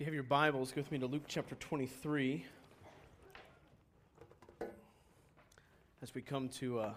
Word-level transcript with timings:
If 0.00 0.06
you 0.06 0.06
have 0.06 0.14
your 0.14 0.22
Bibles, 0.22 0.72
go 0.72 0.80
with 0.80 0.90
me 0.90 0.98
to 1.00 1.06
Luke 1.06 1.24
chapter 1.28 1.54
23. 1.56 2.46
As 6.00 6.14
we 6.14 6.22
come 6.22 6.48
to 6.48 6.80
uh, 6.80 6.92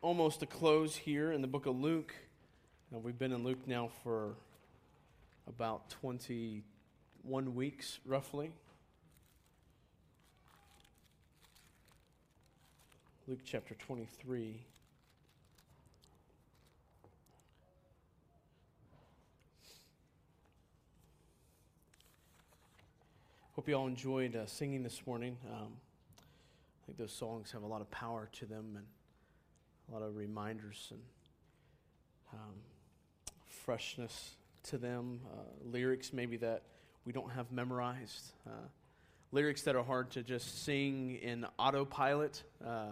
almost 0.00 0.44
a 0.44 0.46
close 0.46 0.94
here 0.94 1.32
in 1.32 1.42
the 1.42 1.48
book 1.48 1.66
of 1.66 1.74
Luke. 1.74 2.14
Now, 2.92 2.98
we've 2.98 3.18
been 3.18 3.32
in 3.32 3.42
Luke 3.42 3.66
now 3.66 3.90
for 4.04 4.36
about 5.48 5.90
21 5.90 7.54
weeks, 7.56 7.98
roughly. 8.06 8.52
Luke 13.26 13.40
chapter 13.44 13.74
23. 13.74 14.64
Hope 23.54 23.68
you 23.68 23.74
all 23.76 23.86
enjoyed 23.86 24.34
uh, 24.34 24.46
singing 24.46 24.82
this 24.82 25.06
morning. 25.06 25.36
Um, 25.48 25.68
I 26.18 26.86
think 26.86 26.98
those 26.98 27.12
songs 27.12 27.52
have 27.52 27.62
a 27.62 27.66
lot 27.68 27.82
of 27.82 27.88
power 27.88 28.28
to 28.32 28.46
them 28.46 28.74
and 28.74 28.84
a 29.88 29.94
lot 29.94 30.04
of 30.04 30.16
reminders 30.16 30.88
and 30.90 31.00
um, 32.32 32.54
freshness 33.46 34.32
to 34.64 34.76
them. 34.76 35.20
Uh, 35.32 35.70
lyrics 35.70 36.12
maybe 36.12 36.36
that 36.38 36.62
we 37.04 37.12
don't 37.12 37.30
have 37.30 37.52
memorized. 37.52 38.32
Uh, 38.44 38.66
lyrics 39.30 39.62
that 39.62 39.76
are 39.76 39.84
hard 39.84 40.10
to 40.10 40.24
just 40.24 40.64
sing 40.64 41.16
in 41.22 41.46
autopilot. 41.56 42.42
Uh, 42.66 42.86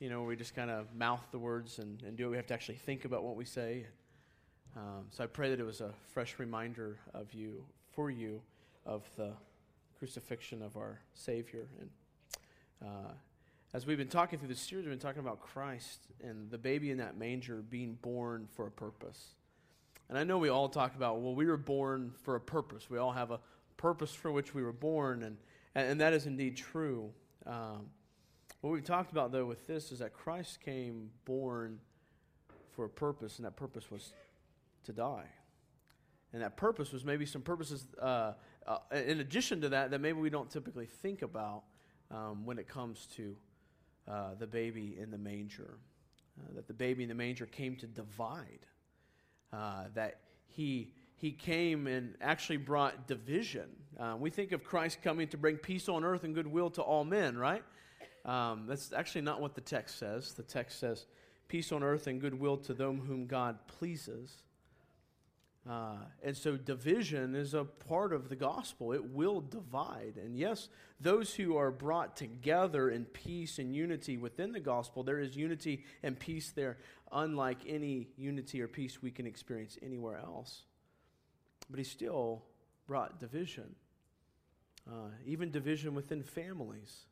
you 0.00 0.10
know, 0.10 0.22
we 0.22 0.36
just 0.36 0.54
kind 0.54 0.70
of 0.70 0.94
mouth 0.94 1.26
the 1.30 1.38
words 1.38 1.78
and, 1.78 2.02
and 2.02 2.14
do 2.14 2.26
it. 2.26 2.30
We 2.32 2.36
have 2.36 2.46
to 2.48 2.54
actually 2.54 2.76
think 2.76 3.06
about 3.06 3.24
what 3.24 3.36
we 3.36 3.46
say. 3.46 3.86
Um, 4.76 5.06
so 5.08 5.24
I 5.24 5.28
pray 5.28 5.48
that 5.48 5.58
it 5.58 5.64
was 5.64 5.80
a 5.80 5.94
fresh 6.12 6.38
reminder 6.38 6.98
of 7.14 7.32
you, 7.32 7.64
for 7.94 8.10
you, 8.10 8.42
of 8.84 9.02
the 9.16 9.32
crucifixion 9.98 10.62
of 10.62 10.76
our 10.76 11.00
Savior. 11.14 11.68
And 11.80 11.90
uh, 12.82 13.12
as 13.74 13.86
we've 13.86 13.98
been 13.98 14.08
talking 14.08 14.38
through 14.38 14.48
the 14.48 14.54
series, 14.54 14.84
we've 14.84 14.92
been 14.92 14.98
talking 14.98 15.20
about 15.20 15.40
Christ 15.40 16.06
and 16.22 16.50
the 16.50 16.58
baby 16.58 16.90
in 16.90 16.98
that 16.98 17.18
manger 17.18 17.56
being 17.56 17.98
born 18.00 18.48
for 18.54 18.66
a 18.66 18.70
purpose. 18.70 19.34
And 20.08 20.16
I 20.16 20.24
know 20.24 20.38
we 20.38 20.48
all 20.48 20.68
talk 20.68 20.94
about, 20.94 21.20
well, 21.20 21.34
we 21.34 21.46
were 21.46 21.58
born 21.58 22.12
for 22.22 22.34
a 22.34 22.40
purpose. 22.40 22.88
We 22.88 22.98
all 22.98 23.12
have 23.12 23.30
a 23.30 23.40
purpose 23.76 24.12
for 24.12 24.32
which 24.32 24.54
we 24.54 24.62
were 24.62 24.72
born, 24.72 25.22
and, 25.22 25.36
and, 25.74 26.00
that 26.00 26.12
is 26.12 26.26
indeed 26.26 26.56
true. 26.56 27.10
Um, 27.46 27.90
what 28.62 28.72
we've 28.72 28.84
talked 28.84 29.12
about, 29.12 29.32
though, 29.32 29.44
with 29.44 29.66
this 29.66 29.92
is 29.92 29.98
that 29.98 30.14
Christ 30.14 30.60
came 30.60 31.10
born 31.24 31.78
for 32.74 32.86
a 32.86 32.88
purpose, 32.88 33.36
and 33.36 33.44
that 33.44 33.56
purpose 33.56 33.90
was 33.90 34.12
to 34.84 34.92
die. 34.92 35.26
And 36.32 36.42
that 36.42 36.56
purpose 36.56 36.92
was 36.92 37.04
maybe 37.04 37.26
some 37.26 37.42
purposes 37.42 37.86
uh, 38.00 38.32
uh, 38.68 38.78
in 38.94 39.20
addition 39.20 39.60
to 39.62 39.68
that, 39.70 39.90
that 39.90 40.00
maybe 40.00 40.20
we 40.20 40.30
don't 40.30 40.50
typically 40.50 40.86
think 40.86 41.22
about 41.22 41.62
um, 42.10 42.44
when 42.44 42.58
it 42.58 42.68
comes 42.68 43.06
to 43.16 43.34
uh, 44.06 44.34
the 44.38 44.46
baby 44.46 44.96
in 45.00 45.10
the 45.10 45.18
manger. 45.18 45.78
Uh, 46.38 46.54
that 46.54 46.68
the 46.68 46.74
baby 46.74 47.02
in 47.02 47.08
the 47.08 47.14
manger 47.14 47.46
came 47.46 47.76
to 47.76 47.86
divide. 47.86 48.66
Uh, 49.52 49.84
that 49.94 50.20
he, 50.46 50.92
he 51.16 51.32
came 51.32 51.86
and 51.86 52.14
actually 52.20 52.58
brought 52.58 53.06
division. 53.06 53.68
Uh, 53.98 54.14
we 54.18 54.30
think 54.30 54.52
of 54.52 54.62
Christ 54.62 54.98
coming 55.02 55.28
to 55.28 55.36
bring 55.36 55.56
peace 55.56 55.88
on 55.88 56.04
earth 56.04 56.24
and 56.24 56.34
goodwill 56.34 56.70
to 56.70 56.82
all 56.82 57.04
men, 57.04 57.36
right? 57.36 57.64
Um, 58.24 58.66
that's 58.68 58.92
actually 58.92 59.22
not 59.22 59.40
what 59.40 59.54
the 59.54 59.60
text 59.62 59.98
says. 59.98 60.34
The 60.34 60.42
text 60.42 60.78
says, 60.78 61.06
peace 61.48 61.72
on 61.72 61.82
earth 61.82 62.06
and 62.06 62.20
goodwill 62.20 62.58
to 62.58 62.74
them 62.74 63.00
whom 63.00 63.26
God 63.26 63.58
pleases. 63.66 64.42
Uh, 65.68 65.96
and 66.22 66.36
so 66.36 66.56
division 66.56 67.34
is 67.34 67.52
a 67.54 67.64
part 67.64 68.12
of 68.12 68.28
the 68.28 68.36
gospel. 68.36 68.92
It 68.92 69.04
will 69.04 69.40
divide. 69.40 70.14
And 70.16 70.36
yes, 70.36 70.68
those 71.00 71.34
who 71.34 71.56
are 71.56 71.70
brought 71.70 72.16
together 72.16 72.90
in 72.90 73.04
peace 73.04 73.58
and 73.58 73.74
unity 73.74 74.16
within 74.16 74.52
the 74.52 74.60
gospel, 74.60 75.02
there 75.02 75.20
is 75.20 75.36
unity 75.36 75.84
and 76.02 76.18
peace 76.18 76.52
there, 76.52 76.78
unlike 77.12 77.58
any 77.66 78.08
unity 78.16 78.62
or 78.62 78.68
peace 78.68 79.02
we 79.02 79.10
can 79.10 79.26
experience 79.26 79.76
anywhere 79.82 80.18
else. 80.18 80.62
But 81.68 81.78
he 81.78 81.84
still 81.84 82.44
brought 82.86 83.20
division, 83.20 83.74
uh, 84.90 85.10
even 85.26 85.50
division 85.50 85.94
within 85.94 86.22
families, 86.22 87.04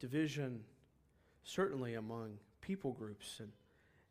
division 0.00 0.64
certainly 1.44 1.94
among 1.94 2.38
people 2.60 2.92
groups 2.92 3.38
and 3.38 3.52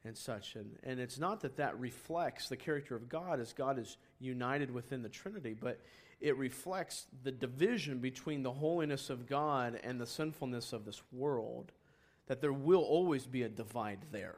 and 0.05 0.15
such. 0.15 0.55
And, 0.55 0.77
and 0.83 0.99
it's 0.99 1.19
not 1.19 1.41
that 1.41 1.57
that 1.57 1.79
reflects 1.79 2.47
the 2.47 2.57
character 2.57 2.95
of 2.95 3.09
God 3.09 3.39
as 3.39 3.53
God 3.53 3.79
is 3.79 3.97
united 4.19 4.71
within 4.71 5.01
the 5.01 5.09
Trinity, 5.09 5.55
but 5.59 5.81
it 6.21 6.37
reflects 6.37 7.07
the 7.23 7.31
division 7.31 7.99
between 7.99 8.43
the 8.43 8.51
holiness 8.51 9.09
of 9.09 9.27
God 9.27 9.79
and 9.83 9.99
the 9.99 10.05
sinfulness 10.05 10.73
of 10.73 10.85
this 10.85 11.01
world, 11.11 11.71
that 12.27 12.41
there 12.41 12.53
will 12.53 12.83
always 12.83 13.25
be 13.25 13.43
a 13.43 13.49
divide 13.49 13.99
there. 14.11 14.37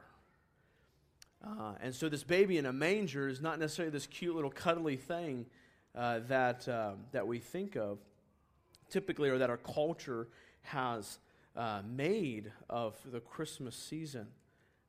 Uh, 1.46 1.74
and 1.80 1.94
so, 1.94 2.08
this 2.08 2.24
baby 2.24 2.58
in 2.58 2.66
a 2.66 2.72
manger 2.72 3.28
is 3.28 3.40
not 3.40 3.60
necessarily 3.60 3.92
this 3.92 4.08
cute 4.08 4.34
little 4.34 4.50
cuddly 4.50 4.96
thing 4.96 5.46
uh, 5.94 6.18
that, 6.26 6.66
uh, 6.68 6.92
that 7.12 7.28
we 7.28 7.38
think 7.38 7.76
of 7.76 7.98
typically 8.90 9.28
or 9.28 9.38
that 9.38 9.48
our 9.48 9.56
culture 9.58 10.26
has 10.62 11.18
uh, 11.56 11.80
made 11.88 12.50
of 12.68 12.96
the 13.10 13.20
Christmas 13.20 13.76
season. 13.76 14.26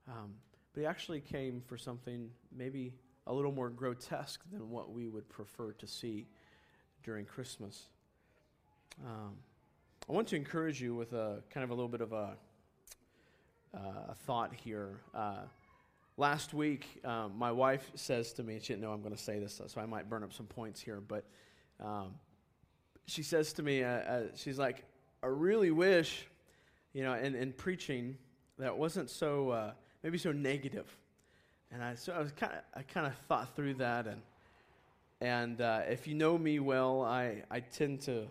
Um, 0.07 0.33
but 0.73 0.81
he 0.81 0.85
actually 0.85 1.21
came 1.21 1.61
for 1.67 1.77
something 1.77 2.29
maybe 2.55 2.93
a 3.27 3.33
little 3.33 3.51
more 3.51 3.69
grotesque 3.69 4.41
than 4.51 4.69
what 4.69 4.91
we 4.91 5.07
would 5.07 5.27
prefer 5.29 5.71
to 5.73 5.87
see 5.87 6.27
during 7.03 7.25
Christmas. 7.25 7.85
Um, 9.05 9.35
I 10.09 10.13
want 10.13 10.27
to 10.29 10.35
encourage 10.35 10.81
you 10.81 10.95
with 10.95 11.13
a 11.13 11.41
kind 11.51 11.63
of 11.63 11.69
a 11.69 11.73
little 11.73 11.89
bit 11.89 12.01
of 12.01 12.11
a, 12.11 12.37
uh, 13.73 13.77
a 14.09 14.15
thought 14.25 14.53
here. 14.53 14.99
Uh, 15.13 15.41
last 16.17 16.53
week, 16.53 16.87
um, 17.05 17.33
my 17.37 17.51
wife 17.51 17.91
says 17.95 18.33
to 18.33 18.43
me, 18.43 18.59
she 18.59 18.73
didn't 18.73 18.81
know 18.81 18.91
I'm 18.91 19.01
going 19.01 19.15
to 19.15 19.21
say 19.21 19.39
this, 19.39 19.61
so 19.65 19.79
I 19.79 19.85
might 19.85 20.09
burn 20.09 20.23
up 20.23 20.33
some 20.33 20.47
points 20.47 20.81
here, 20.81 20.99
but 20.99 21.25
um, 21.79 22.15
she 23.05 23.23
says 23.23 23.53
to 23.53 23.63
me, 23.63 23.83
uh, 23.83 23.87
uh 23.87 24.23
she's 24.35 24.57
like, 24.57 24.83
I 25.21 25.27
really 25.27 25.71
wish, 25.71 26.27
you 26.93 27.03
know, 27.03 27.13
in, 27.13 27.35
in 27.35 27.53
preaching, 27.53 28.17
that 28.57 28.77
wasn't 28.77 29.09
so 29.09 29.49
uh, 29.49 29.71
maybe 30.03 30.17
so 30.17 30.31
negative. 30.31 30.87
And 31.71 31.83
I, 31.83 31.95
so 31.95 32.13
I 32.13 32.19
was 32.19 32.31
kind 32.31 32.53
of, 32.53 32.59
I 32.75 32.81
kind 32.81 33.05
of 33.05 33.13
thought 33.27 33.55
through 33.55 33.75
that, 33.75 34.07
and 34.07 34.21
and 35.21 35.59
uh, 35.59 35.81
if 35.89 36.07
you 36.07 36.15
know 36.15 36.37
me 36.37 36.59
well, 36.59 37.01
I, 37.01 37.43
I 37.51 37.59
tend 37.59 38.01
to 38.01 38.27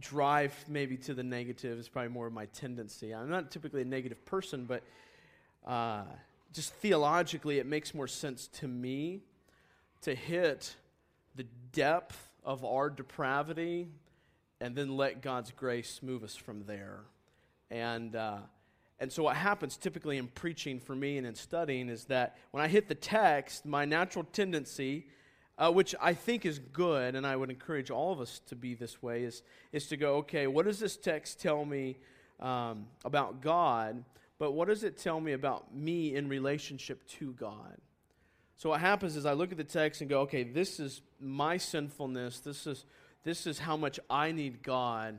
drive 0.00 0.52
maybe 0.68 0.96
to 0.96 1.14
the 1.14 1.22
negative. 1.22 1.78
It's 1.78 1.88
probably 1.88 2.10
more 2.10 2.26
of 2.26 2.32
my 2.32 2.46
tendency. 2.46 3.14
I'm 3.14 3.30
not 3.30 3.52
typically 3.52 3.82
a 3.82 3.84
negative 3.84 4.24
person, 4.24 4.64
but 4.64 4.82
uh, 5.64 6.02
just 6.52 6.74
theologically, 6.74 7.58
it 7.58 7.66
makes 7.66 7.94
more 7.94 8.08
sense 8.08 8.48
to 8.48 8.68
me 8.68 9.20
to 10.02 10.14
hit 10.14 10.74
the 11.36 11.46
depth 11.72 12.18
of 12.44 12.64
our 12.64 12.90
depravity 12.90 13.88
and 14.60 14.74
then 14.74 14.96
let 14.96 15.22
God's 15.22 15.52
grace 15.52 16.00
move 16.02 16.24
us 16.24 16.34
from 16.34 16.64
there. 16.64 17.00
And 17.70 18.14
uh, 18.16 18.38
and 19.00 19.12
so, 19.12 19.24
what 19.24 19.36
happens 19.36 19.76
typically 19.76 20.18
in 20.18 20.28
preaching 20.28 20.78
for 20.78 20.94
me 20.94 21.18
and 21.18 21.26
in 21.26 21.34
studying 21.34 21.88
is 21.88 22.04
that 22.04 22.36
when 22.52 22.62
I 22.62 22.68
hit 22.68 22.88
the 22.88 22.94
text, 22.94 23.66
my 23.66 23.84
natural 23.84 24.24
tendency, 24.32 25.06
uh, 25.58 25.70
which 25.72 25.94
I 26.00 26.14
think 26.14 26.46
is 26.46 26.58
good, 26.58 27.14
and 27.14 27.26
I 27.26 27.34
would 27.34 27.50
encourage 27.50 27.90
all 27.90 28.12
of 28.12 28.20
us 28.20 28.40
to 28.48 28.56
be 28.56 28.74
this 28.74 29.02
way, 29.02 29.24
is, 29.24 29.42
is 29.72 29.88
to 29.88 29.96
go, 29.96 30.16
okay, 30.16 30.46
what 30.46 30.64
does 30.64 30.78
this 30.78 30.96
text 30.96 31.40
tell 31.40 31.64
me 31.64 31.96
um, 32.40 32.86
about 33.04 33.40
God? 33.40 34.04
But 34.38 34.52
what 34.52 34.68
does 34.68 34.84
it 34.84 34.96
tell 34.96 35.20
me 35.20 35.32
about 35.32 35.74
me 35.74 36.14
in 36.14 36.28
relationship 36.28 37.06
to 37.18 37.32
God? 37.32 37.76
So, 38.56 38.70
what 38.70 38.80
happens 38.80 39.16
is 39.16 39.26
I 39.26 39.32
look 39.32 39.50
at 39.50 39.58
the 39.58 39.64
text 39.64 40.02
and 40.02 40.08
go, 40.08 40.20
okay, 40.20 40.44
this 40.44 40.78
is 40.78 41.02
my 41.20 41.56
sinfulness. 41.56 42.38
This 42.40 42.64
is, 42.68 42.84
this 43.24 43.46
is 43.48 43.58
how 43.58 43.76
much 43.76 43.98
I 44.08 44.30
need 44.30 44.62
God 44.62 45.18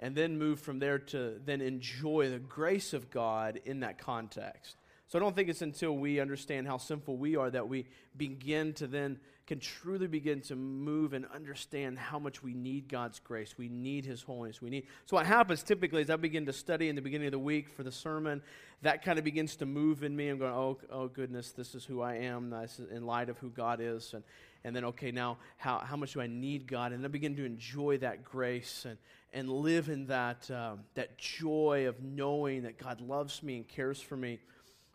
and 0.00 0.14
then 0.14 0.38
move 0.38 0.60
from 0.60 0.78
there 0.78 0.98
to 0.98 1.40
then 1.44 1.60
enjoy 1.60 2.30
the 2.30 2.38
grace 2.38 2.92
of 2.92 3.10
God 3.10 3.60
in 3.64 3.80
that 3.80 3.98
context. 3.98 4.76
So 5.08 5.18
I 5.18 5.22
don't 5.22 5.36
think 5.36 5.48
it's 5.48 5.62
until 5.62 5.96
we 5.96 6.18
understand 6.18 6.66
how 6.66 6.78
sinful 6.78 7.16
we 7.16 7.36
are 7.36 7.50
that 7.50 7.68
we 7.68 7.86
begin 8.16 8.72
to 8.74 8.86
then 8.86 9.18
can 9.46 9.60
truly 9.60 10.06
begin 10.06 10.40
to 10.40 10.56
move 10.56 11.12
and 11.12 11.26
understand 11.34 11.98
how 11.98 12.18
much 12.18 12.42
we 12.42 12.54
need 12.54 12.88
God's 12.88 13.20
grace. 13.20 13.56
We 13.58 13.68
need 13.68 14.06
His 14.06 14.22
holiness. 14.22 14.62
We 14.62 14.70
need. 14.70 14.86
So 15.04 15.16
what 15.16 15.26
happens 15.26 15.62
typically 15.62 16.00
is 16.00 16.08
I 16.08 16.16
begin 16.16 16.46
to 16.46 16.52
study 16.52 16.88
in 16.88 16.96
the 16.96 17.02
beginning 17.02 17.26
of 17.26 17.32
the 17.32 17.38
week 17.38 17.68
for 17.68 17.82
the 17.82 17.92
sermon. 17.92 18.40
That 18.80 19.04
kind 19.04 19.18
of 19.18 19.24
begins 19.24 19.56
to 19.56 19.66
move 19.66 20.02
in 20.02 20.16
me. 20.16 20.28
I'm 20.28 20.38
going, 20.38 20.54
oh, 20.54 20.78
oh 20.90 21.08
goodness, 21.08 21.52
this 21.52 21.74
is 21.74 21.84
who 21.84 22.00
I 22.00 22.14
am. 22.16 22.48
This 22.48 22.78
is 22.78 22.90
in 22.90 23.04
light 23.04 23.28
of 23.28 23.36
who 23.38 23.50
God 23.50 23.80
is, 23.82 24.14
and 24.14 24.24
and 24.64 24.74
then 24.74 24.84
okay, 24.86 25.10
now 25.10 25.38
how 25.56 25.78
how 25.78 25.96
much 25.96 26.14
do 26.14 26.20
I 26.20 26.26
need 26.26 26.66
God? 26.66 26.92
And 26.92 27.04
I 27.04 27.08
begin 27.08 27.36
to 27.36 27.44
enjoy 27.44 27.98
that 27.98 28.24
grace 28.24 28.86
and 28.88 28.98
and 29.34 29.50
live 29.50 29.88
in 29.88 30.06
that, 30.06 30.48
um, 30.50 30.84
that 30.94 31.18
joy 31.18 31.86
of 31.88 32.00
knowing 32.00 32.62
that 32.62 32.78
God 32.78 33.00
loves 33.00 33.42
me 33.42 33.56
and 33.56 33.68
cares 33.68 34.00
for 34.00 34.16
me. 34.16 34.38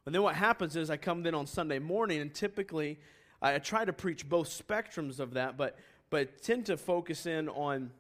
And 0.06 0.16
then 0.16 0.24
what 0.24 0.34
happens 0.34 0.78
is 0.78 0.90
I 0.90 0.96
come 0.96 1.24
then 1.24 1.36
on 1.36 1.46
Sunday 1.46 1.78
morning, 1.78 2.22
and 2.22 2.34
typically 2.34 2.98
I, 3.42 3.56
I 3.56 3.60
try 3.60 3.84
to 3.84 3.92
preach 3.92 4.28
both 4.28 4.48
spectrums 4.48 5.20
of 5.20 5.34
that, 5.34 5.58
but, 5.58 5.78
but 6.10 6.42
tend 6.42 6.68
to 6.68 6.78
focus 6.78 7.26
in 7.26 7.50
on 7.50 7.92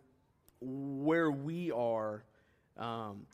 where 0.61 1.29
we 1.29 1.71
are. 1.71 2.23
Um, 2.77 3.25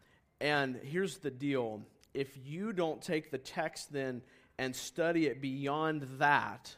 and 0.41 0.75
here's 0.83 1.17
the 1.17 1.31
deal 1.31 1.83
if 2.15 2.35
you 2.43 2.73
don't 2.73 3.01
take 3.01 3.29
the 3.29 3.37
text 3.37 3.93
then 3.93 4.21
and 4.57 4.75
study 4.75 5.27
it 5.27 5.41
beyond 5.41 6.07
that 6.17 6.75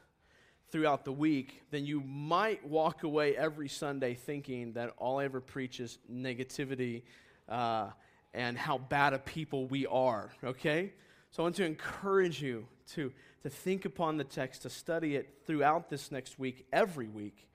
throughout 0.69 1.05
the 1.05 1.11
week, 1.11 1.63
then 1.71 1.85
you 1.85 2.01
might 2.01 2.65
walk 2.67 3.03
away 3.03 3.35
every 3.37 3.69
Sunday 3.69 4.13
thinking 4.13 4.73
that 4.73 4.93
all 4.97 5.19
I 5.19 5.25
ever 5.25 5.39
preach 5.39 5.79
is 5.79 5.97
negativity 6.11 7.03
uh, 7.47 7.89
and 8.33 8.57
how 8.57 8.77
bad 8.77 9.13
a 9.13 9.19
people 9.19 9.67
we 9.67 9.85
are, 9.87 10.29
okay? 10.43 10.93
So 11.31 11.41
I 11.41 11.45
want 11.45 11.55
to 11.55 11.65
encourage 11.65 12.41
you 12.41 12.67
to, 12.93 13.11
to 13.43 13.49
think 13.49 13.85
upon 13.85 14.17
the 14.17 14.23
text, 14.23 14.63
to 14.63 14.69
study 14.69 15.15
it 15.15 15.41
throughout 15.45 15.89
this 15.89 16.11
next 16.11 16.37
week, 16.37 16.65
every 16.73 17.07
week, 17.07 17.47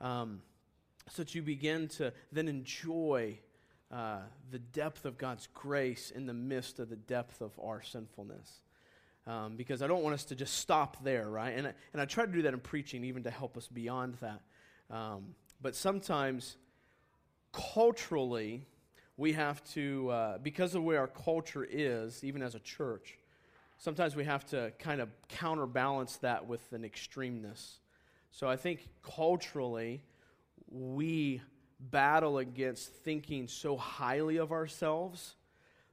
um, 0.00 0.40
so 1.08 1.22
that 1.22 1.34
you 1.34 1.42
begin 1.42 1.88
to 1.88 2.12
then 2.32 2.48
enjoy 2.48 3.38
uh, 3.90 4.20
the 4.50 4.58
depth 4.58 5.04
of 5.04 5.18
God's 5.18 5.48
grace 5.54 6.10
in 6.10 6.26
the 6.26 6.34
midst 6.34 6.78
of 6.78 6.88
the 6.88 6.96
depth 6.96 7.40
of 7.40 7.52
our 7.62 7.82
sinfulness. 7.82 8.60
Um, 9.26 9.56
because 9.56 9.80
I 9.80 9.86
don't 9.86 10.02
want 10.02 10.14
us 10.14 10.24
to 10.26 10.34
just 10.34 10.58
stop 10.58 11.02
there, 11.02 11.30
right? 11.30 11.56
And 11.56 11.68
I, 11.68 11.72
and 11.94 12.02
I 12.02 12.04
try 12.04 12.26
to 12.26 12.32
do 12.32 12.42
that 12.42 12.52
in 12.52 12.60
preaching, 12.60 13.04
even 13.04 13.22
to 13.22 13.30
help 13.30 13.56
us 13.56 13.66
beyond 13.68 14.18
that. 14.20 14.40
Um, 14.90 15.34
but 15.62 15.74
sometimes, 15.74 16.56
culturally, 17.52 18.66
we 19.16 19.32
have 19.32 19.64
to, 19.72 20.10
uh, 20.10 20.38
because 20.38 20.74
of 20.74 20.82
where 20.82 21.00
our 21.00 21.06
culture 21.06 21.66
is, 21.68 22.22
even 22.22 22.42
as 22.42 22.54
a 22.54 22.58
church, 22.60 23.16
sometimes 23.78 24.14
we 24.14 24.24
have 24.24 24.44
to 24.46 24.72
kind 24.78 25.00
of 25.00 25.08
counterbalance 25.28 26.16
that 26.16 26.46
with 26.46 26.72
an 26.72 26.82
extremeness. 26.82 27.78
So 28.30 28.48
I 28.48 28.56
think 28.56 28.88
culturally, 29.02 30.02
we 30.68 31.40
battle 31.78 32.38
against 32.38 32.92
thinking 32.92 33.48
so 33.48 33.76
highly 33.76 34.36
of 34.36 34.52
ourselves. 34.52 35.36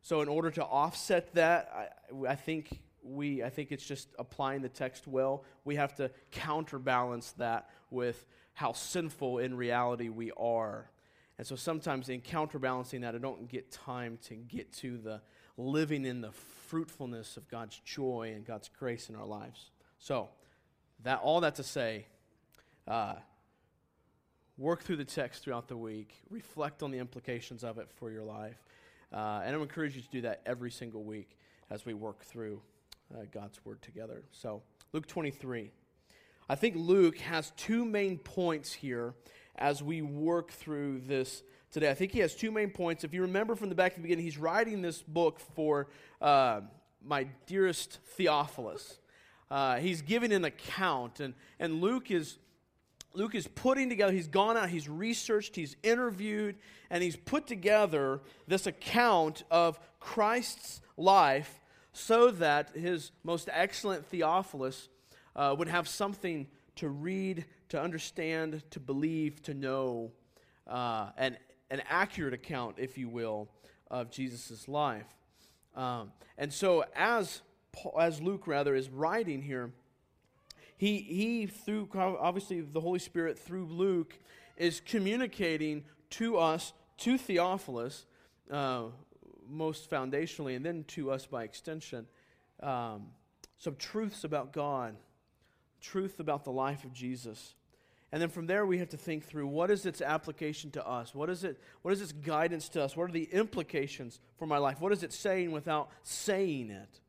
So 0.02 0.22
in 0.22 0.28
order 0.28 0.50
to 0.52 0.64
offset 0.64 1.34
that, 1.36 1.72
I, 1.74 2.32
I 2.32 2.36
think 2.36 2.82
we 3.04 3.44
I 3.44 3.50
think 3.50 3.72
it's 3.72 3.86
just 3.86 4.10
applying 4.20 4.62
the 4.62 4.70
text 4.70 5.08
well. 5.08 5.44
We 5.66 5.76
have 5.76 5.96
to 5.96 6.12
counterbalance 6.32 7.32
that 7.34 7.70
with 7.90 8.26
how 8.54 8.74
sinful 8.74 9.40
in 9.40 9.56
reality 9.56 10.10
we 10.10 10.32
are. 10.38 10.90
And 11.38 11.48
so 11.48 11.56
sometimes 11.56 12.10
in 12.10 12.22
counterbalancing 12.22 13.02
that, 13.02 13.16
I 13.16 13.18
don't 13.18 13.50
get 13.50 13.72
time 13.72 14.20
to 14.28 14.36
get 14.36 14.72
to 14.74 14.98
the 14.98 15.22
living 15.58 16.06
in 16.06 16.22
the 16.22 16.32
fruitfulness 16.32 17.38
of 17.38 17.48
God's 17.50 17.80
joy 17.80 18.34
and 18.36 18.46
God's 18.46 18.70
grace 18.70 19.10
in 19.10 19.16
our 19.16 19.26
lives. 19.26 19.72
So, 19.98 20.30
that 21.04 21.20
all 21.22 21.42
that 21.42 21.56
to 21.56 21.64
say, 21.64 22.06
uh, 22.88 23.16
work 24.58 24.84
through 24.84 24.98
the 24.98 25.06
text 25.06 25.44
throughout 25.44 25.68
the 25.68 25.78
week, 25.78 26.14
reflect 26.30 26.84
on 26.84 26.92
the 26.92 27.00
implications 27.00 27.64
of 27.64 27.80
it 27.80 27.90
for 27.90 28.12
your 28.12 28.24
life, 28.24 28.62
uh, 29.12 29.42
and 29.44 29.56
I 29.56 29.60
encourage 29.60 29.96
you 29.96 30.02
to 30.02 30.10
do 30.10 30.22
that 30.22 30.42
every 30.46 30.72
single 30.72 31.04
week 31.04 31.38
as 31.70 31.86
we 31.86 31.94
work 31.94 32.24
through 32.24 32.62
uh, 33.16 33.26
God's 33.32 33.64
word 33.66 33.82
together. 33.82 34.24
So, 34.32 34.62
Luke 34.94 35.08
23. 35.08 35.72
I 36.50 36.56
think 36.56 36.76
Luke 36.76 37.18
has 37.20 37.52
two 37.56 37.86
main 37.86 38.18
points 38.18 38.74
here 38.74 39.14
as 39.56 39.82
we 39.82 40.02
work 40.02 40.52
through 40.52 41.02
this 41.02 41.44
today. 41.72 41.90
I 41.90 41.94
think 41.94 42.12
he 42.12 42.20
has 42.20 42.36
two 42.36 42.52
main 42.52 42.72
points. 42.72 43.04
If 43.04 43.14
you 43.14 43.22
remember 43.22 43.56
from 43.56 43.70
the 43.70 43.76
back 43.76 43.92
of 43.92 43.98
the 43.98 44.02
beginning, 44.04 44.26
he's 44.26 44.38
writing 44.38 44.82
this 44.82 45.02
book 45.02 45.40
for 45.56 45.88
uh, 46.22 46.62
my 47.04 47.28
dearest 47.46 48.00
Theophilus. 48.18 49.00
Uh, 49.50 49.78
he's 49.78 50.02
giving 50.02 50.32
an 50.32 50.46
account, 50.46 51.20
and, 51.20 51.34
and 51.60 51.82
Luke 51.82 52.12
is. 52.12 52.38
Luke 53.14 53.36
is 53.36 53.46
putting 53.46 53.90
together, 53.90 54.14
he's 54.14 54.30
gone 54.30 54.56
out, 54.56 54.70
he's 54.70 54.88
researched, 54.88 55.58
he's 55.58 55.76
interviewed, 55.84 56.56
and 56.90 57.04
he's 57.04 57.18
put 57.18 57.46
together 57.46 58.22
this 58.48 58.68
account 58.68 59.44
of 59.52 59.78
Christ's 60.00 60.80
life 60.96 61.61
so 61.94 62.32
that 62.32 62.70
his 62.76 63.12
most 63.24 63.50
excellent 63.52 64.06
Theophilus 64.06 64.90
uh, 65.36 65.56
would 65.58 65.68
have 65.68 65.88
something 65.88 66.48
to 66.78 66.90
read, 66.90 67.46
to 67.70 67.82
understand, 67.82 68.64
to 68.72 68.80
believe, 68.80 69.42
to 69.44 69.54
know, 69.54 70.12
uh, 70.68 71.10
an, 71.18 71.38
an 71.70 71.82
accurate 71.90 72.34
account, 72.34 72.76
if 72.78 72.98
you 72.98 73.10
will, 73.10 73.50
of 73.90 74.10
Jesus' 74.10 74.68
life. 74.68 75.06
Um, 75.76 76.12
and 76.38 76.52
so, 76.52 76.86
as, 76.96 77.42
as 78.00 78.22
Luke, 78.22 78.48
rather, 78.48 78.76
is 78.76 78.90
writing 78.90 79.42
here, 79.42 79.72
he, 80.78 80.98
he, 80.98 81.46
through 81.46 81.90
obviously 81.94 82.62
the 82.62 82.82
Holy 82.82 83.00
Spirit, 83.00 83.38
through 83.38 83.66
Luke, 83.66 84.18
is 84.58 84.82
communicating 84.84 85.84
to 86.12 86.38
us, 86.38 86.74
to 86.98 87.18
Theophilus, 87.18 88.06
uh, 88.50 88.86
most 89.52 89.90
foundationally, 89.90 90.56
and 90.56 90.66
then 90.66 90.84
to 90.90 91.12
us 91.12 91.26
by 91.26 91.44
extension, 91.44 92.08
um, 92.62 93.08
some 93.58 93.76
truths 93.76 94.24
about 94.24 94.54
God, 94.54 94.96
truth 95.82 96.20
about 96.20 96.44
the 96.44 96.52
life 96.52 96.84
of 96.84 96.94
Jesus. 96.94 97.56
And 98.12 98.22
then 98.22 98.30
from 98.30 98.48
there, 98.48 98.66
we 98.66 98.80
have 98.80 98.90
to 98.90 98.98
think 98.98 99.26
through 99.26 99.48
what 99.48 99.72
is 99.72 99.86
its 99.86 100.02
application 100.02 100.72
to 100.72 100.86
us? 100.86 101.16
What 101.16 101.30
is, 101.30 101.44
it, 101.44 101.60
what 101.82 101.94
is 101.94 102.02
its 102.02 102.12
guidance 102.12 102.68
to 102.70 102.84
us? 102.84 102.98
What 102.98 103.10
are 103.10 103.14
the 103.14 103.30
implications 103.32 104.20
for 104.38 104.46
my 104.46 104.58
life? 104.58 104.82
What 104.82 104.92
is 104.92 105.04
it 105.04 105.14
saying 105.14 105.52
without 105.52 105.90
saying 106.04 106.72
it? 106.72 107.00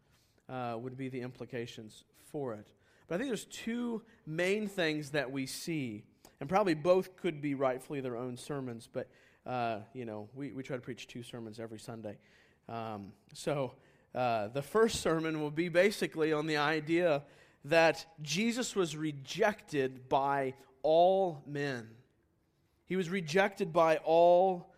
Uh, 0.49 0.77
would 0.77 0.99
be 0.99 1.09
the 1.09 1.21
implications 1.23 2.05
for 2.31 2.53
it. 2.53 2.67
But 3.09 3.15
I 3.15 3.19
think 3.19 3.31
there's 3.31 3.47
two 3.47 4.03
main 4.27 4.67
things 4.67 5.11
that 5.11 5.31
we 5.31 5.47
see, 5.47 6.03
and 6.41 6.49
probably 6.49 6.75
both 6.75 7.17
could 7.17 7.41
be 7.41 7.55
rightfully 7.55 8.01
their 8.01 8.17
own 8.17 8.37
sermons, 8.37 8.89
but 8.93 9.09
uh, 9.47 9.81
you 9.93 10.05
know, 10.05 10.29
we, 10.35 10.53
we 10.53 10.63
try 10.63 10.77
to 10.77 10.83
preach 10.83 11.07
two 11.07 11.23
sermons 11.23 11.59
every 11.59 11.79
Sunday. 11.79 12.17
Um, 12.69 13.13
so 13.33 13.73
uh, 14.15 14.49
the 14.49 14.63
first 14.63 15.01
sermon 15.01 15.41
will 15.41 15.51
be 15.51 15.69
basically 15.69 16.33
on 16.33 16.47
the 16.47 16.59
idea 16.59 17.23
that 17.65 18.05
Jesus 18.23 18.75
was 18.75 18.97
rejected 18.97 20.09
by 20.09 20.55
all 20.83 21.43
men. 21.47 21.89
He 22.87 22.97
was 22.97 23.09
rejected 23.09 23.73
by 23.73 23.97
all 23.99 24.75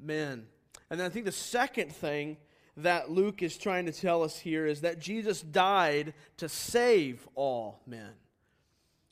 men. 0.00 0.46
And 0.90 0.98
then 0.98 1.06
I 1.06 1.10
think 1.10 1.24
the 1.24 1.32
second 1.32 1.92
thing 1.92 2.38
that 2.78 3.10
Luke 3.10 3.42
is 3.42 3.58
trying 3.58 3.86
to 3.86 3.92
tell 3.92 4.22
us 4.22 4.38
here 4.38 4.64
is 4.64 4.82
that 4.82 5.00
Jesus 5.00 5.42
died 5.42 6.14
to 6.36 6.48
save 6.48 7.26
all 7.34 7.80
men. 7.86 8.12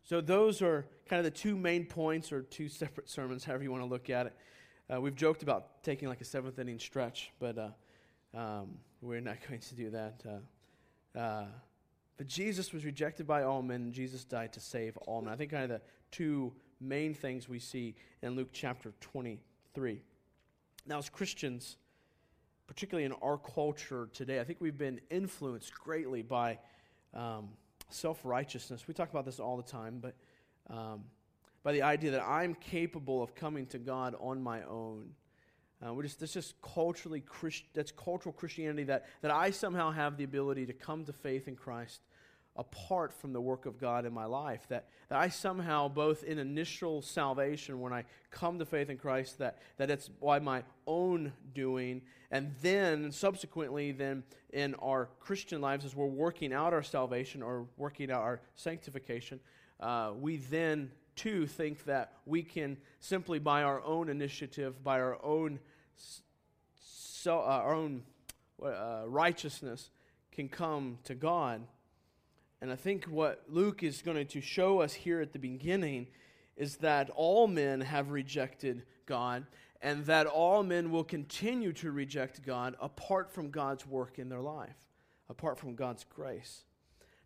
So 0.05 0.21
those 0.21 0.63
are 0.63 0.87
kind 1.09 1.19
of 1.19 1.25
the 1.25 1.37
two 1.37 1.57
main 1.57 1.85
points 1.85 2.31
or 2.31 2.43
two 2.43 2.69
separate 2.69 3.09
sermons, 3.11 3.45
however 3.45 3.65
you 3.65 3.73
want 3.73 3.83
to 3.83 3.89
look 3.89 4.09
at 4.09 4.27
it. 4.27 4.37
Uh, 4.89 5.01
we've 5.01 5.17
joked 5.17 5.43
about 5.43 5.83
taking 5.83 6.09
like 6.09 6.21
a 6.21 6.25
seventh 6.25 6.61
inning 6.61 6.79
stretch, 6.79 7.33
but 7.41 7.59
uh, 7.59 8.39
um, 8.39 8.79
we're 9.03 9.21
not 9.21 9.37
going 9.49 9.61
to 9.61 9.75
do 9.75 9.91
that. 9.91 10.23
Uh, 10.25 11.19
uh, 11.19 11.45
but 12.17 12.29
Jesus 12.29 12.73
was 12.73 12.85
rejected 12.85 13.27
by 13.27 13.43
all 13.43 13.63
men, 13.63 13.91
Jesus 13.93 14.25
died 14.25 14.53
to 14.53 14.61
save 14.61 14.97
all 14.99 15.23
men. 15.23 15.33
I 15.33 15.37
think 15.37 15.51
kind 15.51 15.65
of 15.65 15.71
the 15.71 15.81
two 16.13 16.53
main 16.81 17.15
things 17.15 17.49
we 17.49 17.59
see 17.59 17.97
in 18.23 18.37
Luke 18.37 18.51
chapter 18.53 18.93
23. 19.01 20.03
Now, 20.87 20.99
as 20.99 21.09
Christians, 21.09 21.79
particularly 22.69 23.07
in 23.07 23.13
our 23.23 23.39
culture 23.39 24.09
today, 24.13 24.39
I 24.39 24.45
think 24.45 24.61
we've 24.61 24.79
been 24.79 25.01
influenced 25.11 25.75
greatly 25.75 26.23
by 26.23 26.59
um, 27.13 27.49
self 27.91 28.21
righteousness. 28.25 28.87
We 28.87 28.95
talk 28.95 29.11
about 29.11 29.25
this 29.25 29.41
all 29.41 29.57
the 29.57 29.65
time, 29.65 29.99
but 30.01 30.15
um, 30.71 31.03
by 31.67 31.73
the 31.73 31.83
idea 31.83 32.13
that 32.13 32.23
I'm 32.23 32.55
capable 32.55 33.25
of 33.25 33.35
coming 33.35 33.67
to 33.67 33.79
God 33.79 34.15
on 34.21 34.41
my 34.41 34.63
own. 34.63 35.11
Uh, 35.85 35.93
we're 35.93 36.05
just, 36.05 36.21
that's 36.21 36.33
just 36.33 36.55
culturally 36.63 37.21
Christ, 37.21 37.65
that's 37.75 37.91
cultural 37.91 38.33
Christianity 38.33 38.85
that, 38.85 39.07
that 39.21 39.33
I 39.33 39.51
somehow 39.51 39.91
have 39.91 40.17
the 40.17 40.23
ability 40.23 40.67
to 40.67 40.73
come 40.73 41.05
to 41.07 41.13
faith 41.13 41.49
in 41.49 41.57
Christ 41.57 42.03
apart 42.55 43.13
from 43.13 43.33
the 43.33 43.41
work 43.41 43.67
of 43.67 43.81
God 43.81 44.07
in 44.07 44.13
my 44.13 44.27
life. 44.27 44.65
That, 44.69 44.87
that 45.09 45.19
I 45.19 45.29
somehow, 45.29 45.89
both 45.89 46.23
in 46.23 46.39
initial 46.39 47.03
salvation, 47.03 47.81
when 47.81 47.93
I 47.93 48.05
come 48.31 48.61
to 48.61 48.65
faith 48.65 48.89
in 48.89 48.97
Christ, 48.97 49.39
that, 49.39 49.59
that 49.77 49.91
it's 49.91 50.09
by 50.09 50.39
my 50.39 50.63
own 50.87 51.33
doing, 51.53 52.03
and 52.31 52.55
then 52.63 53.11
subsequently, 53.11 53.91
then 53.91 54.23
in 54.53 54.77
our 54.77 55.09
Christian 55.19 55.61
lives, 55.61 55.85
as 55.85 55.97
we're 55.97 56.07
working 56.07 56.53
out 56.53 56.73
our 56.73 56.85
salvation 56.85 57.43
or 57.43 57.67
working 57.77 58.13
out 58.13 58.23
our 58.23 58.41
sanctification, 58.55 59.41
uh, 59.81 60.13
we 60.17 60.37
then 60.37 60.93
too 61.17 61.47
think 61.47 61.85
that 61.85 62.13
we 62.25 62.43
can 62.43 62.77
simply 63.01 63.39
by 63.39 63.63
our 63.63 63.83
own 63.83 64.09
initiative, 64.09 64.83
by 64.85 65.01
our 65.01 65.23
own 65.25 65.59
so, 66.79 67.39
uh, 67.41 67.43
our 67.43 67.75
own 67.75 68.03
uh, 68.63 69.03
righteousness, 69.07 69.91
can 70.31 70.49
come 70.49 70.99
to 71.05 71.15
God. 71.15 71.67
And 72.61 72.71
I 72.71 72.77
think 72.77 73.05
what 73.07 73.43
Luke 73.49 73.83
is 73.83 74.03
going 74.03 74.25
to 74.27 74.41
show 74.41 74.81
us 74.81 74.93
here 74.95 75.21
at 75.21 75.33
the 75.33 75.39
beginning 75.39 76.07
is 76.57 76.77
that 76.77 77.11
all 77.11 77.47
men 77.49 77.81
have 77.81 78.11
rejected 78.11 78.85
God 79.07 79.45
and 79.83 80.05
that 80.07 80.27
all 80.27 80.63
men 80.63 80.91
will 80.91 81.05
continue 81.05 81.73
to 81.75 81.91
reject 81.91 82.45
God 82.45 82.77
apart 82.81 83.31
from 83.31 83.51
God's 83.51 83.87
work 83.87 84.19
in 84.19 84.29
their 84.29 84.41
life, 84.41 84.77
apart 85.29 85.59
from 85.59 85.75
God's 85.75 86.05
grace. 86.05 86.65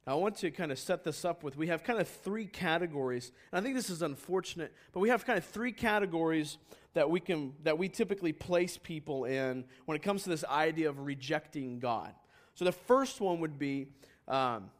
Now, 0.07 0.14
I 0.14 0.16
want 0.16 0.37
to 0.37 0.50
kind 0.50 0.73
of 0.73 0.78
set 0.78 1.04
this 1.04 1.25
up 1.25 1.42
with 1.42 1.57
we 1.57 1.66
have 1.69 1.85
kind 1.85 2.00
of 2.00 2.09
three 2.09 2.47
categories. 2.47 3.33
And 3.52 3.61
I 3.61 3.62
think 3.62 3.76
this 3.76 3.90
is 3.90 4.02
unfortunate, 4.02 4.73
but 4.92 5.00
we 5.00 5.11
have 5.11 5.26
kind 5.26 5.38
of 5.38 5.45
three 5.45 5.73
categories 5.73 6.59
that 6.95 7.09
we 7.09 7.21
can 7.21 7.52
that 7.62 7.78
we 7.78 7.88
typically 7.88 8.33
place 8.33 8.78
people 8.78 9.25
in 9.25 9.64
when 9.85 9.97
it 9.97 10.02
comes 10.02 10.25
to 10.25 10.30
this 10.30 10.45
idea 10.45 10.88
of 10.88 10.99
rejecting 11.00 11.78
God. 11.78 12.14
So 12.54 12.64
the 12.64 12.73
first 12.73 13.21
one 13.21 13.40
would 13.40 13.59
be 13.59 13.88
um, 14.26 14.71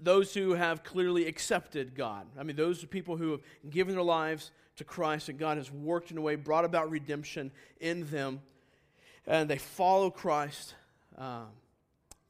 those 0.00 0.34
who 0.34 0.52
have 0.52 0.84
clearly 0.84 1.26
accepted 1.26 1.94
God. 1.94 2.26
I 2.38 2.42
mean, 2.42 2.56
those 2.56 2.82
are 2.84 2.86
people 2.86 3.16
who 3.16 3.32
have 3.32 3.40
given 3.70 3.94
their 3.94 4.04
lives 4.04 4.50
to 4.76 4.84
Christ 4.84 5.28
and 5.28 5.38
God 5.38 5.56
has 5.56 5.70
worked 5.70 6.10
in 6.10 6.18
a 6.18 6.20
way, 6.20 6.36
brought 6.36 6.64
about 6.64 6.90
redemption 6.90 7.50
in 7.80 8.08
them, 8.10 8.40
and 9.26 9.48
they 9.48 9.58
follow 9.58 10.10
Christ. 10.10 10.74
Um, 11.16 11.46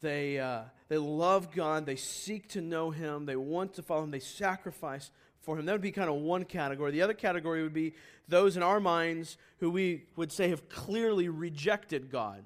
they, 0.01 0.39
uh, 0.39 0.63
they 0.89 0.99
love 0.99 1.51
God. 1.51 1.87
They 1.87 1.97
seek 1.97 2.49
to 2.51 2.61
know 2.61 2.91
Him. 2.91 3.27
They 3.27 3.37
want 3.37 3.75
to 3.75 3.83
follow 3.83 4.05
Him. 4.05 4.11
They 4.11 4.21
sacrifice 4.21 5.11
for 5.41 5.59
Him. 5.59 5.67
That 5.67 5.73
would 5.73 5.81
be 5.81 5.91
kind 5.91 6.09
of 6.09 6.17
one 6.17 6.45
category. 6.45 6.93
The 6.93 7.03
other 7.03 7.15
category 7.15 7.63
would 7.63 7.75
be 7.75 7.95
those 8.29 8.57
in 8.57 8.63
our 8.63 8.81
minds 8.81 9.37
who 9.59 9.71
we 9.71 10.05
would 10.17 10.33
say 10.33 10.51
have 10.51 10.69
clearly 10.69 11.29
rejected 11.29 12.11
God. 12.11 12.45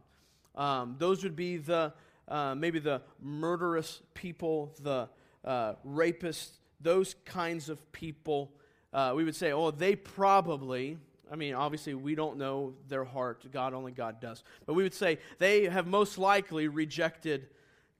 Um, 0.54 0.96
those 0.98 1.22
would 1.22 1.36
be 1.36 1.56
the 1.56 1.92
uh, 2.28 2.54
maybe 2.54 2.78
the 2.78 3.02
murderous 3.20 4.00
people, 4.14 4.74
the 4.80 5.08
uh, 5.44 5.74
rapists, 5.86 6.50
those 6.80 7.14
kinds 7.24 7.68
of 7.68 7.92
people. 7.92 8.52
Uh, 8.92 9.12
we 9.14 9.24
would 9.24 9.36
say, 9.36 9.52
oh, 9.52 9.70
they 9.70 9.96
probably, 9.96 10.98
I 11.32 11.34
mean, 11.34 11.54
obviously, 11.54 11.94
we 11.94 12.14
don't 12.14 12.36
know 12.36 12.74
their 12.88 13.04
heart. 13.04 13.50
God, 13.50 13.72
only 13.72 13.90
God 13.90 14.20
does. 14.20 14.44
But 14.66 14.74
we 14.74 14.82
would 14.82 14.92
say 14.92 15.18
they 15.38 15.64
have 15.64 15.86
most 15.86 16.18
likely 16.18 16.68
rejected 16.68 17.48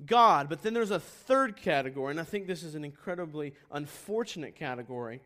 God. 0.04 0.50
But 0.50 0.62
then 0.62 0.74
there's 0.74 0.90
a 0.90 1.00
third 1.00 1.56
category, 1.56 2.10
and 2.10 2.20
I 2.20 2.24
think 2.24 2.46
this 2.46 2.62
is 2.62 2.74
an 2.74 2.84
incredibly 2.84 3.54
unfortunate 3.70 4.54
category. 4.54 5.22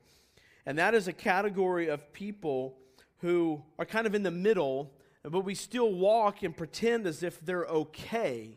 And 0.67 0.79
that 0.79 0.95
is 0.95 1.09
a 1.09 1.13
category 1.13 1.89
of 1.89 2.13
people 2.13 2.79
who 3.19 3.61
are 3.77 3.85
kind 3.85 4.07
of 4.07 4.15
in 4.15 4.23
the 4.23 4.31
middle, 4.31 4.93
but 5.25 5.41
we 5.41 5.57
still 5.57 5.93
walk 5.93 6.45
and 6.45 6.57
pretend 6.57 7.09
as 7.09 7.25
if 7.25 7.45
they're 7.45 7.67
okay. 7.67 8.57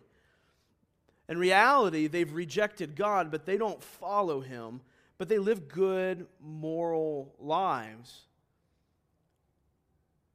In 1.27 1.39
reality, 1.39 2.06
they've 2.06 2.32
rejected 2.32 2.96
God, 2.96 3.32
but 3.32 3.48
they 3.48 3.58
don't 3.58 3.82
follow 3.82 4.41
Him, 4.41 4.82
but 5.18 5.27
they 5.27 5.39
live 5.39 5.68
good, 5.68 6.27
moral 6.39 7.34
lives. 7.39 8.25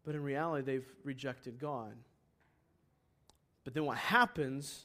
But 0.04 0.14
in 0.14 0.22
reality, 0.22 0.64
they've 0.64 0.92
rejected 1.02 1.58
God. 1.58 1.92
But 3.64 3.74
then 3.74 3.86
what 3.86 3.96
happens 3.96 4.84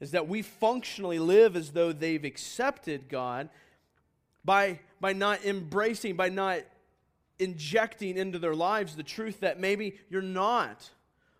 is 0.00 0.10
that 0.10 0.28
we 0.28 0.42
functionally 0.42 1.18
live 1.18 1.56
as 1.56 1.70
though 1.70 1.92
they've 1.92 2.24
accepted 2.24 3.08
God 3.08 3.48
by, 4.44 4.80
by 5.00 5.12
not 5.12 5.44
embracing, 5.44 6.16
by 6.16 6.28
not 6.28 6.60
injecting 7.38 8.16
into 8.16 8.38
their 8.38 8.54
lives 8.54 8.96
the 8.96 9.02
truth 9.02 9.40
that 9.40 9.60
maybe 9.60 9.98
you're 10.10 10.22
not 10.22 10.88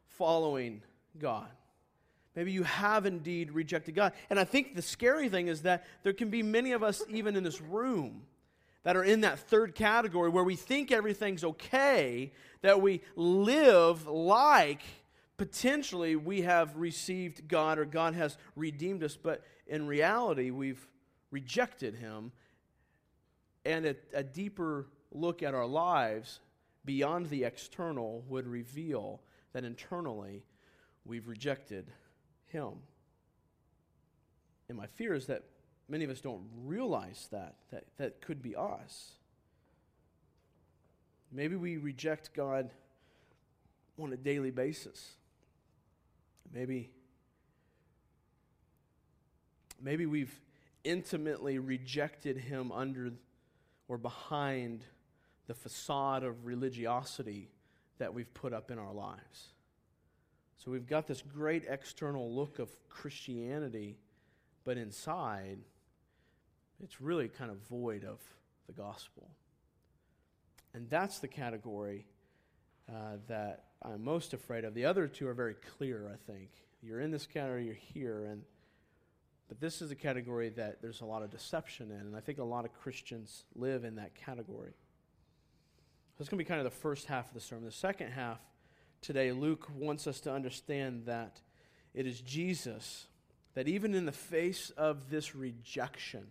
following 0.08 0.82
God. 1.18 1.48
Maybe 2.34 2.52
you 2.52 2.64
have 2.64 3.06
indeed 3.06 3.50
rejected 3.50 3.94
God. 3.94 4.12
And 4.28 4.38
I 4.38 4.44
think 4.44 4.74
the 4.74 4.82
scary 4.82 5.28
thing 5.28 5.48
is 5.48 5.62
that 5.62 5.86
there 6.02 6.12
can 6.12 6.28
be 6.28 6.42
many 6.42 6.72
of 6.72 6.82
us, 6.82 7.02
even 7.08 7.34
in 7.34 7.42
this 7.42 7.62
room, 7.62 8.22
that 8.82 8.94
are 8.94 9.04
in 9.04 9.22
that 9.22 9.38
third 9.38 9.74
category 9.74 10.28
where 10.28 10.44
we 10.44 10.54
think 10.54 10.92
everything's 10.92 11.44
okay, 11.44 12.32
that 12.66 12.80
we 12.80 13.00
live 13.14 14.06
like 14.06 14.82
potentially 15.36 16.16
we 16.16 16.42
have 16.42 16.76
received 16.76 17.48
God 17.48 17.78
or 17.78 17.84
God 17.84 18.14
has 18.14 18.36
redeemed 18.54 19.02
us, 19.02 19.16
but 19.16 19.42
in 19.66 19.86
reality 19.86 20.50
we've 20.50 20.86
rejected 21.30 21.94
Him. 21.94 22.32
And 23.64 23.86
a, 23.86 23.96
a 24.14 24.22
deeper 24.22 24.86
look 25.12 25.42
at 25.42 25.54
our 25.54 25.66
lives 25.66 26.40
beyond 26.84 27.30
the 27.30 27.44
external 27.44 28.24
would 28.28 28.46
reveal 28.46 29.20
that 29.52 29.64
internally 29.64 30.44
we've 31.04 31.26
rejected 31.26 31.90
Him. 32.46 32.74
And 34.68 34.78
my 34.78 34.86
fear 34.86 35.14
is 35.14 35.26
that 35.26 35.42
Many 35.88 36.04
of 36.04 36.10
us 36.10 36.20
don't 36.20 36.42
realize 36.64 37.28
that, 37.30 37.54
that 37.70 37.84
that 37.98 38.20
could 38.20 38.42
be 38.42 38.56
us. 38.56 39.12
Maybe 41.32 41.56
we 41.56 41.76
reject 41.76 42.34
God 42.34 42.70
on 43.98 44.12
a 44.12 44.16
daily 44.16 44.50
basis. 44.50 45.12
Maybe 46.52 46.90
maybe 49.80 50.06
we've 50.06 50.40
intimately 50.84 51.58
rejected 51.58 52.36
him 52.36 52.72
under 52.72 53.12
or 53.88 53.98
behind 53.98 54.84
the 55.46 55.54
facade 55.54 56.22
of 56.22 56.46
religiosity 56.46 57.50
that 57.98 58.12
we've 58.12 58.32
put 58.34 58.52
up 58.52 58.70
in 58.70 58.78
our 58.78 58.92
lives. 58.92 59.52
So 60.56 60.70
we've 60.70 60.86
got 60.86 61.06
this 61.06 61.22
great 61.22 61.64
external 61.68 62.34
look 62.34 62.58
of 62.58 62.70
Christianity, 62.88 63.98
but 64.64 64.76
inside 64.76 65.58
it's 66.82 67.00
really 67.00 67.28
kind 67.28 67.50
of 67.50 67.58
void 67.68 68.04
of 68.04 68.20
the 68.66 68.72
gospel. 68.72 69.30
And 70.76 70.90
that's 70.90 71.20
the 71.20 71.28
category 71.28 72.04
uh, 72.86 73.16
that 73.28 73.64
I'm 73.80 74.04
most 74.04 74.34
afraid 74.34 74.64
of. 74.64 74.74
The 74.74 74.84
other 74.84 75.08
two 75.08 75.26
are 75.26 75.32
very 75.32 75.54
clear, 75.78 76.06
I 76.12 76.30
think. 76.30 76.50
You're 76.82 77.00
in 77.00 77.10
this 77.10 77.26
category, 77.26 77.64
you're 77.64 77.74
here, 77.74 78.26
and 78.26 78.42
but 79.48 79.58
this 79.58 79.80
is 79.80 79.90
a 79.90 79.94
category 79.94 80.50
that 80.50 80.82
there's 80.82 81.00
a 81.00 81.06
lot 81.06 81.22
of 81.22 81.30
deception 81.30 81.90
in, 81.90 82.00
and 82.00 82.14
I 82.14 82.20
think 82.20 82.38
a 82.38 82.44
lot 82.44 82.66
of 82.66 82.74
Christians 82.74 83.44
live 83.54 83.84
in 83.84 83.94
that 83.96 84.14
category. 84.14 84.74
So 86.12 86.20
it's 86.20 86.28
going 86.28 86.38
to 86.38 86.44
be 86.44 86.48
kind 86.48 86.60
of 86.60 86.64
the 86.64 86.78
first 86.78 87.06
half 87.06 87.28
of 87.28 87.34
the 87.34 87.40
sermon. 87.40 87.64
The 87.64 87.72
second 87.72 88.10
half 88.10 88.40
today, 89.00 89.32
Luke 89.32 89.68
wants 89.74 90.06
us 90.06 90.20
to 90.22 90.32
understand 90.32 91.06
that 91.06 91.40
it 91.94 92.06
is 92.06 92.20
Jesus 92.20 93.06
that 93.54 93.66
even 93.66 93.94
in 93.94 94.04
the 94.04 94.12
face 94.12 94.70
of 94.76 95.08
this 95.08 95.34
rejection, 95.34 96.26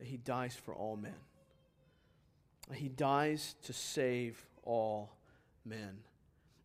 that 0.00 0.08
he 0.08 0.16
dies 0.16 0.56
for 0.56 0.74
all 0.74 0.96
men. 0.96 1.14
He 2.72 2.88
dies 2.88 3.56
to 3.64 3.72
save 3.72 4.44
all 4.62 5.12
men. 5.64 5.98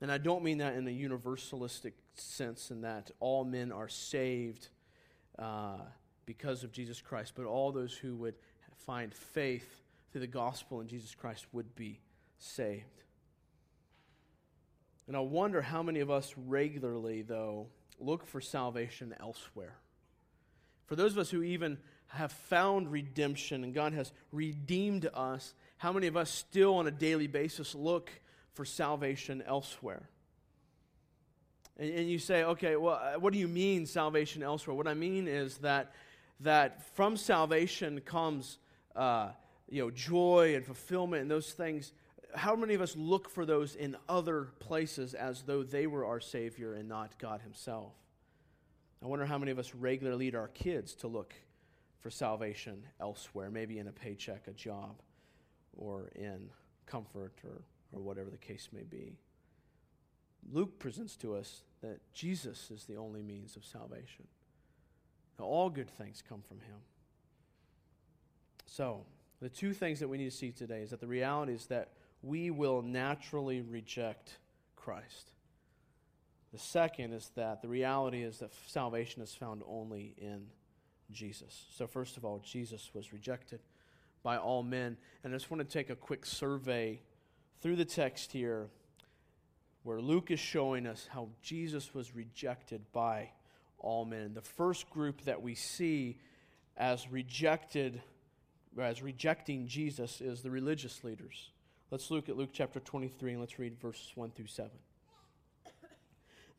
And 0.02 0.12
I 0.12 0.18
don't 0.18 0.44
mean 0.44 0.60
that 0.60 0.76
in 0.76 0.88
a 0.88 0.92
universalistic 0.92 1.94
sense, 2.14 2.72
in 2.72 2.82
that 2.82 3.12
all 3.20 3.44
men 3.44 3.72
are 3.72 3.88
saved 3.88 4.70
uh, 5.40 5.78
because 6.26 6.64
of 6.64 6.72
Jesus 6.72 7.02
Christ, 7.02 7.34
but 7.36 7.46
all 7.46 7.72
those 7.72 7.94
who 7.94 8.16
would 8.18 8.36
find 8.76 9.14
faith 9.14 9.82
through 10.12 10.22
the 10.22 10.28
gospel 10.28 10.82
in 10.82 10.88
Jesus 10.88 11.16
Christ 11.16 11.46
would 11.52 11.76
be 11.76 12.00
saved. 12.38 13.04
And 15.08 15.16
I 15.16 15.22
wonder 15.22 15.62
how 15.62 15.82
many 15.82 16.02
of 16.02 16.12
us 16.12 16.34
regularly, 16.38 17.22
though, 17.22 17.68
look 18.00 18.28
for 18.28 18.42
salvation 18.42 19.16
elsewhere. 19.20 19.78
For 20.86 20.96
those 20.96 21.14
of 21.14 21.20
us 21.20 21.30
who 21.30 21.44
even 21.44 21.78
have 22.08 22.32
found 22.32 22.92
redemption 22.92 23.64
and 23.64 23.74
God 23.74 23.94
has 23.94 24.12
redeemed 24.32 25.10
us, 25.14 25.54
how 25.78 25.94
many 25.94 26.08
of 26.08 26.18
us 26.18 26.30
still 26.30 26.76
on 26.76 26.88
a 26.88 26.92
daily 26.92 27.28
basis 27.28 27.76
look 27.76 28.12
for 28.54 28.66
salvation 28.66 29.44
elsewhere? 29.46 30.10
And, 31.78 31.92
and 31.92 32.10
you 32.10 32.20
say, 32.20 32.44
okay, 32.44 32.76
well, 32.76 33.00
uh, 33.02 33.20
what 33.20 33.34
do 33.34 33.40
you 33.40 33.48
mean 33.48 33.86
salvation 33.86 34.44
elsewhere? 34.44 34.76
What 34.76 34.88
I 34.88 34.96
mean 34.96 35.28
is 35.28 35.58
that, 35.60 35.94
that 36.40 36.96
from 36.96 37.18
salvation 37.18 38.02
comes 38.02 38.58
uh, 38.96 39.30
you 39.70 39.84
know, 39.84 39.92
joy 39.92 40.56
and 40.56 40.66
fulfillment 40.66 41.22
and 41.22 41.32
those 41.32 41.52
things. 41.52 41.94
How 42.36 42.56
many 42.56 42.74
of 42.74 42.82
us 42.82 42.96
look 42.96 43.30
for 43.30 43.46
those 43.46 43.76
in 43.76 43.96
other 44.10 44.50
places 44.60 45.14
as 45.14 45.44
though 45.44 45.64
they 45.64 45.88
were 45.88 46.06
our 46.06 46.20
Savior 46.20 46.74
and 46.74 46.90
not 46.90 47.18
God 47.20 47.42
Himself? 47.42 47.94
I 49.04 49.08
wonder 49.08 49.26
how 49.26 49.38
many 49.38 49.52
of 49.52 49.60
us 49.60 49.76
regularly 49.76 50.26
lead 50.26 50.36
our 50.36 50.48
kids 50.48 50.96
to 50.96 51.08
look 51.08 51.34
for 52.00 52.10
salvation 52.10 52.84
elsewhere, 53.00 53.52
maybe 53.52 53.78
in 53.78 53.88
a 53.88 53.92
paycheck, 53.92 54.48
a 54.48 54.52
job, 54.52 55.02
or 55.78 56.10
in 56.16 56.50
comfort, 56.86 57.34
or, 57.44 57.62
or 57.92 58.02
whatever 58.02 58.30
the 58.30 58.38
case 58.38 58.70
may 58.74 58.84
be. 58.84 59.18
Luke 60.52 60.80
presents 60.80 61.16
to 61.18 61.36
us 61.36 61.64
that 61.82 62.00
Jesus 62.14 62.72
is 62.72 62.86
the 62.86 62.96
only 62.96 63.22
means 63.22 63.56
of 63.56 63.66
salvation. 63.66 64.28
Now, 65.38 65.46
all 65.46 65.70
good 65.70 65.90
things 65.90 66.24
come 66.28 66.42
from 66.42 66.60
him. 66.60 66.80
So, 68.66 69.06
the 69.40 69.50
two 69.50 69.74
things 69.74 70.00
that 70.00 70.08
we 70.08 70.18
need 70.18 70.32
to 70.32 70.36
see 70.36 70.52
today 70.52 70.82
is 70.82 70.90
that 70.90 71.00
the 71.00 71.08
reality 71.08 71.54
is 71.54 71.68
that 71.68 71.92
we 72.24 72.50
will 72.50 72.82
naturally 72.82 73.62
reject 73.62 74.38
Christ. 74.76 75.32
The 76.52 76.60
second 76.60 77.14
is 77.14 77.30
that 77.36 77.62
the 77.62 77.68
reality 77.68 78.24
is 78.24 78.40
that 78.40 78.52
salvation 78.68 79.22
is 79.22 79.34
found 79.34 79.62
only 79.68 80.16
in 80.18 80.48
Jesus. 81.12 81.66
So, 81.76 81.88
first 81.88 82.18
of 82.18 82.26
all, 82.26 82.40
Jesus 82.40 82.90
was 82.94 83.14
rejected 83.14 83.60
by 84.28 84.36
all 84.36 84.62
men. 84.62 84.98
And 85.24 85.34
I 85.34 85.38
just 85.38 85.50
want 85.50 85.62
to 85.62 85.74
take 85.74 85.90
a 85.90 85.96
quick 85.96 86.26
survey 86.26 87.00
through 87.62 87.78
the 87.78 87.86
text 87.86 88.34
here 88.34 88.68
where 89.84 90.02
Luke 90.02 90.32
is 90.32 90.40
showing 90.42 90.86
us 90.86 91.08
how 91.10 91.30
Jesus 91.42 91.94
was 91.94 92.14
rejected 92.14 92.82
by 92.92 93.30
all 93.80 94.04
men. 94.04 94.34
The 94.34 94.42
first 94.42 94.90
group 94.90 95.22
that 95.22 95.42
we 95.42 95.56
see 95.56 96.18
as 96.76 97.10
rejected, 97.10 98.02
as 98.78 99.02
rejecting 99.02 99.66
Jesus 99.66 100.20
is 100.20 100.42
the 100.42 100.52
religious 100.52 101.06
leaders. 101.06 101.52
Let's 101.90 102.12
look 102.12 102.28
at 102.28 102.36
Luke 102.36 102.50
chapter 102.52 102.82
23 102.82 103.32
and 103.32 103.40
let's 103.40 103.58
read 103.58 103.80
verses 103.80 104.12
1 104.16 104.32
through 104.32 104.48
7. 104.48 104.70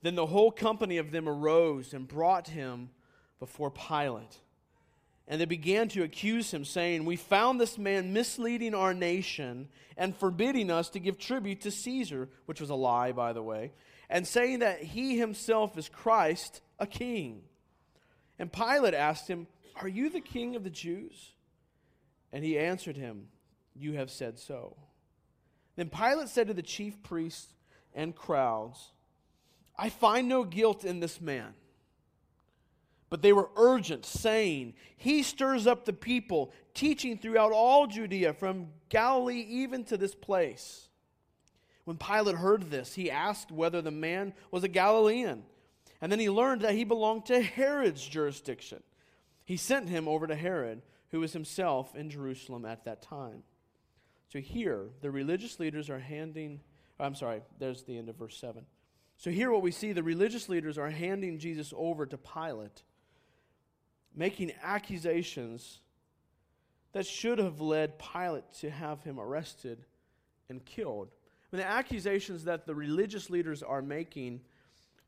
Then 0.01 0.15
the 0.15 0.25
whole 0.25 0.51
company 0.51 0.97
of 0.97 1.11
them 1.11 1.29
arose 1.29 1.93
and 1.93 2.09
brought 2.09 2.49
him 2.49 2.89
before 3.39 3.71
Pilate. 3.71 4.39
And 5.31 5.39
they 5.39 5.45
began 5.45 5.89
to 5.91 6.03
accuse 6.03 6.53
him, 6.53 6.65
saying, 6.65 7.05
We 7.05 7.17
found 7.17 7.61
this 7.61 7.77
man 7.77 8.15
misleading 8.15 8.75
our 8.75 8.95
nation 8.95 9.69
and 9.97 10.17
forbidding 10.17 10.71
us 10.71 10.89
to 10.91 10.99
give 10.99 11.19
tribute 11.19 11.61
to 11.61 11.71
Caesar, 11.71 12.31
which 12.47 12.61
was 12.63 12.71
a 12.71 12.75
lie, 12.75 13.13
by 13.13 13.35
the 13.35 13.43
way, 13.43 13.73
and 14.09 14.27
saying 14.27 14.61
that 14.61 14.83
he 14.83 15.19
himself 15.19 15.77
is 15.77 15.91
Christ, 15.91 16.63
a 16.79 16.87
king. 16.87 17.43
And 18.39 18.51
Pilate 18.51 18.95
asked 18.95 19.29
him, 19.29 19.47
Are 19.77 19.89
you 19.89 20.09
the 20.09 20.21
king 20.21 20.57
of 20.57 20.65
the 20.65 20.71
Jews? 20.71 21.35
And 22.33 22.43
he 22.43 22.59
answered 22.59 22.97
him, 22.97 23.29
You 23.75 23.95
have 23.95 24.11
said 24.11 24.39
so. 24.39 24.77
Then 25.77 25.91
Pilate 25.91 26.29
said 26.29 26.49
to 26.49 26.55
the 26.55 26.63
chief 26.63 27.03
priests 27.03 27.53
and 27.95 28.17
crowds, 28.17 28.93
I 29.77 29.91
find 29.91 30.27
no 30.27 30.43
guilt 30.45 30.85
in 30.85 31.01
this 31.01 31.21
man. 31.21 31.55
But 33.11 33.23
they 33.23 33.33
were 33.33 33.49
urgent, 33.57 34.05
saying, 34.05 34.75
He 34.97 35.23
stirs 35.23 35.67
up 35.67 35.85
the 35.85 35.93
people, 35.93 36.53
teaching 36.75 37.17
throughout 37.17 37.53
all 37.53 37.87
Judea, 37.87 38.35
from 38.35 38.69
Galilee 38.89 39.47
even 39.49 39.85
to 39.85 39.97
this 39.97 40.15
place. 40.15 40.89
When 41.85 41.97
Pilate 41.97 42.37
heard 42.37 42.71
this, 42.71 42.95
he 42.95 43.11
asked 43.11 43.51
whether 43.51 43.81
the 43.81 43.91
man 43.91 44.35
was 44.51 44.63
a 44.63 44.69
Galilean. 44.69 45.45
And 46.03 46.13
then 46.13 46.21
he 46.21 46.29
learned 46.29 46.61
that 46.61 46.75
he 46.75 46.85
belonged 46.85 47.27
to 47.27 47.41
Herod's 47.41 48.07
jurisdiction. 48.07 48.83
He 49.47 49.57
sent 49.57 49.89
him 49.89 50.07
over 50.07 50.27
to 50.27 50.35
Herod, 50.35 50.83
who 51.11 51.21
was 51.21 51.33
himself 51.33 51.95
in 51.97 52.11
Jerusalem 52.11 52.67
at 52.67 52.85
that 52.85 53.01
time. 53.01 53.43
So 54.31 54.39
here, 54.39 54.91
the 55.01 55.11
religious 55.11 55.59
leaders 55.59 55.89
are 55.89 55.99
handing, 55.99 56.61
I'm 57.01 57.15
sorry, 57.15 57.41
there's 57.59 57.85
the 57.85 57.97
end 57.97 58.11
of 58.11 58.17
verse 58.17 58.37
7. 58.37 58.67
So 59.17 59.31
here, 59.31 59.51
what 59.51 59.63
we 59.63 59.73
see 59.73 59.93
the 59.93 60.03
religious 60.03 60.49
leaders 60.49 60.77
are 60.77 60.91
handing 60.91 61.39
Jesus 61.39 61.73
over 61.75 62.05
to 62.05 62.19
Pilate 62.19 62.83
making 64.15 64.53
accusations 64.63 65.81
that 66.93 67.07
should 67.07 67.39
have 67.39 67.61
led 67.61 67.99
Pilate 67.99 68.53
to 68.61 68.71
have 68.71 69.03
him 69.03 69.21
arrested 69.21 69.85
and 70.49 70.65
killed. 70.65 71.11
And 71.53 71.61
the 71.61 71.67
accusations 71.67 72.45
that 72.45 72.67
the 72.67 72.75
religious 72.75 73.31
leaders 73.31 73.63
are 73.63 73.83
making 73.83 74.41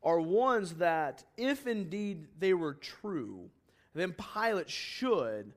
are 0.03 0.19
ones 0.19 0.75
that, 0.75 1.23
if 1.37 1.67
indeed 1.67 2.27
they 2.39 2.53
were 2.53 2.73
true, 2.73 3.49
then 3.93 4.13
Pilate 4.13 4.69
should 4.69 5.53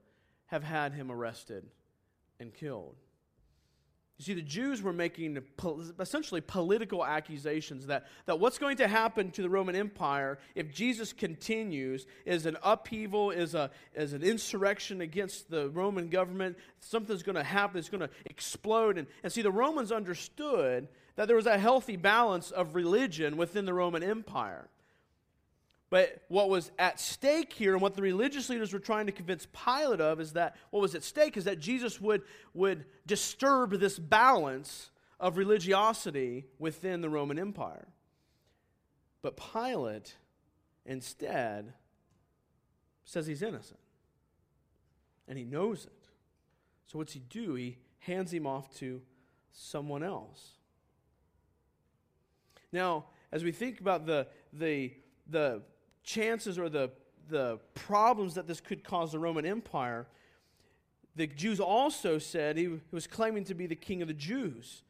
have 0.46 0.62
had 0.62 0.92
him 0.92 1.10
arrested 1.10 1.64
and 2.38 2.52
killed. 2.52 2.96
You 4.18 4.24
see, 4.24 4.34
the 4.34 4.42
Jews 4.42 4.80
were 4.80 4.92
making 4.92 5.42
essentially 5.98 6.40
political 6.40 7.04
accusations 7.04 7.88
that, 7.88 8.06
that 8.26 8.38
what's 8.38 8.58
going 8.58 8.76
to 8.76 8.86
happen 8.86 9.32
to 9.32 9.42
the 9.42 9.48
Roman 9.48 9.74
Empire 9.74 10.38
if 10.54 10.72
Jesus 10.72 11.12
continues 11.12 12.06
is 12.24 12.46
an 12.46 12.56
upheaval, 12.62 13.32
is, 13.32 13.56
a, 13.56 13.72
is 13.92 14.12
an 14.12 14.22
insurrection 14.22 15.00
against 15.00 15.50
the 15.50 15.68
Roman 15.70 16.10
government. 16.10 16.56
Something's 16.78 17.24
going 17.24 17.34
to 17.34 17.42
happen, 17.42 17.78
it's 17.78 17.88
going 17.88 18.02
to 18.02 18.10
explode. 18.26 18.98
And, 18.98 19.08
and 19.24 19.32
see, 19.32 19.42
the 19.42 19.50
Romans 19.50 19.90
understood 19.90 20.86
that 21.16 21.26
there 21.26 21.36
was 21.36 21.46
a 21.46 21.58
healthy 21.58 21.96
balance 21.96 22.52
of 22.52 22.76
religion 22.76 23.36
within 23.36 23.64
the 23.64 23.74
Roman 23.74 24.04
Empire. 24.04 24.68
But 25.90 26.22
what 26.28 26.48
was 26.48 26.72
at 26.78 26.98
stake 26.98 27.52
here, 27.52 27.72
and 27.72 27.82
what 27.82 27.94
the 27.94 28.02
religious 28.02 28.48
leaders 28.48 28.72
were 28.72 28.78
trying 28.78 29.06
to 29.06 29.12
convince 29.12 29.46
Pilate 29.46 30.00
of, 30.00 30.18
is 30.20 30.32
that 30.32 30.56
what 30.70 30.80
was 30.80 30.94
at 30.94 31.04
stake 31.04 31.36
is 31.36 31.44
that 31.44 31.60
Jesus 31.60 32.00
would, 32.00 32.22
would 32.52 32.84
disturb 33.06 33.78
this 33.78 33.98
balance 33.98 34.90
of 35.20 35.36
religiosity 35.36 36.46
within 36.58 37.00
the 37.00 37.08
Roman 37.08 37.38
Empire. 37.38 37.88
But 39.22 39.36
Pilate 39.36 40.16
instead 40.84 41.74
says 43.04 43.26
he's 43.26 43.42
innocent. 43.42 43.80
And 45.28 45.38
he 45.38 45.44
knows 45.44 45.84
it. 45.84 46.08
So 46.86 46.98
what's 46.98 47.12
he 47.12 47.20
do? 47.20 47.54
He 47.54 47.78
hands 48.00 48.32
him 48.32 48.46
off 48.46 48.74
to 48.76 49.00
someone 49.52 50.02
else. 50.02 50.58
Now, 52.72 53.06
as 53.32 53.44
we 53.44 53.52
think 53.52 53.80
about 53.80 54.04
the, 54.04 54.26
the, 54.52 54.92
the 55.28 55.62
chances 56.04 56.58
or 56.58 56.68
the, 56.68 56.90
the 57.28 57.58
problems 57.74 58.34
that 58.34 58.46
this 58.46 58.60
could 58.60 58.84
cause 58.84 59.10
the 59.12 59.18
Roman 59.18 59.44
Empire, 59.44 60.06
the 61.16 61.26
Jews 61.26 61.58
also 61.58 62.18
said 62.18 62.56
he 62.56 62.78
was 62.92 63.06
claiming 63.06 63.44
to 63.44 63.54
be 63.54 63.66
the 63.66 63.76
king 63.76 64.02
of 64.02 64.08
the 64.08 64.14
Jews. 64.14 64.82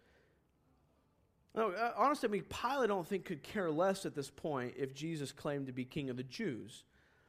Now, 1.55 1.71
uh, 1.71 1.93
honestly, 1.97 2.29
I 2.29 2.33
mean, 2.33 2.45
Pilate, 2.49 2.85
I 2.85 2.87
don't 2.87 3.07
think, 3.07 3.25
could 3.25 3.43
care 3.43 3.71
less 3.71 4.05
at 4.05 4.15
this 4.15 4.29
point 4.29 4.75
if 4.77 4.95
Jesus 4.95 5.31
claimed 5.33 5.67
to 5.69 5.73
be 5.73 5.85
king 5.85 6.11
of 6.11 6.17
the 6.17 6.25
Jews. 6.25 6.83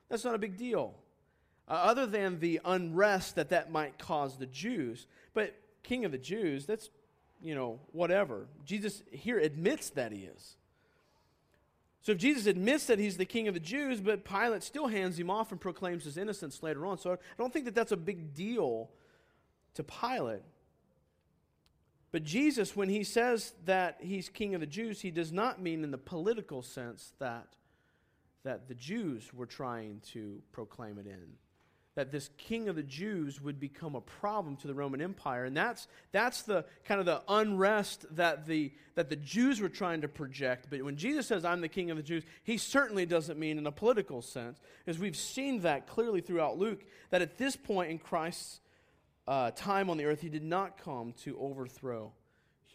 That's 0.10 0.26
not 0.26 0.34
a 0.34 0.39
big 0.39 0.58
deal, 0.58 0.95
uh, 1.67 1.74
other 1.74 2.06
than 2.06 2.39
the 2.39 2.60
unrest 2.65 3.36
that 3.36 3.50
that 3.50 3.71
might 3.71 4.00
cause 4.00 4.38
the 4.38 4.48
Jews. 4.48 5.08
But 5.34 5.56
king 5.84 6.06
of 6.06 6.12
the 6.12 6.17
Jews, 6.17 6.65
that's, 6.65 6.89
you 7.41 7.54
know, 7.54 7.80
whatever. 7.91 8.48
Jesus 8.65 9.04
here 9.12 9.38
admits 9.38 9.91
that 9.91 10.12
he 10.12 10.19
is. 10.19 10.56
So 12.06 12.12
if 12.12 12.20
Jesus 12.20 12.46
admits 12.46 12.86
that 12.86 13.00
he's 13.00 13.18
the 13.18 13.26
king 13.26 13.48
of 13.48 13.56
the 13.56 13.60
Jews, 13.60 14.00
but 14.00 14.24
Pilate 14.24 14.62
still 14.62 14.86
hands 14.86 15.20
him 15.20 15.32
off 15.32 15.52
and 15.52 15.60
proclaims 15.60 16.04
his 16.04 16.18
innocence 16.18 16.62
later 16.62 16.86
on. 16.86 17.00
So 17.00 17.13
I 17.13 17.18
don't 17.39 17.52
think 17.52 17.65
that 17.65 17.74
that's 17.74 17.94
a 17.94 17.98
big 17.98 18.32
deal 18.36 18.91
to 19.74 19.84
Pilate. 19.84 20.44
But 22.12 22.24
Jesus, 22.24 22.76
when 22.76 22.89
he 22.89 23.04
says 23.04 23.56
that 23.65 23.98
he's 24.02 24.30
king 24.30 24.54
of 24.54 24.62
the 24.62 24.68
Jews, 24.68 25.02
he 25.02 25.10
does 25.10 25.32
not 25.32 25.60
mean 25.60 25.84
in 25.84 25.89
the 25.89 25.98
political 25.98 26.62
sense 26.62 27.13
that, 27.18 27.56
that 28.44 28.68
the 28.68 28.76
Jews 28.76 29.34
were 29.34 29.48
trying 29.48 30.00
to 30.12 30.44
proclaim 30.52 31.00
it 31.00 31.08
in 31.08 31.24
that 31.96 32.12
this 32.12 32.30
king 32.38 32.68
of 32.68 32.76
the 32.76 32.84
Jews 32.84 33.42
would 33.42 33.60
become 33.60 33.96
a 33.96 34.02
problem 34.02 34.58
to 34.58 34.68
the 34.68 34.74
Roman 34.74 35.02
Empire. 35.02 35.46
And 35.46 35.56
that's, 35.56 35.88
that's 36.12 36.42
the 36.42 36.66
kind 36.84 37.00
of 37.00 37.06
the 37.06 37.22
unrest 37.30 38.06
that 38.18 38.46
the, 38.46 38.74
that 38.96 39.10
the 39.10 39.16
Jews 39.16 39.62
were 39.62 39.70
trying 39.70 40.02
to 40.02 40.10
project. 40.10 40.68
But 40.70 40.84
when 40.84 40.98
Jesus 40.98 41.26
says, 41.26 41.46
I'm 41.46 41.62
the 41.62 41.70
king 41.70 41.92
of 41.92 41.98
the 41.98 42.04
Jews, 42.04 42.24
he 42.44 42.58
certainly 42.58 43.06
doesn't 43.06 43.40
mean 43.40 43.58
in 43.58 43.66
a 43.66 43.72
political 43.72 44.22
sense, 44.22 44.60
as 44.86 45.00
we've 45.00 45.16
seen 45.16 45.62
that 45.62 45.88
clearly 45.88 46.20
throughout 46.20 46.58
Luke, 46.58 46.84
that 47.12 47.22
at 47.22 47.38
this 47.38 47.56
point 47.56 47.92
in 47.92 47.98
Christ's 47.98 48.60
uh, 49.26 49.52
time 49.52 49.90
on 49.90 49.98
the 49.98 50.06
earth, 50.06 50.22
he 50.22 50.30
did 50.30 50.44
not 50.44 50.78
come 50.78 51.14
to 51.24 51.38
overthrow 51.40 52.12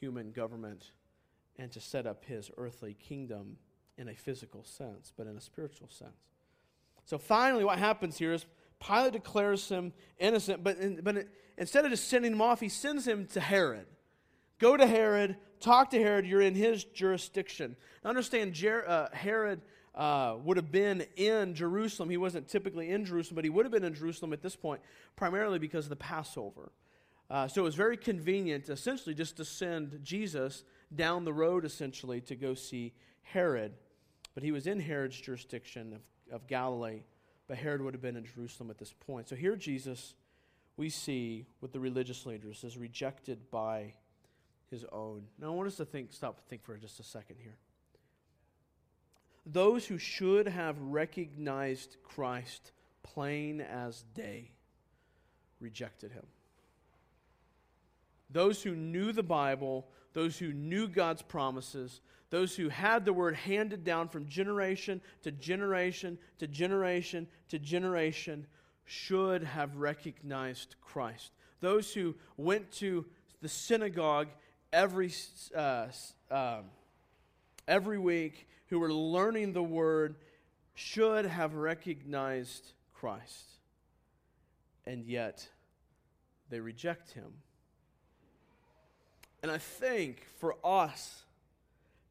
human 0.01 0.33
government 0.33 0.93
and 1.59 1.71
to 1.73 1.81
set 1.81 2.07
up 2.07 2.25
his 2.25 2.51
earthly 2.57 2.95
kingdom 2.95 3.59
in 3.99 4.09
a 4.09 4.15
physical 4.15 4.65
sense, 4.65 5.13
but 5.15 5.27
in 5.27 5.37
a 5.37 5.41
spiritual 5.43 5.89
sense. 5.91 6.11
So 7.05 7.19
finally, 7.19 7.65
what 7.65 7.79
happens 7.79 8.17
here 8.17 8.33
is 8.33 8.47
Pilate 8.85 9.13
declares 9.13 9.69
him 9.69 9.93
innocent, 10.19 10.65
but, 10.65 10.79
in, 10.79 11.01
but 11.03 11.27
instead 11.59 11.85
of 11.85 11.91
just 11.91 12.09
sending 12.09 12.33
him 12.33 12.41
off, 12.41 12.61
he 12.61 12.69
sends 12.69 13.07
him 13.07 13.27
to 13.29 13.41
Herod. 13.41 13.87
Go 14.59 14.77
to 14.77 14.87
Herod, 14.87 15.37
talk 15.61 15.91
to 15.91 15.99
Herod, 15.99 16.27
you're 16.27 16.41
in 16.41 16.55
his 16.55 16.85
jurisdiction. 16.85 17.77
Now 18.03 18.11
understand, 18.11 18.55
Jer- 18.55 18.89
uh, 18.89 19.09
Herod 19.13 19.61
uh, 19.95 20.37
would 20.43 20.57
have 20.57 20.73
been 20.73 21.05
in 21.17 21.55
Jerusalem. 21.55 22.11
He 22.11 22.17
wasn't 22.17 22.49
typically 22.49 22.91
in 22.91 23.05
Jerusalem, 23.05 23.37
but 23.37 23.45
he 23.45 23.51
would 23.51 23.65
have 23.65 23.73
been 23.73 23.85
in 23.85 23.95
Jerusalem 23.95 24.33
at 24.33 24.43
this 24.43 24.57
point, 24.57 24.81
primarily 25.17 25.59
because 25.59 25.87
of 25.87 25.91
the 25.91 25.97
Passover. 25.97 26.73
Uh, 27.29 27.47
so 27.47 27.61
it 27.61 27.65
was 27.65 27.75
very 27.75 27.97
convenient, 27.97 28.69
essentially, 28.69 29.15
just 29.15 29.37
to 29.37 29.45
send 29.45 30.01
Jesus 30.03 30.65
down 30.95 31.25
the 31.25 31.33
road, 31.33 31.65
essentially, 31.65 32.21
to 32.23 32.35
go 32.35 32.55
see 32.55 32.93
Herod. 33.23 33.73
But 34.35 34.43
he 34.43 34.53
was 34.53 34.67
in 34.67 34.81
Herod's 34.81 35.21
jurisdiction 35.21 35.93
of, 35.93 36.35
of 36.35 36.47
Galilee 36.47 37.03
but 37.51 37.59
Herod 37.59 37.83
would 37.83 37.95
have 37.95 38.01
been 38.01 38.15
in 38.15 38.25
Jerusalem 38.25 38.71
at 38.71 38.79
this 38.79 38.95
point. 39.09 39.29
So 39.29 39.35
here, 39.35 39.57
Jesus, 39.57 40.15
we 40.77 40.89
see 40.89 41.47
with 41.61 41.73
the 41.73 41.81
religious 41.81 42.25
leaders, 42.25 42.63
is 42.63 42.79
rejected 42.79 43.51
by 43.51 43.95
his 44.71 44.85
own. 44.93 45.25
Now, 45.37 45.49
I 45.49 45.51
want 45.57 45.67
us 45.67 45.75
to 45.79 45.85
think, 45.85 46.13
stop 46.13 46.49
think 46.49 46.63
for 46.63 46.77
just 46.77 47.01
a 47.01 47.03
second 47.03 47.39
here. 47.43 47.57
Those 49.45 49.85
who 49.85 49.99
should 49.99 50.47
have 50.47 50.81
recognized 50.81 51.97
Christ 52.05 52.71
plain 53.03 53.61
as 53.61 54.05
day 54.15 54.53
rejected 55.59 56.13
him. 56.13 56.27
Those 58.31 58.63
who 58.63 58.77
knew 58.77 59.11
the 59.11 59.25
Bible, 59.25 59.89
those 60.13 60.39
who 60.39 60.53
knew 60.53 60.89
God's 60.89 61.23
promises, 61.23 62.01
those 62.31 62.57
who 62.57 62.69
had 62.69 63.05
the 63.05 63.13
word 63.13 63.35
handed 63.35 63.85
down 63.85 64.09
from 64.09 64.29
generation 64.29 65.01
to 65.23 65.31
generation 65.33 66.19
to 66.39 66.47
generation 66.47 67.27
to 67.49 67.59
generation 67.59 68.47
should 68.85 69.43
have 69.45 69.77
recognized 69.77 70.75
Christ. 70.81 71.33
Those 71.61 71.93
who 71.93 72.15
went 72.37 72.73
to 72.73 73.07
the 73.43 73.49
synagogue 73.49 74.29
every, 74.73 75.13
uh, 75.57 75.87
uh, 76.31 76.63
every 77.69 77.99
week, 77.99 78.49
who 78.67 78.79
were 78.81 78.93
learning 78.93 79.53
the 79.53 79.63
word, 79.63 80.17
should 80.75 81.27
have 81.27 81.55
recognized 81.55 82.73
Christ. 82.95 83.47
and 84.87 85.05
yet 85.05 85.49
they 86.49 86.61
reject 86.61 87.13
him. 87.13 87.33
And 89.43 89.51
I 89.51 89.59
think 89.59 90.27
for 90.39 90.57
us 90.65 91.23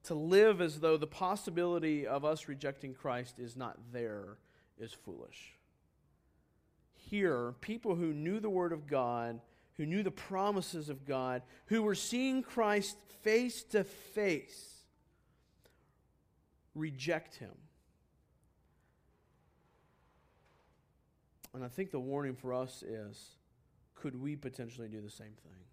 to 0.03 0.13
live 0.15 0.61
as 0.61 0.79
though 0.79 0.97
the 0.97 1.07
possibility 1.07 2.07
of 2.07 2.25
us 2.25 2.47
rejecting 2.47 2.93
Christ 2.93 3.39
is 3.39 3.55
not 3.55 3.77
there 3.91 4.37
is 4.79 4.93
foolish. 4.93 5.53
Here, 6.95 7.53
people 7.61 7.95
who 7.95 8.13
knew 8.13 8.39
the 8.39 8.49
Word 8.49 8.71
of 8.71 8.87
God, 8.87 9.39
who 9.77 9.85
knew 9.85 10.03
the 10.03 10.11
promises 10.11 10.89
of 10.89 11.05
God, 11.05 11.41
who 11.67 11.83
were 11.83 11.95
seeing 11.95 12.41
Christ 12.41 12.97
face 13.21 13.63
to 13.65 13.83
face, 13.83 14.83
reject 16.75 17.35
him. 17.35 17.53
And 21.53 21.63
I 21.63 21.67
think 21.67 21.91
the 21.91 21.99
warning 21.99 22.35
for 22.35 22.53
us 22.53 22.83
is 22.83 23.35
could 23.95 24.19
we 24.19 24.35
potentially 24.35 24.87
do 24.87 25.01
the 25.01 25.09
same 25.09 25.33
thing? 25.43 25.68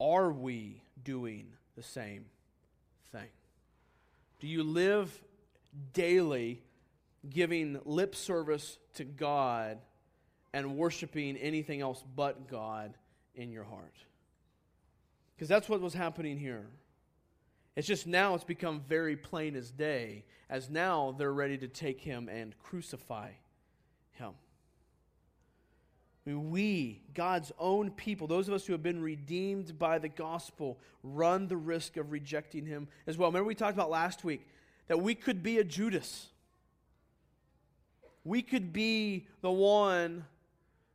Are 0.00 0.30
we 0.30 0.82
doing 1.02 1.48
the 1.76 1.82
same 1.82 2.26
thing? 3.12 3.28
Do 4.40 4.46
you 4.46 4.62
live 4.62 5.12
daily 5.92 6.62
giving 7.28 7.80
lip 7.84 8.14
service 8.14 8.78
to 8.94 9.04
God 9.04 9.78
and 10.52 10.76
worshiping 10.76 11.36
anything 11.36 11.80
else 11.80 12.02
but 12.16 12.48
God 12.48 12.94
in 13.34 13.50
your 13.50 13.64
heart? 13.64 13.94
Because 15.34 15.48
that's 15.48 15.68
what 15.68 15.80
was 15.80 15.94
happening 15.94 16.38
here. 16.38 16.66
It's 17.76 17.86
just 17.86 18.06
now 18.06 18.34
it's 18.34 18.44
become 18.44 18.82
very 18.88 19.16
plain 19.16 19.54
as 19.54 19.70
day, 19.70 20.24
as 20.50 20.68
now 20.68 21.14
they're 21.16 21.32
ready 21.32 21.58
to 21.58 21.68
take 21.68 22.00
him 22.00 22.28
and 22.28 22.58
crucify 22.58 23.30
we, 26.34 27.00
God's 27.14 27.52
own 27.58 27.90
people, 27.90 28.26
those 28.26 28.48
of 28.48 28.54
us 28.54 28.66
who 28.66 28.72
have 28.72 28.82
been 28.82 29.00
redeemed 29.00 29.78
by 29.78 29.98
the 29.98 30.08
gospel, 30.08 30.78
run 31.02 31.48
the 31.48 31.56
risk 31.56 31.96
of 31.96 32.10
rejecting 32.10 32.66
him 32.66 32.88
as 33.06 33.16
well. 33.16 33.30
Remember, 33.30 33.46
we 33.46 33.54
talked 33.54 33.74
about 33.74 33.90
last 33.90 34.24
week 34.24 34.46
that 34.88 35.00
we 35.00 35.14
could 35.14 35.42
be 35.42 35.58
a 35.58 35.64
Judas. 35.64 36.26
We 38.24 38.42
could 38.42 38.72
be 38.72 39.26
the 39.40 39.50
one 39.50 40.24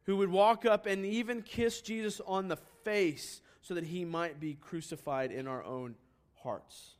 who 0.05 0.17
would 0.17 0.29
walk 0.29 0.65
up 0.65 0.85
and 0.85 1.05
even 1.05 1.41
kiss 1.41 1.81
Jesus 1.81 2.21
on 2.25 2.47
the 2.47 2.57
face 2.83 3.41
so 3.61 3.73
that 3.73 3.85
he 3.85 4.03
might 4.03 4.39
be 4.39 4.55
crucified 4.55 5.31
in 5.31 5.47
our 5.47 5.63
own 5.63 5.95
hearts. 6.43 6.91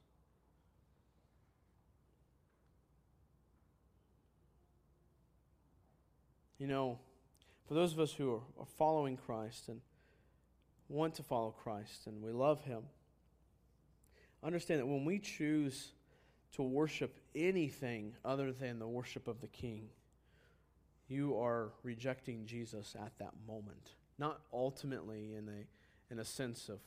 You 6.57 6.67
know, 6.67 6.99
for 7.73 7.79
those 7.79 7.93
of 7.93 7.99
us 7.99 8.13
who 8.13 8.31
are, 8.31 8.65
following 8.77 9.17
Christ 9.17 9.67
and 9.67 9.81
want 10.89 11.15
to 11.15 11.23
follow 11.23 11.49
Christ 11.49 12.05
and 12.05 12.21
we 12.21 12.31
love 12.31 12.63
Him, 12.65 12.83
understand 14.43 14.79
that 14.79 14.85
when 14.85 15.05
we 15.05 15.17
choose 15.17 15.93
to 16.51 16.61
worship 16.61 17.17
anything 17.33 18.13
other 18.23 18.51
than 18.51 18.77
the 18.77 18.87
worship 18.87 19.27
of 19.27 19.41
the 19.41 19.47
King, 19.47 19.87
you 21.07 21.35
are 21.39 21.71
rejecting 21.81 22.45
Jesus 22.45 22.95
at 23.03 23.17
that 23.17 23.33
moment. 23.47 23.95
Not 24.19 24.41
ultimately 24.53 25.33
in 25.33 25.49
a, 25.49 26.13
in 26.13 26.19
a 26.19 26.25
sense 26.25 26.69
of, 26.69 26.79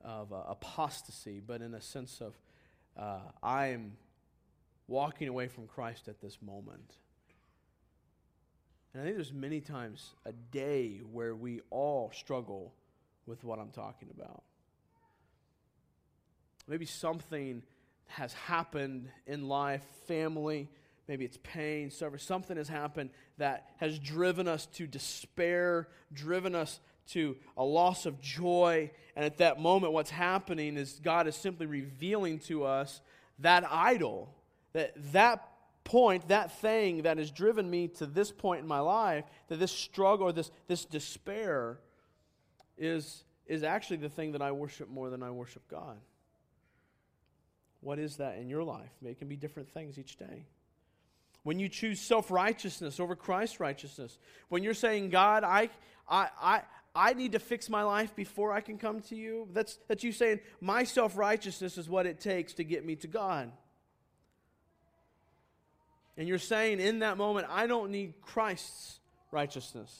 of 0.00 0.32
uh, 0.32 0.42
apostasy, 0.48 1.40
but 1.46 1.62
in 1.62 1.74
a 1.74 1.80
sense 1.80 2.20
of 2.20 2.36
uh, 2.96 3.20
I'm 3.40 3.92
walking 4.88 5.28
away 5.28 5.46
from 5.46 5.68
Christ 5.68 6.08
at 6.08 6.20
this 6.20 6.38
moment. 6.42 6.96
And 8.94 9.02
I 9.02 9.06
think 9.06 9.16
there's 9.16 9.32
many 9.32 9.60
times 9.60 10.14
a 10.24 10.32
day 10.32 11.02
where 11.10 11.34
we 11.34 11.60
all 11.70 12.12
struggle 12.14 12.72
with 13.26 13.42
what 13.42 13.58
I'm 13.58 13.70
talking 13.70 14.08
about. 14.16 14.44
Maybe 16.68 16.86
something 16.86 17.64
has 18.06 18.32
happened 18.32 19.08
in 19.26 19.48
life, 19.48 19.82
family, 20.06 20.68
maybe 21.08 21.24
it's 21.24 21.38
pain, 21.42 21.90
service, 21.90 22.22
something 22.22 22.56
has 22.56 22.68
happened 22.68 23.10
that 23.38 23.68
has 23.78 23.98
driven 23.98 24.46
us 24.46 24.66
to 24.66 24.86
despair, 24.86 25.88
driven 26.12 26.54
us 26.54 26.78
to 27.08 27.36
a 27.56 27.64
loss 27.64 28.06
of 28.06 28.20
joy. 28.20 28.90
And 29.16 29.24
at 29.24 29.38
that 29.38 29.58
moment, 29.58 29.92
what's 29.92 30.10
happening 30.10 30.76
is 30.76 31.00
God 31.02 31.26
is 31.26 31.34
simply 31.34 31.66
revealing 31.66 32.38
to 32.40 32.64
us 32.64 33.00
that 33.40 33.64
idol, 33.68 34.32
that 34.72 34.92
that 35.12 35.48
point, 35.84 36.28
that 36.28 36.50
thing 36.60 37.02
that 37.02 37.18
has 37.18 37.30
driven 37.30 37.70
me 37.70 37.88
to 37.88 38.06
this 38.06 38.32
point 38.32 38.62
in 38.62 38.66
my 38.66 38.80
life, 38.80 39.24
that 39.48 39.58
this 39.58 39.72
struggle 39.72 40.28
or 40.28 40.32
this, 40.32 40.50
this 40.66 40.84
despair 40.84 41.78
is, 42.76 43.24
is 43.46 43.62
actually 43.62 43.98
the 43.98 44.08
thing 44.08 44.32
that 44.32 44.42
I 44.42 44.52
worship 44.52 44.88
more 44.88 45.10
than 45.10 45.22
I 45.22 45.30
worship 45.30 45.62
God. 45.68 45.98
What 47.80 47.98
is 47.98 48.16
that 48.16 48.38
in 48.38 48.48
your 48.48 48.64
life? 48.64 48.90
It 49.04 49.18
can 49.18 49.28
be 49.28 49.36
different 49.36 49.68
things 49.68 49.98
each 49.98 50.16
day. 50.16 50.46
When 51.42 51.58
you 51.58 51.68
choose 51.68 52.00
self 52.00 52.30
righteousness 52.30 52.98
over 52.98 53.14
Christ's 53.14 53.60
righteousness, 53.60 54.18
when 54.48 54.62
you're 54.62 54.72
saying, 54.72 55.10
God, 55.10 55.44
I, 55.44 55.68
I, 56.08 56.28
I, 56.40 56.62
I 56.94 57.12
need 57.12 57.32
to 57.32 57.38
fix 57.38 57.68
my 57.68 57.82
life 57.82 58.16
before 58.16 58.52
I 58.52 58.62
can 58.62 58.78
come 58.78 59.00
to 59.02 59.14
you, 59.14 59.48
that's, 59.52 59.78
that's 59.86 60.02
you 60.02 60.12
saying, 60.12 60.40
my 60.62 60.84
self 60.84 61.18
righteousness 61.18 61.76
is 61.76 61.86
what 61.88 62.06
it 62.06 62.20
takes 62.20 62.54
to 62.54 62.64
get 62.64 62.86
me 62.86 62.96
to 62.96 63.06
God. 63.06 63.52
And 66.16 66.28
you're 66.28 66.38
saying 66.38 66.80
in 66.80 67.00
that 67.00 67.16
moment, 67.16 67.46
I 67.50 67.66
don't 67.66 67.90
need 67.90 68.14
Christ's 68.20 69.00
righteousness, 69.30 69.92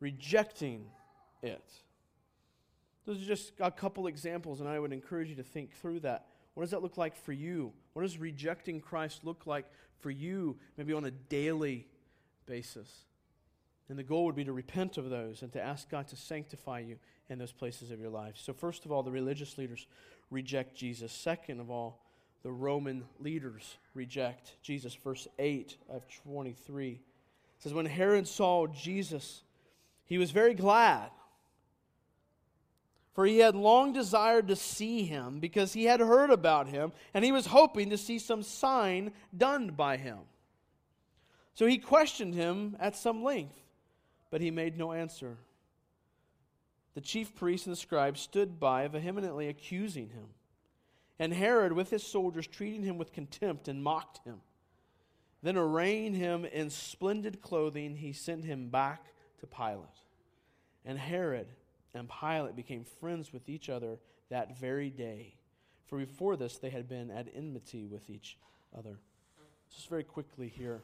rejecting 0.00 0.84
it. 1.42 1.64
Those 3.06 3.22
are 3.22 3.26
just 3.26 3.52
a 3.60 3.70
couple 3.70 4.08
examples, 4.08 4.60
and 4.60 4.68
I 4.68 4.78
would 4.78 4.92
encourage 4.92 5.28
you 5.28 5.36
to 5.36 5.42
think 5.42 5.72
through 5.76 6.00
that. 6.00 6.26
What 6.54 6.64
does 6.64 6.70
that 6.72 6.82
look 6.82 6.96
like 6.96 7.14
for 7.14 7.32
you? 7.32 7.72
What 7.92 8.02
does 8.02 8.18
rejecting 8.18 8.80
Christ 8.80 9.24
look 9.24 9.46
like 9.46 9.66
for 10.00 10.10
you, 10.10 10.56
maybe 10.76 10.92
on 10.92 11.04
a 11.04 11.10
daily 11.10 11.86
basis? 12.46 13.04
And 13.88 13.98
the 13.98 14.02
goal 14.02 14.24
would 14.24 14.34
be 14.34 14.44
to 14.44 14.52
repent 14.52 14.98
of 14.98 15.08
those 15.08 15.42
and 15.42 15.52
to 15.52 15.62
ask 15.62 15.88
God 15.88 16.08
to 16.08 16.16
sanctify 16.16 16.80
you 16.80 16.96
in 17.28 17.38
those 17.38 17.52
places 17.52 17.90
of 17.90 18.00
your 18.00 18.10
life. 18.10 18.34
So, 18.36 18.52
first 18.52 18.84
of 18.84 18.90
all, 18.90 19.02
the 19.02 19.12
religious 19.12 19.56
leaders 19.58 19.86
reject 20.30 20.74
Jesus. 20.74 21.12
Second 21.12 21.60
of 21.60 21.70
all, 21.70 22.05
the 22.42 22.52
Roman 22.52 23.04
leaders 23.18 23.76
reject 23.94 24.52
Jesus. 24.62 24.94
Verse 24.94 25.26
8 25.38 25.76
of 25.88 26.06
23 26.24 27.00
says, 27.58 27.74
When 27.74 27.86
Herod 27.86 28.28
saw 28.28 28.66
Jesus, 28.66 29.42
he 30.04 30.18
was 30.18 30.30
very 30.30 30.54
glad, 30.54 31.10
for 33.14 33.26
he 33.26 33.38
had 33.38 33.56
long 33.56 33.92
desired 33.92 34.48
to 34.48 34.56
see 34.56 35.04
him 35.04 35.40
because 35.40 35.72
he 35.72 35.84
had 35.84 36.00
heard 36.00 36.30
about 36.30 36.68
him, 36.68 36.92
and 37.14 37.24
he 37.24 37.32
was 37.32 37.46
hoping 37.46 37.90
to 37.90 37.98
see 37.98 38.18
some 38.18 38.42
sign 38.42 39.12
done 39.36 39.68
by 39.68 39.96
him. 39.96 40.18
So 41.54 41.66
he 41.66 41.78
questioned 41.78 42.34
him 42.34 42.76
at 42.78 42.96
some 42.96 43.24
length, 43.24 43.56
but 44.30 44.42
he 44.42 44.50
made 44.50 44.76
no 44.76 44.92
answer. 44.92 45.38
The 46.94 47.00
chief 47.00 47.34
priests 47.34 47.66
and 47.66 47.72
the 47.72 47.80
scribes 47.80 48.20
stood 48.20 48.60
by, 48.60 48.86
vehemently 48.88 49.48
accusing 49.48 50.10
him. 50.10 50.26
And 51.18 51.32
Herod, 51.32 51.72
with 51.72 51.90
his 51.90 52.02
soldiers, 52.02 52.46
treated 52.46 52.84
him 52.84 52.98
with 52.98 53.12
contempt 53.12 53.68
and 53.68 53.82
mocked 53.82 54.24
him. 54.24 54.40
Then, 55.42 55.56
arraying 55.56 56.14
him 56.14 56.44
in 56.44 56.70
splendid 56.70 57.40
clothing, 57.40 57.96
he 57.96 58.12
sent 58.12 58.44
him 58.44 58.68
back 58.68 59.06
to 59.40 59.46
Pilate. 59.46 59.86
And 60.84 60.98
Herod 60.98 61.48
and 61.94 62.08
Pilate 62.08 62.56
became 62.56 62.84
friends 62.84 63.32
with 63.32 63.48
each 63.48 63.68
other 63.68 63.98
that 64.28 64.58
very 64.58 64.90
day. 64.90 65.34
For 65.86 65.98
before 65.98 66.36
this, 66.36 66.58
they 66.58 66.70
had 66.70 66.88
been 66.88 67.10
at 67.10 67.28
enmity 67.34 67.86
with 67.86 68.10
each 68.10 68.38
other. 68.76 68.98
Just 69.72 69.88
very 69.88 70.04
quickly 70.04 70.48
here. 70.48 70.82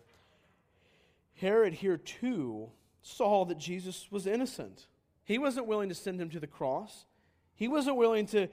Herod 1.34 1.74
here 1.74 1.96
too 1.96 2.70
saw 3.02 3.44
that 3.46 3.58
Jesus 3.58 4.08
was 4.10 4.26
innocent. 4.26 4.86
He 5.24 5.38
wasn't 5.38 5.66
willing 5.66 5.88
to 5.88 5.94
send 5.94 6.20
him 6.20 6.30
to 6.30 6.40
the 6.40 6.46
cross. 6.46 7.04
He 7.54 7.68
wasn't 7.68 7.96
willing 7.96 8.26
to 8.26 8.48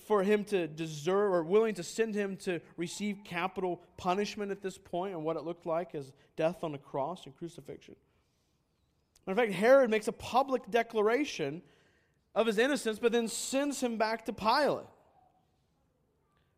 for 0.00 0.22
him 0.22 0.44
to 0.44 0.66
deserve 0.66 1.32
or 1.32 1.42
willing 1.42 1.74
to 1.74 1.82
send 1.82 2.14
him 2.14 2.36
to 2.38 2.60
receive 2.76 3.18
capital 3.24 3.82
punishment 3.96 4.50
at 4.50 4.62
this 4.62 4.78
point 4.78 5.14
and 5.14 5.24
what 5.24 5.36
it 5.36 5.44
looked 5.44 5.66
like 5.66 5.94
as 5.94 6.12
death 6.36 6.64
on 6.64 6.74
a 6.74 6.78
cross 6.78 7.26
and 7.26 7.36
crucifixion. 7.36 7.96
In 9.26 9.34
fact, 9.34 9.52
Herod 9.52 9.90
makes 9.90 10.08
a 10.08 10.12
public 10.12 10.70
declaration 10.70 11.62
of 12.34 12.46
his 12.46 12.58
innocence, 12.58 12.98
but 12.98 13.12
then 13.12 13.28
sends 13.28 13.80
him 13.82 13.98
back 13.98 14.24
to 14.24 14.32
Pilate. 14.32 14.86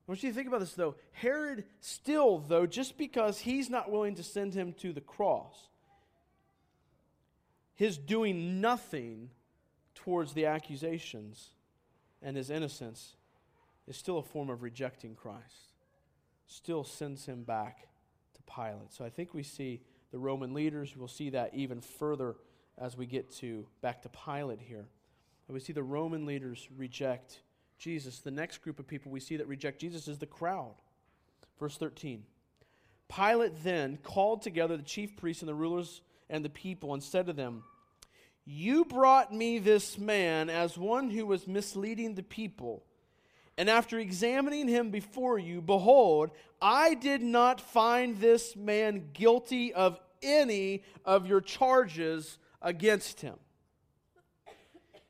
I 0.06 0.10
want 0.10 0.22
you 0.22 0.30
to 0.30 0.34
think 0.34 0.48
about 0.48 0.60
this, 0.60 0.74
though. 0.74 0.94
Herod 1.12 1.64
still, 1.80 2.38
though, 2.38 2.66
just 2.66 2.96
because 2.96 3.40
he's 3.40 3.68
not 3.68 3.90
willing 3.90 4.14
to 4.16 4.22
send 4.22 4.54
him 4.54 4.74
to 4.74 4.92
the 4.92 5.00
cross, 5.00 5.68
his 7.74 7.98
doing 7.98 8.60
nothing 8.60 9.30
towards 9.94 10.34
the 10.34 10.46
accusations 10.46 11.50
and 12.22 12.36
his 12.36 12.50
innocence 12.50 13.16
is 13.86 13.96
still 13.96 14.18
a 14.18 14.22
form 14.22 14.50
of 14.50 14.62
rejecting 14.62 15.14
Christ, 15.14 15.72
still 16.46 16.84
sends 16.84 17.26
him 17.26 17.42
back 17.42 17.88
to 18.34 18.42
Pilate. 18.42 18.92
So 18.92 19.04
I 19.04 19.10
think 19.10 19.34
we 19.34 19.42
see 19.42 19.80
the 20.10 20.18
Roman 20.18 20.54
leaders. 20.54 20.96
We'll 20.96 21.08
see 21.08 21.30
that 21.30 21.54
even 21.54 21.80
further 21.80 22.36
as 22.78 22.96
we 22.96 23.06
get 23.06 23.30
to 23.36 23.66
back 23.80 24.02
to 24.02 24.08
Pilate 24.08 24.60
here. 24.60 24.86
we 25.48 25.60
see 25.60 25.72
the 25.72 25.82
Roman 25.82 26.26
leaders 26.26 26.68
reject 26.76 27.40
Jesus. 27.78 28.20
The 28.20 28.30
next 28.30 28.62
group 28.62 28.78
of 28.78 28.86
people 28.86 29.12
we 29.12 29.20
see 29.20 29.36
that 29.36 29.46
reject 29.46 29.80
Jesus 29.80 30.08
is 30.08 30.18
the 30.18 30.26
crowd. 30.26 30.74
Verse 31.58 31.76
13. 31.76 32.24
Pilate 33.08 33.62
then 33.62 33.98
called 34.02 34.42
together 34.42 34.76
the 34.76 34.82
chief 34.82 35.16
priests 35.16 35.42
and 35.42 35.48
the 35.48 35.54
rulers 35.54 36.00
and 36.30 36.44
the 36.44 36.50
people 36.50 36.94
and 36.94 37.02
said 37.02 37.26
to 37.26 37.32
them, 37.32 37.62
You 38.44 38.84
brought 38.84 39.32
me 39.32 39.58
this 39.58 39.98
man 39.98 40.50
as 40.50 40.78
one 40.78 41.10
who 41.10 41.26
was 41.26 41.46
misleading 41.46 42.14
the 42.14 42.22
people. 42.22 42.84
And 43.56 43.70
after 43.70 43.98
examining 43.98 44.68
him 44.68 44.90
before 44.90 45.38
you, 45.38 45.60
behold, 45.60 46.30
I 46.60 46.94
did 46.94 47.22
not 47.22 47.60
find 47.60 48.18
this 48.18 48.56
man 48.56 49.10
guilty 49.12 49.72
of 49.72 50.00
any 50.22 50.82
of 51.04 51.26
your 51.26 51.40
charges 51.40 52.38
against 52.60 53.20
him. 53.20 53.36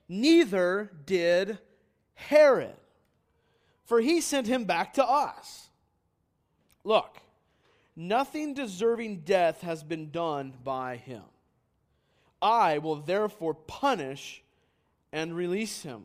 Neither 0.09 0.91
did 1.07 1.59
Herod, 2.15 2.77
for 3.87 4.01
he 4.01 4.21
sent 4.21 4.47
him 4.47 4.65
back 4.65 4.95
to 4.95 5.05
us. 5.05 5.71
Look, 6.85 7.21
Nothing 7.97 8.55
deserving 8.55 9.21
death 9.21 9.61
has 9.61 9.85
been 9.85 10.11
done 10.11 10.55
by 10.65 10.97
him. 10.97 11.23
I 12.43 12.79
will 12.79 12.97
therefore 12.97 13.55
punish 13.55 14.43
and 15.13 15.35
release 15.35 15.83
him. 15.83 16.05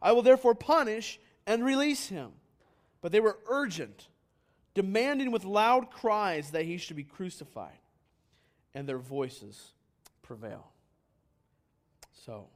I 0.00 0.12
will 0.12 0.22
therefore 0.22 0.54
punish 0.54 1.18
and 1.46 1.64
release 1.64 2.08
him. 2.08 2.32
But 3.00 3.12
they 3.12 3.20
were 3.20 3.38
urgent, 3.46 4.08
demanding 4.74 5.30
with 5.30 5.44
loud 5.44 5.90
cries 5.90 6.50
that 6.50 6.64
he 6.64 6.76
should 6.78 6.96
be 6.96 7.04
crucified, 7.04 7.78
and 8.74 8.88
their 8.88 8.98
voices 8.98 9.72
prevail. 10.22 10.72
So, 12.24 12.48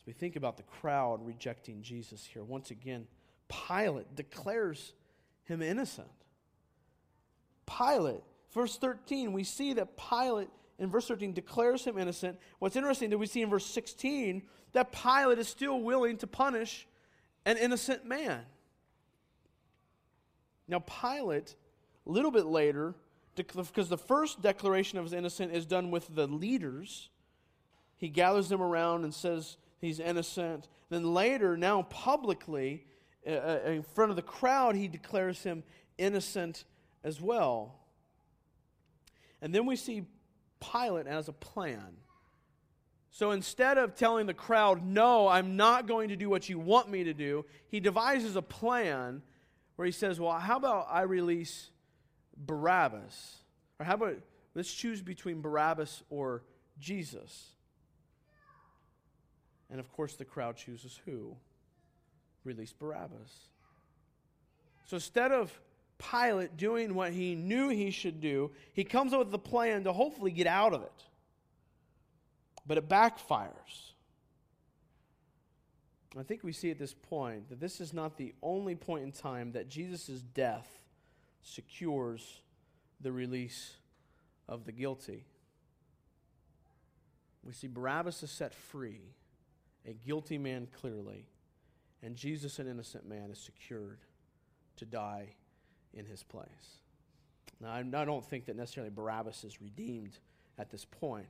as 0.00 0.06
we 0.06 0.12
think 0.12 0.36
about 0.36 0.56
the 0.56 0.62
crowd 0.62 1.24
rejecting 1.26 1.82
Jesus 1.82 2.24
here, 2.24 2.44
once 2.44 2.70
again, 2.70 3.06
Pilate 3.48 4.14
declares 4.14 4.94
him 5.44 5.60
innocent. 5.62 6.08
Pilate, 7.66 8.22
verse 8.52 8.76
13, 8.78 9.32
we 9.32 9.44
see 9.44 9.74
that 9.74 9.96
Pilate 9.96 10.48
in 10.78 10.90
verse 10.90 11.08
13 11.08 11.32
declares 11.32 11.84
him 11.84 11.98
innocent. 11.98 12.38
What's 12.58 12.76
interesting 12.76 13.10
that 13.10 13.18
we 13.18 13.26
see 13.26 13.42
in 13.42 13.50
verse 13.50 13.66
16 13.66 14.42
that 14.72 14.92
Pilate 14.92 15.38
is 15.38 15.48
still 15.48 15.80
willing 15.80 16.18
to 16.18 16.26
punish 16.26 16.86
an 17.46 17.56
innocent 17.56 18.04
man. 18.04 18.42
Now, 20.68 20.80
Pilate, 20.80 21.54
a 22.06 22.10
little 22.10 22.30
bit 22.30 22.46
later, 22.46 22.94
because 23.36 23.88
the 23.88 23.98
first 23.98 24.42
declaration 24.42 24.98
of 24.98 25.04
his 25.04 25.12
innocent 25.12 25.52
is 25.52 25.64
done 25.64 25.90
with 25.90 26.14
the 26.14 26.26
leaders, 26.26 27.08
he 27.96 28.08
gathers 28.08 28.48
them 28.48 28.60
around 28.60 29.04
and 29.04 29.14
says, 29.14 29.56
he's 29.80 30.00
innocent. 30.00 30.68
Then 30.90 31.14
later, 31.14 31.56
now 31.56 31.82
publicly, 31.82 32.84
uh, 33.26 33.30
uh, 33.30 33.60
in 33.66 33.82
front 33.82 34.10
of 34.10 34.16
the 34.16 34.22
crowd, 34.22 34.76
he 34.76 34.88
declares 34.88 35.42
him 35.42 35.62
innocent 35.96 36.64
as 37.02 37.20
well. 37.20 37.78
And 39.40 39.54
then 39.54 39.66
we 39.66 39.76
see 39.76 40.04
Pilate 40.60 41.06
as 41.06 41.28
a 41.28 41.32
plan. 41.32 41.96
So 43.10 43.30
instead 43.30 43.78
of 43.78 43.94
telling 43.94 44.26
the 44.26 44.34
crowd, 44.34 44.84
no, 44.84 45.26
I'm 45.26 45.56
not 45.56 45.86
going 45.86 46.10
to 46.10 46.16
do 46.16 46.28
what 46.28 46.48
you 46.48 46.58
want 46.58 46.90
me 46.90 47.04
to 47.04 47.14
do, 47.14 47.46
he 47.68 47.80
devises 47.80 48.36
a 48.36 48.42
plan 48.42 49.22
where 49.76 49.86
he 49.86 49.92
says, 49.92 50.20
well, 50.20 50.38
how 50.38 50.56
about 50.56 50.88
I 50.90 51.02
release 51.02 51.70
Barabbas? 52.36 53.36
Or 53.78 53.86
how 53.86 53.94
about 53.94 54.16
let's 54.54 54.72
choose 54.72 55.00
between 55.00 55.40
Barabbas 55.40 56.02
or 56.10 56.42
Jesus? 56.78 57.52
And 59.70 59.80
of 59.80 59.90
course, 59.92 60.14
the 60.14 60.24
crowd 60.24 60.56
chooses 60.56 61.00
who? 61.04 61.36
Release 62.44 62.72
Barabbas. 62.72 63.48
So 64.86 64.96
instead 64.96 65.32
of 65.32 65.58
Pilate 65.98 66.56
doing 66.56 66.94
what 66.94 67.12
he 67.12 67.34
knew 67.34 67.68
he 67.68 67.90
should 67.90 68.20
do, 68.20 68.50
he 68.72 68.84
comes 68.84 69.12
up 69.12 69.20
with 69.20 69.34
a 69.34 69.38
plan 69.38 69.84
to 69.84 69.92
hopefully 69.92 70.30
get 70.30 70.46
out 70.46 70.74
of 70.74 70.82
it. 70.82 71.04
But 72.66 72.78
it 72.78 72.88
backfires. 72.88 73.92
I 76.18 76.22
think 76.22 76.42
we 76.42 76.52
see 76.52 76.70
at 76.70 76.78
this 76.78 76.94
point 76.94 77.48
that 77.50 77.60
this 77.60 77.80
is 77.80 77.92
not 77.92 78.16
the 78.16 78.34
only 78.42 78.74
point 78.74 79.04
in 79.04 79.12
time 79.12 79.52
that 79.52 79.68
Jesus' 79.68 80.22
death 80.22 80.66
secures 81.42 82.40
the 83.00 83.12
release 83.12 83.76
of 84.48 84.64
the 84.64 84.72
guilty. 84.72 85.24
We 87.44 87.52
see 87.52 87.68
Barabbas 87.68 88.22
is 88.22 88.30
set 88.30 88.54
free 88.54 89.00
a 89.86 89.92
guilty 89.92 90.36
man 90.36 90.66
clearly, 90.80 91.26
and 92.02 92.16
Jesus, 92.16 92.58
an 92.58 92.66
innocent 92.66 93.08
man, 93.08 93.30
is 93.30 93.38
secured 93.38 94.00
to 94.76 94.84
die 94.84 95.28
in 95.96 96.04
his 96.06 96.22
place. 96.22 96.46
Now, 97.60 97.72
I 97.72 98.04
don't 98.04 98.24
think 98.24 98.44
that 98.46 98.56
necessarily 98.56 98.92
Barabbas 98.94 99.42
is 99.42 99.60
redeemed 99.60 100.18
at 100.58 100.70
this 100.70 100.84
point, 100.84 101.26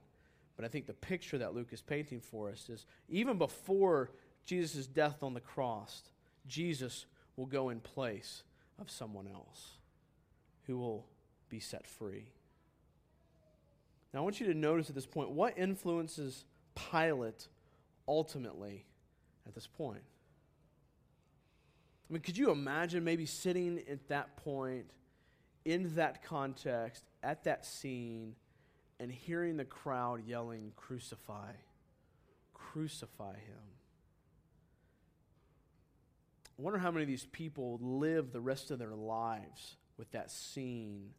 but 0.56 0.64
I 0.64 0.68
think 0.68 0.86
the 0.86 0.92
picture 0.92 1.38
that 1.38 1.54
Luke 1.54 1.68
is 1.70 1.80
painting 1.80 2.20
for 2.20 2.50
us 2.50 2.68
is 2.68 2.84
even 3.08 3.38
before 3.38 4.10
Jesus' 4.44 4.86
death 4.86 5.22
on 5.22 5.34
the 5.34 5.40
cross, 5.40 6.02
Jesus 6.48 7.06
will 7.36 7.46
go 7.46 7.68
in 7.68 7.80
place 7.80 8.42
of 8.78 8.90
someone 8.90 9.28
else 9.28 9.74
who 10.66 10.76
will 10.78 11.06
be 11.48 11.60
set 11.60 11.86
free. 11.86 12.26
Now, 14.12 14.20
I 14.20 14.22
want 14.22 14.40
you 14.40 14.46
to 14.46 14.54
notice 14.54 14.88
at 14.88 14.94
this 14.94 15.06
point 15.06 15.30
what 15.30 15.56
influences 15.56 16.44
Pilate 16.74 17.48
ultimately 18.08 18.84
at 19.46 19.54
this 19.54 19.66
point. 19.66 20.02
I 22.08 22.12
mean, 22.12 22.22
could 22.22 22.36
you 22.36 22.50
imagine 22.50 23.02
maybe 23.04 23.26
sitting 23.26 23.82
at 23.90 24.08
that 24.08 24.36
point, 24.36 24.86
in 25.64 25.94
that 25.96 26.22
context, 26.22 27.02
at 27.22 27.44
that 27.44 27.66
scene, 27.66 28.36
and 29.00 29.10
hearing 29.10 29.56
the 29.56 29.64
crowd 29.64 30.26
yelling, 30.26 30.72
Crucify, 30.76 31.52
crucify 32.54 33.32
him? 33.34 33.66
I 36.58 36.62
wonder 36.62 36.78
how 36.78 36.90
many 36.90 37.02
of 37.02 37.08
these 37.08 37.26
people 37.26 37.78
live 37.82 38.32
the 38.32 38.40
rest 38.40 38.70
of 38.70 38.78
their 38.78 38.94
lives 38.94 39.76
with 39.98 40.10
that 40.12 40.30
scene, 40.30 41.10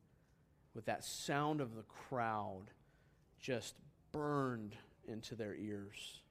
with 0.74 0.86
that 0.86 1.04
sound 1.04 1.62
of 1.62 1.76
the 1.76 1.84
crowd 1.84 2.72
just 3.40 3.76
burned 4.12 4.76
into 5.08 5.36
their 5.36 5.56
ears 5.56 6.22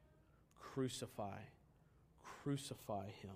crucify, 0.77 1.38
crucify 2.42 3.07
him. 3.23 3.31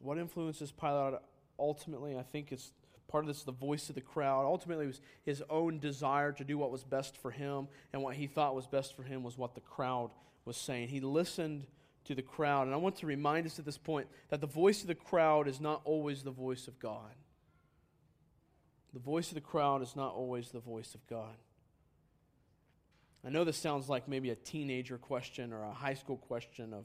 What 0.00 0.18
influences 0.18 0.70
Pilate 0.70 1.14
ultimately? 1.58 2.16
I 2.16 2.22
think 2.22 2.52
it's 2.52 2.72
part 3.08 3.24
of 3.24 3.28
this 3.28 3.42
the 3.42 3.52
voice 3.52 3.88
of 3.88 3.94
the 3.94 4.00
crowd. 4.00 4.44
Ultimately, 4.44 4.86
was 4.86 5.00
his 5.24 5.42
own 5.50 5.78
desire 5.78 6.32
to 6.32 6.44
do 6.44 6.58
what 6.58 6.70
was 6.70 6.84
best 6.84 7.16
for 7.16 7.30
him, 7.30 7.68
and 7.92 8.02
what 8.02 8.14
he 8.14 8.26
thought 8.26 8.54
was 8.54 8.66
best 8.66 8.94
for 8.94 9.02
him 9.02 9.22
was 9.22 9.36
what 9.36 9.54
the 9.54 9.60
crowd 9.60 10.10
was 10.44 10.56
saying. 10.56 10.88
He 10.88 11.00
listened 11.00 11.66
to 12.08 12.14
the 12.14 12.22
crowd. 12.22 12.66
And 12.66 12.74
I 12.74 12.78
want 12.78 12.96
to 12.96 13.06
remind 13.06 13.46
us 13.46 13.58
at 13.58 13.64
this 13.64 13.78
point 13.78 14.08
that 14.30 14.40
the 14.40 14.46
voice 14.46 14.80
of 14.80 14.88
the 14.88 14.94
crowd 14.94 15.46
is 15.46 15.60
not 15.60 15.82
always 15.84 16.22
the 16.22 16.30
voice 16.30 16.66
of 16.66 16.78
God. 16.78 17.14
The 18.94 18.98
voice 18.98 19.28
of 19.28 19.34
the 19.34 19.42
crowd 19.42 19.82
is 19.82 19.94
not 19.94 20.14
always 20.14 20.48
the 20.48 20.60
voice 20.60 20.94
of 20.94 21.06
God. 21.06 21.36
I 23.26 23.30
know 23.30 23.44
this 23.44 23.58
sounds 23.58 23.88
like 23.88 24.08
maybe 24.08 24.30
a 24.30 24.34
teenager 24.34 24.96
question 24.96 25.52
or 25.52 25.62
a 25.62 25.72
high 25.72 25.94
school 25.94 26.16
question 26.16 26.72
of, 26.72 26.84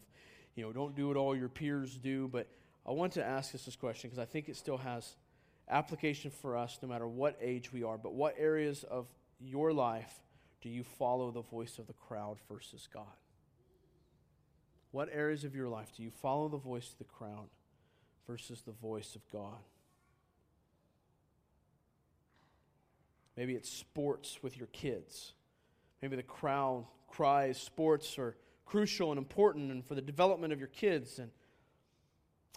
you 0.55 0.63
know, 0.63 0.73
don't 0.73 0.95
do 0.95 1.07
what 1.07 1.15
all 1.15 1.35
your 1.35 1.47
peers 1.47 1.95
do, 1.95 2.27
but 2.27 2.47
I 2.85 2.91
want 2.91 3.13
to 3.13 3.23
ask 3.23 3.55
us 3.55 3.63
this 3.63 3.75
question 3.75 4.09
because 4.09 4.21
I 4.21 4.25
think 4.25 4.49
it 4.49 4.57
still 4.57 4.77
has 4.77 5.15
application 5.69 6.31
for 6.31 6.57
us 6.57 6.77
no 6.81 6.87
matter 6.89 7.07
what 7.07 7.37
age 7.41 7.71
we 7.71 7.83
are. 7.83 7.97
But 7.97 8.13
what 8.13 8.35
areas 8.37 8.83
of 8.83 9.07
your 9.39 9.71
life 9.71 10.13
do 10.61 10.69
you 10.69 10.83
follow 10.83 11.31
the 11.31 11.41
voice 11.41 11.79
of 11.79 11.87
the 11.87 11.93
crowd 11.93 12.37
versus 12.49 12.87
God? 12.93 13.05
What 14.91 15.09
areas 15.11 15.43
of 15.43 15.55
your 15.55 15.69
life 15.69 15.91
do 15.95 16.03
you 16.03 16.11
follow 16.11 16.49
the 16.49 16.57
voice 16.57 16.91
of 16.91 16.97
the 16.97 17.03
crowd 17.05 17.49
versus 18.27 18.61
the 18.61 18.71
voice 18.73 19.15
of 19.15 19.21
God? 19.31 19.57
Maybe 23.35 23.55
it's 23.55 23.69
sports 23.69 24.39
with 24.43 24.57
your 24.57 24.67
kids. 24.67 25.33
Maybe 26.01 26.15
the 26.15 26.23
crowd 26.23 26.85
cries 27.07 27.57
sports 27.57 28.17
are 28.19 28.35
crucial 28.65 29.11
and 29.11 29.17
important 29.17 29.71
and 29.71 29.85
for 29.85 29.95
the 29.95 30.01
development 30.01 30.53
of 30.53 30.59
your 30.59 30.67
kids. 30.67 31.17
And, 31.19 31.31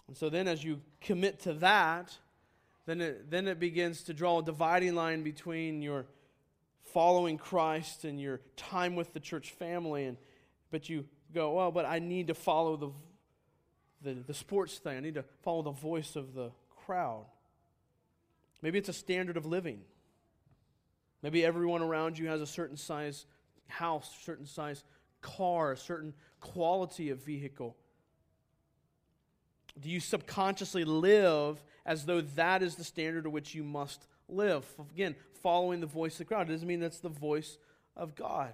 and 0.07 0.15
so 0.15 0.29
then 0.29 0.47
as 0.47 0.63
you 0.63 0.81
commit 1.01 1.41
to 1.41 1.53
that, 1.53 2.15
then 2.85 3.01
it, 3.01 3.29
then 3.29 3.47
it 3.47 3.59
begins 3.59 4.03
to 4.03 4.13
draw 4.13 4.39
a 4.39 4.43
dividing 4.43 4.95
line 4.95 5.23
between 5.23 5.81
your 5.81 6.05
following 6.93 7.37
Christ 7.37 8.05
and 8.05 8.19
your 8.19 8.39
time 8.55 8.95
with 8.95 9.13
the 9.13 9.19
church 9.19 9.51
family. 9.51 10.05
And, 10.05 10.17
but 10.71 10.87
you 10.87 11.05
go, 11.33 11.53
well, 11.53 11.71
but 11.71 11.85
I 11.85 11.99
need 11.99 12.27
to 12.27 12.33
follow 12.33 12.77
the, 12.77 12.89
the, 14.01 14.13
the 14.21 14.33
sports 14.33 14.77
thing. 14.77 14.95
I 14.95 15.01
need 15.01 15.15
to 15.15 15.25
follow 15.43 15.63
the 15.63 15.71
voice 15.71 16.15
of 16.15 16.33
the 16.33 16.51
crowd. 16.85 17.25
Maybe 18.61 18.79
it's 18.79 18.89
a 18.89 18.93
standard 18.93 19.35
of 19.35 19.45
living. 19.45 19.81
Maybe 21.21 21.43
everyone 21.43 21.81
around 21.81 22.17
you 22.17 22.27
has 22.27 22.41
a 22.41 22.47
certain 22.47 22.77
size 22.77 23.25
house, 23.67 24.09
certain 24.23 24.45
size 24.45 24.83
car, 25.21 25.73
a 25.73 25.77
certain 25.77 26.13
quality 26.39 27.09
of 27.09 27.23
vehicle. 27.23 27.75
Do 29.79 29.89
you 29.89 29.99
subconsciously 29.99 30.85
live 30.85 31.63
as 31.85 32.05
though 32.05 32.21
that 32.21 32.63
is 32.63 32.75
the 32.75 32.83
standard 32.83 33.23
to 33.23 33.29
which 33.29 33.53
you 33.53 33.63
must 33.63 34.07
live? 34.27 34.65
Again, 34.93 35.15
following 35.41 35.79
the 35.81 35.87
voice 35.87 36.13
of 36.13 36.19
the 36.19 36.25
crowd. 36.25 36.49
It 36.49 36.53
doesn't 36.53 36.67
mean 36.67 36.79
that's 36.79 36.99
the 36.99 37.09
voice 37.09 37.57
of 37.95 38.15
God. 38.15 38.53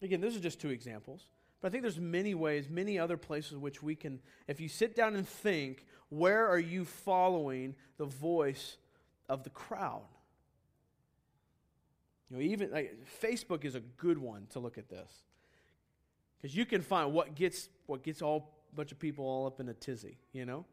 Again, 0.00 0.20
those 0.20 0.36
are 0.36 0.40
just 0.40 0.60
two 0.60 0.70
examples. 0.70 1.26
But 1.60 1.68
I 1.68 1.70
think 1.70 1.82
there's 1.82 1.98
many 1.98 2.34
ways, 2.34 2.68
many 2.68 2.98
other 2.98 3.16
places 3.16 3.56
which 3.56 3.82
we 3.82 3.96
can, 3.96 4.20
if 4.46 4.60
you 4.60 4.68
sit 4.68 4.94
down 4.94 5.16
and 5.16 5.26
think, 5.26 5.84
where 6.08 6.46
are 6.46 6.58
you 6.58 6.84
following 6.84 7.74
the 7.96 8.04
voice 8.04 8.76
of 9.28 9.42
the 9.42 9.50
crowd? 9.50 10.02
You 12.30 12.36
know, 12.36 12.42
even 12.42 12.70
like, 12.70 12.96
Facebook 13.22 13.64
is 13.64 13.74
a 13.74 13.80
good 13.80 14.18
one 14.18 14.46
to 14.50 14.60
look 14.60 14.78
at 14.78 14.88
this. 14.88 15.10
Because 16.40 16.54
you 16.56 16.64
can 16.64 16.82
find 16.82 17.12
what 17.12 17.34
gets 17.34 17.68
what 17.86 18.04
gets 18.04 18.22
all 18.22 18.54
bunch 18.78 18.92
of 18.92 18.98
people 19.00 19.24
all 19.24 19.44
up 19.44 19.58
in 19.58 19.68
a 19.68 19.74
tizzy, 19.74 20.16
you 20.32 20.46
know? 20.46 20.64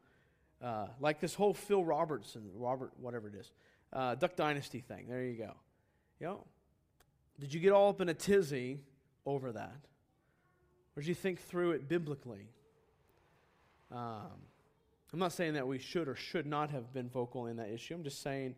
Uh, 0.63 0.85
like 0.99 1.19
this 1.19 1.33
whole 1.33 1.55
Phil 1.55 1.83
Robertson, 1.83 2.43
Robert, 2.55 2.91
whatever 3.01 3.27
it 3.27 3.33
is, 3.35 3.51
uh, 3.91 4.13
Duck 4.13 4.35
Dynasty 4.35 4.79
thing. 4.79 5.07
There 5.09 5.23
you 5.23 5.33
go. 5.33 5.53
You 6.19 6.27
know, 6.27 6.43
did 7.39 7.51
you 7.51 7.59
get 7.59 7.71
all 7.71 7.89
up 7.89 8.01
in 8.01 8.09
a 8.09 8.13
tizzy 8.13 8.79
over 9.25 9.51
that? 9.51 9.75
Or 10.95 11.01
did 11.01 11.07
you 11.07 11.15
think 11.15 11.41
through 11.41 11.71
it 11.71 11.89
biblically? 11.89 12.47
Um, 13.91 14.31
I'm 15.11 15.19
not 15.19 15.33
saying 15.33 15.55
that 15.55 15.67
we 15.67 15.79
should 15.79 16.07
or 16.07 16.15
should 16.15 16.45
not 16.45 16.69
have 16.69 16.93
been 16.93 17.09
vocal 17.09 17.47
in 17.47 17.57
that 17.57 17.69
issue. 17.69 17.95
I'm 17.95 18.03
just 18.03 18.21
saying, 18.21 18.53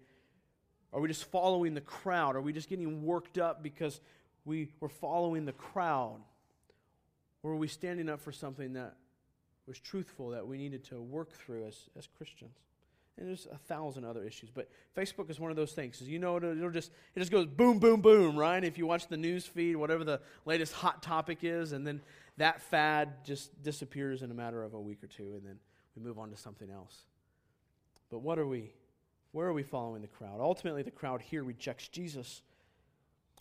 are 0.91 0.99
we 0.99 1.07
just 1.07 1.23
following 1.25 1.73
the 1.73 1.81
crowd? 1.81 2.35
Are 2.35 2.41
we 2.41 2.51
just 2.51 2.67
getting 2.67 3.03
worked 3.03 3.37
up 3.37 3.63
because 3.63 4.01
we 4.43 4.69
were 4.81 4.89
following 4.89 5.45
the 5.45 5.53
crowd? 5.53 6.19
Or 7.43 7.51
are 7.51 7.55
we 7.55 7.69
standing 7.69 8.09
up 8.09 8.21
for 8.21 8.33
something 8.33 8.73
that 8.73 8.95
was 9.67 9.79
truthful 9.79 10.29
that 10.29 10.47
we 10.47 10.57
needed 10.57 10.83
to 10.85 11.01
work 11.01 11.31
through 11.31 11.67
as, 11.67 11.89
as 11.97 12.07
Christians? 12.07 12.57
And 13.17 13.27
there's 13.27 13.47
a 13.51 13.57
thousand 13.57 14.05
other 14.05 14.23
issues, 14.23 14.49
but 14.53 14.69
Facebook 14.95 15.29
is 15.31 15.39
one 15.39 15.49
of 15.49 15.57
those 15.57 15.71
things. 15.71 15.97
Because 15.97 16.07
you 16.07 16.19
know, 16.19 16.37
it'll, 16.37 16.55
it'll, 16.55 16.69
just 16.69 16.91
it 17.15 17.19
just 17.19 17.31
goes 17.31 17.47
boom, 17.47 17.79
boom, 17.79 17.99
boom, 17.99 18.37
right? 18.37 18.63
If 18.63 18.77
you 18.77 18.85
watch 18.85 19.07
the 19.07 19.17
news 19.17 19.45
feed, 19.45 19.75
whatever 19.75 20.03
the 20.03 20.21
latest 20.45 20.73
hot 20.73 21.01
topic 21.01 21.39
is, 21.41 21.71
and 21.71 21.85
then 21.85 22.01
that 22.37 22.61
fad 22.61 23.25
just 23.25 23.63
disappears 23.63 24.21
in 24.21 24.29
a 24.29 24.35
matter 24.35 24.63
of 24.63 24.75
a 24.75 24.79
week 24.79 25.03
or 25.03 25.07
two, 25.07 25.33
and 25.35 25.43
then 25.43 25.57
we 25.95 26.03
move 26.03 26.19
on 26.19 26.29
to 26.29 26.37
something 26.37 26.69
else. 26.69 26.95
But 28.11 28.19
what 28.19 28.37
are 28.37 28.47
we? 28.47 28.71
Where 29.31 29.47
are 29.47 29.53
we 29.53 29.63
following 29.63 30.01
the 30.01 30.07
crowd? 30.07 30.39
Ultimately, 30.39 30.83
the 30.83 30.91
crowd 30.91 31.21
here 31.21 31.43
rejects 31.43 31.87
Jesus. 31.87 32.43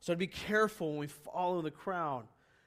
So 0.01 0.15
to 0.15 0.17
be 0.17 0.27
careful 0.27 0.91
when 0.91 0.99
we 0.99 1.07
follow 1.07 1.61
the 1.61 1.71
crowd. 1.71 2.27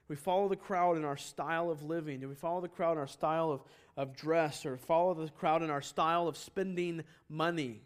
We 0.09 0.15
follow 0.15 0.49
the 0.49 0.55
crowd 0.55 0.97
in 0.97 1.05
our 1.05 1.15
style 1.15 1.69
of 1.69 1.83
living. 1.83 2.19
Do 2.19 2.27
we 2.27 2.35
follow 2.35 2.61
the 2.61 2.67
crowd 2.67 2.93
in 2.93 2.97
our 2.97 3.07
style 3.07 3.51
of, 3.51 3.61
of 3.95 4.17
dress 4.17 4.65
or 4.65 4.75
follow 4.75 5.13
the 5.13 5.29
crowd 5.29 5.61
in 5.61 5.69
our 5.69 5.83
style 5.83 6.27
of 6.27 6.35
spending 6.35 7.03
money? 7.29 7.81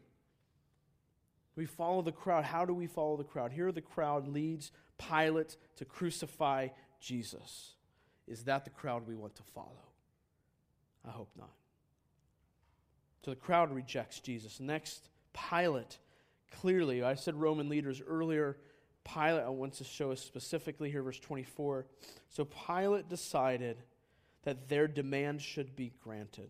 We 1.56 1.66
follow 1.66 2.02
the 2.02 2.14
crowd. 2.14 2.46
How 2.46 2.66
do 2.66 2.74
we 2.74 2.88
follow 2.88 3.18
the 3.18 3.26
crowd? 3.26 3.52
Here, 3.52 3.72
the 3.72 3.82
crowd 3.82 4.28
leads 4.28 4.72
Pilate 4.98 5.58
to 5.76 5.86
crucify 5.86 6.70
Jesus. 7.02 7.74
Is 8.26 8.46
that 8.46 8.64
the 8.64 8.72
crowd 8.72 9.06
we 9.06 9.16
want 9.16 9.36
to 9.36 9.44
follow? 9.54 9.90
I 11.06 11.12
hope 11.12 11.30
not. 11.38 11.52
So 13.26 13.32
the 13.32 13.38
crowd 13.38 13.74
rejects 13.74 14.22
Jesus. 14.22 14.62
Next, 14.62 15.10
Pilate. 15.52 15.98
Clearly, 16.62 17.04
I 17.04 17.16
said 17.16 17.36
Roman 17.36 17.68
leaders 17.68 18.02
earlier. 18.06 18.58
Pilate 19.04 19.48
wants 19.52 19.80
to 19.80 19.84
show 19.84 20.12
us 20.12 20.22
specifically 20.22 20.90
here, 20.90 21.04
verse 21.04 21.20
24. 21.20 21.86
So 22.30 22.46
Pilate 22.46 23.10
decided 23.10 23.78
that 24.44 24.70
their 24.70 24.88
demand 24.88 25.42
should 25.42 25.76
be 25.76 25.94
granted. 26.04 26.50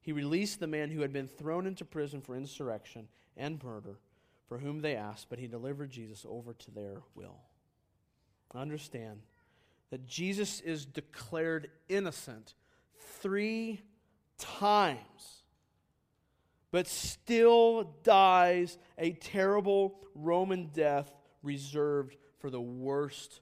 He 0.00 0.12
released 0.12 0.60
the 0.60 0.66
man 0.66 0.90
who 0.90 1.00
had 1.00 1.12
been 1.12 1.26
thrown 1.26 1.66
into 1.66 1.84
prison 1.84 2.20
for 2.20 2.36
insurrection 2.36 3.08
and 3.36 3.62
murder, 3.62 3.98
for 4.48 4.58
whom 4.58 4.80
they 4.80 4.94
asked, 4.94 5.26
but 5.28 5.38
he 5.38 5.48
delivered 5.48 5.90
Jesus 5.90 6.24
over 6.28 6.54
to 6.54 6.70
their 6.70 7.02
will. 7.14 7.40
Understand 8.54 9.22
that 9.90 10.06
Jesus 10.06 10.60
is 10.60 10.86
declared 10.86 11.70
innocent 11.88 12.54
three 13.20 13.80
times, 14.38 15.42
but 16.70 16.86
still 16.86 17.94
dies 18.02 18.78
a 18.98 19.12
terrible 19.12 20.00
Roman 20.14 20.70
death 20.72 21.12
reserved 21.46 22.16
for 22.38 22.50
the 22.50 22.60
worst 22.60 23.40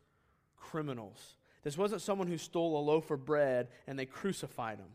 criminals. 0.56 1.36
This 1.62 1.78
wasn't 1.78 2.02
someone 2.02 2.28
who 2.28 2.38
stole 2.38 2.78
a 2.78 2.82
loaf 2.84 3.10
of 3.10 3.24
bread 3.24 3.68
and 3.86 3.98
they 3.98 4.06
crucified 4.06 4.78
him. 4.78 4.90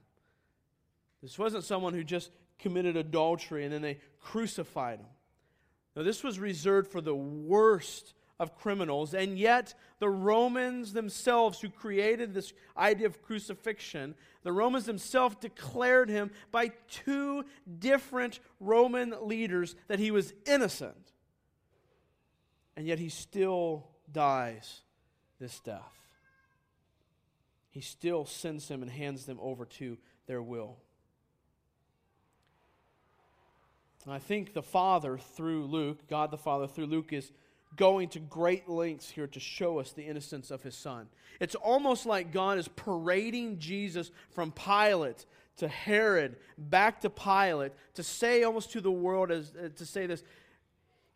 This 1.21 1.37
wasn't 1.37 1.63
someone 1.63 1.93
who 1.93 2.03
just 2.03 2.31
committed 2.59 2.95
adultery 2.95 3.65
and 3.65 3.73
then 3.73 3.81
they 3.81 3.97
crucified 4.21 4.99
him. 4.99 5.07
No, 5.95 6.03
this 6.03 6.23
was 6.23 6.39
reserved 6.39 6.91
for 6.91 7.01
the 7.01 7.15
worst 7.15 8.13
of 8.39 8.55
criminals. 8.55 9.13
And 9.13 9.37
yet, 9.37 9.73
the 9.99 10.09
Romans 10.09 10.93
themselves, 10.93 11.59
who 11.59 11.69
created 11.69 12.33
this 12.33 12.53
idea 12.77 13.07
of 13.07 13.21
crucifixion, 13.21 14.15
the 14.43 14.53
Romans 14.53 14.85
themselves 14.85 15.35
declared 15.35 16.09
him 16.09 16.31
by 16.51 16.71
two 16.89 17.43
different 17.79 18.39
Roman 18.59 19.13
leaders 19.21 19.75
that 19.87 19.99
he 19.99 20.11
was 20.11 20.33
innocent. 20.45 21.11
And 22.79 22.87
yet, 22.87 22.97
he 22.97 23.09
still 23.09 23.89
dies 24.09 24.79
this 25.37 25.59
death. 25.59 25.91
He 27.71 27.81
still 27.81 28.23
sends 28.23 28.69
them 28.69 28.81
and 28.81 28.89
hands 28.89 29.25
them 29.25 29.37
over 29.41 29.65
to 29.65 29.97
their 30.27 30.41
will. 30.41 30.77
And 34.05 34.13
I 34.13 34.19
think 34.19 34.53
the 34.53 34.61
Father, 34.61 35.17
through 35.17 35.65
Luke, 35.65 36.07
God 36.07 36.31
the 36.31 36.37
Father, 36.37 36.67
through 36.67 36.85
Luke, 36.85 37.11
is 37.11 37.33
going 37.75 38.07
to 38.11 38.19
great 38.19 38.69
lengths 38.69 39.09
here 39.09 39.27
to 39.27 39.41
show 39.41 39.79
us 39.79 39.91
the 39.91 40.03
innocence 40.03 40.49
of 40.49 40.63
his 40.63 40.77
son. 40.77 41.09
It's 41.41 41.55
almost 41.55 42.05
like 42.05 42.31
God 42.31 42.57
is 42.57 42.69
parading 42.69 43.59
Jesus 43.59 44.09
from 44.29 44.53
Pilate 44.53 45.25
to 45.57 45.67
Herod, 45.67 46.37
back 46.57 47.01
to 47.01 47.09
Pilate, 47.09 47.73
to 47.95 48.03
say 48.03 48.43
almost 48.43 48.71
to 48.71 48.79
the 48.79 48.89
world, 48.89 49.31
as, 49.31 49.51
uh, 49.61 49.67
to 49.75 49.85
say 49.85 50.05
this 50.05 50.23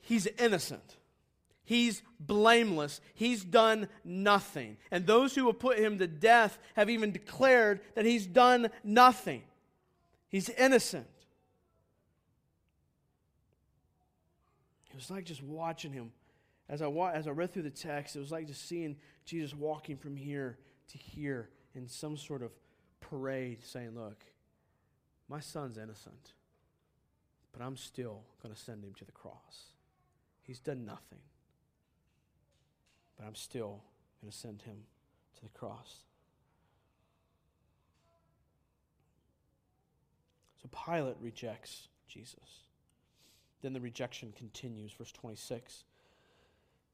He's 0.02 0.28
innocent. 0.28 0.98
He's 1.66 2.02
blameless. 2.20 3.00
He's 3.14 3.44
done 3.44 3.88
nothing. 4.04 4.78
And 4.92 5.08
those 5.08 5.34
who 5.34 5.48
have 5.48 5.60
put 5.60 5.80
him 5.80 5.98
to 6.00 6.08
death 6.08 6.60
have 6.76 6.90
even 6.90 7.12
declared 7.12 7.80
that 7.96 8.06
he's 8.06 8.26
done 8.26 8.70
nothing. 8.84 9.44
He's 10.30 10.50
innocent. 10.50 11.08
It 14.92 14.96
was 14.96 15.10
like 15.10 15.26
just 15.26 15.42
watching 15.42 15.94
him 15.94 16.12
as 16.70 16.82
I, 16.82 16.88
wa- 16.88 17.12
as 17.14 17.28
I 17.28 17.32
read 17.32 17.52
through 17.52 17.64
the 17.64 17.70
text, 17.70 18.16
it 18.16 18.20
was 18.20 18.32
like 18.32 18.48
just 18.48 18.68
seeing 18.68 18.96
Jesus 19.26 19.54
walking 19.54 19.98
from 19.98 20.16
here 20.16 20.58
to 20.90 20.98
here 20.98 21.50
in 21.76 21.88
some 21.88 22.18
sort 22.18 22.42
of 22.42 22.52
parade 23.02 23.64
saying, 23.64 23.96
Look, 23.96 24.24
my 25.28 25.40
son's 25.40 25.78
innocent, 25.78 26.34
but 27.52 27.62
I'm 27.62 27.78
still 27.78 28.22
going 28.42 28.54
to 28.54 28.60
send 28.60 28.84
him 28.84 28.94
to 28.96 29.06
the 29.06 29.12
cross. 29.12 29.66
He's 30.42 30.60
done 30.60 30.86
nothing, 30.86 31.20
I'm 33.26 33.36
still 33.36 33.82
going 34.22 34.32
to 34.32 34.38
send 34.38 34.62
him 34.62 34.78
to 35.36 35.42
the 35.44 35.50
cross. 35.50 35.98
So 40.62 40.70
Pilate 40.86 41.18
rejects 41.22 41.88
Jesus. 42.08 42.62
Then 43.62 43.74
the 43.74 43.82
rejection 43.82 44.34
continues, 44.36 44.92
verse 44.94 45.12
26. 45.12 45.84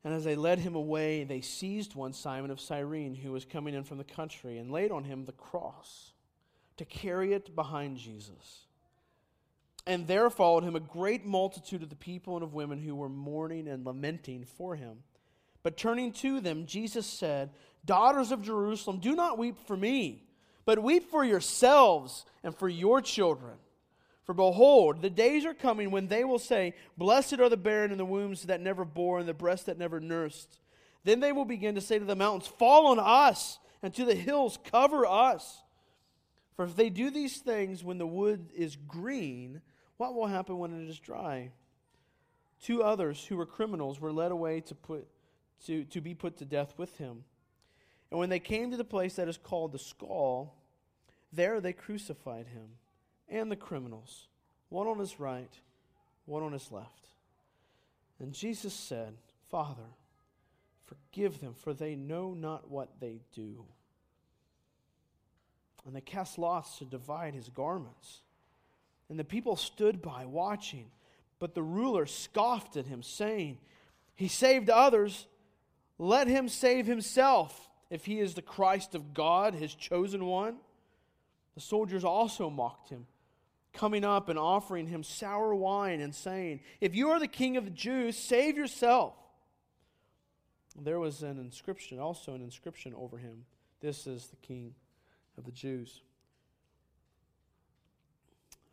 And 0.04 0.14
as 0.14 0.24
they 0.24 0.36
led 0.36 0.60
him 0.60 0.76
away, 0.76 1.24
they 1.24 1.42
seized 1.42 1.94
one, 1.94 2.14
Simon 2.14 2.52
of 2.52 2.62
Cyrene, 2.62 3.16
who 3.16 3.32
was 3.32 3.44
coming 3.44 3.74
in 3.74 3.84
from 3.84 3.98
the 3.98 4.04
country, 4.04 4.58
and 4.58 4.72
laid 4.72 4.92
on 4.92 5.04
him 5.04 5.26
the 5.26 5.32
cross 5.34 6.14
to 6.78 6.86
carry 6.86 7.34
it 7.34 7.56
behind 7.56 7.98
Jesus. 7.98 8.66
And 9.86 10.08
there 10.08 10.30
followed 10.30 10.64
him 10.64 10.76
a 10.76 10.80
great 10.80 11.26
multitude 11.26 11.84
of 11.84 11.90
the 11.90 11.96
people 11.96 12.36
and 12.36 12.44
of 12.44 12.54
women 12.54 12.80
who 12.80 12.96
were 12.96 13.10
mourning 13.10 13.68
and 13.68 13.86
lamenting 13.86 14.46
for 14.46 14.76
him. 14.76 15.00
But 15.64 15.78
turning 15.78 16.12
to 16.14 16.40
them, 16.40 16.66
Jesus 16.66 17.06
said, 17.06 17.52
Daughters 17.86 18.32
of 18.32 18.42
Jerusalem, 18.42 19.00
do 19.00 19.16
not 19.16 19.38
weep 19.38 19.58
for 19.66 19.76
me, 19.76 20.24
but 20.66 20.82
weep 20.82 21.10
for 21.10 21.24
yourselves 21.24 22.26
and 22.44 22.56
for 22.56 22.70
your 22.70 23.02
children. 23.02 23.56
For 24.26 24.34
behold, 24.34 25.02
the 25.02 25.10
days 25.10 25.44
are 25.46 25.56
coming 25.56 25.90
when 25.90 26.08
they 26.08 26.24
will 26.24 26.40
say, 26.40 26.76
Blessed 26.98 27.40
are 27.40 27.50
the 27.50 27.58
barren 27.58 27.92
and 27.92 28.00
the 28.00 28.06
wombs 28.06 28.44
that 28.44 28.62
never 28.62 28.86
bore 28.86 29.20
and 29.20 29.28
the 29.28 29.34
breasts 29.34 29.66
that 29.66 29.80
never 29.80 30.00
nursed. 30.00 30.60
Then 31.04 31.20
they 31.20 31.32
will 31.32 31.46
begin 31.46 31.76
to 31.76 31.82
say 31.82 31.98
to 31.98 32.06
the 32.06 32.16
mountains, 32.16 32.46
Fall 32.46 32.88
on 32.88 33.00
us, 33.00 33.58
and 33.82 33.94
to 33.96 34.06
the 34.06 34.16
hills, 34.16 34.60
Cover 34.72 35.06
us. 35.06 35.64
For 36.56 36.66
if 36.66 36.76
they 36.76 36.90
do 36.90 37.10
these 37.10 37.38
things 37.38 37.84
when 37.84 37.98
the 37.98 38.06
wood 38.06 38.52
is 38.54 38.76
green, 38.76 39.62
what 39.98 40.14
will 40.14 40.28
happen 40.28 40.60
when 40.60 40.80
it 40.80 40.88
is 40.88 41.00
dry? 41.00 41.52
Two 42.62 42.84
others 42.84 43.26
who 43.26 43.38
were 43.38 43.46
criminals 43.46 44.00
were 44.00 44.12
led 44.12 44.32
away 44.32 44.62
to, 44.62 44.76
put, 44.76 45.08
to, 45.66 45.84
to 45.86 46.02
be 46.02 46.14
put 46.14 46.38
to 46.38 46.46
death 46.46 46.74
with 46.78 46.98
him. 46.98 47.24
And 48.12 48.20
when 48.20 48.30
they 48.30 48.40
came 48.40 48.72
to 48.72 48.78
the 48.78 48.84
place 48.84 49.16
that 49.16 49.28
is 49.28 49.38
called 49.38 49.72
the 49.72 49.80
skull, 49.80 50.56
there 51.32 51.62
they 51.62 51.74
crucified 51.74 52.48
him 52.48 52.70
and 53.30 53.52
the 53.52 53.56
criminals, 53.56 54.28
one 54.70 54.88
on 54.88 55.00
his 55.00 55.20
right, 55.20 55.54
one 56.26 56.44
on 56.44 56.54
his 56.54 56.72
left. 56.72 57.08
And 58.20 58.34
Jesus 58.34 58.74
said, 58.74 59.14
Father, 59.50 59.84
forgive 60.86 61.40
them, 61.40 61.54
for 61.54 61.74
they 61.74 61.96
know 61.96 62.34
not 62.34 62.70
what 62.70 62.90
they 63.00 63.22
do. 63.34 63.66
And 65.86 65.96
they 65.96 66.02
cast 66.02 66.38
lots 66.38 66.78
to 66.80 66.86
divide 66.86 67.34
his 67.34 67.50
garments. 67.50 68.22
And 69.10 69.18
the 69.18 69.24
people 69.24 69.56
stood 69.56 70.02
by 70.02 70.26
watching. 70.26 70.86
But 71.40 71.56
the 71.56 71.64
ruler 71.64 72.06
scoffed 72.06 72.78
at 72.78 72.86
him, 72.86 73.02
saying, 73.02 73.58
He 74.16 74.28
saved 74.28 74.70
others. 74.70 75.26
Let 76.00 76.28
him 76.28 76.48
save 76.48 76.88
himself, 76.88 77.70
if 77.90 78.06
he 78.06 78.20
is 78.20 78.34
the 78.34 78.42
Christ 78.42 78.96
of 78.96 79.14
God, 79.14 79.54
his 79.54 79.76
chosen 79.76 80.26
one. 80.26 80.56
The 81.56 81.62
soldiers 81.62 82.06
also 82.06 82.50
mocked 82.50 82.90
him, 82.90 83.06
coming 83.74 84.06
up 84.06 84.30
and 84.30 84.40
offering 84.40 84.88
him 84.88 85.04
sour 85.04 85.54
wine 85.54 86.00
and 86.00 86.16
saying, 86.16 86.62
If 86.80 86.96
you 86.96 87.10
are 87.10 87.20
the 87.20 87.28
king 87.28 87.58
of 87.58 87.66
the 87.66 87.72
Jews, 87.72 88.18
save 88.18 88.58
yourself. 88.58 89.14
There 90.82 91.00
was 91.00 91.22
an 91.22 91.38
inscription, 91.38 92.00
also 92.00 92.34
an 92.34 92.42
inscription 92.42 92.94
over 92.96 93.18
him 93.18 93.44
This 93.82 94.08
is 94.08 94.28
the 94.28 94.38
king 94.38 94.74
of 95.38 95.44
the 95.44 95.52
Jews. 95.52 96.02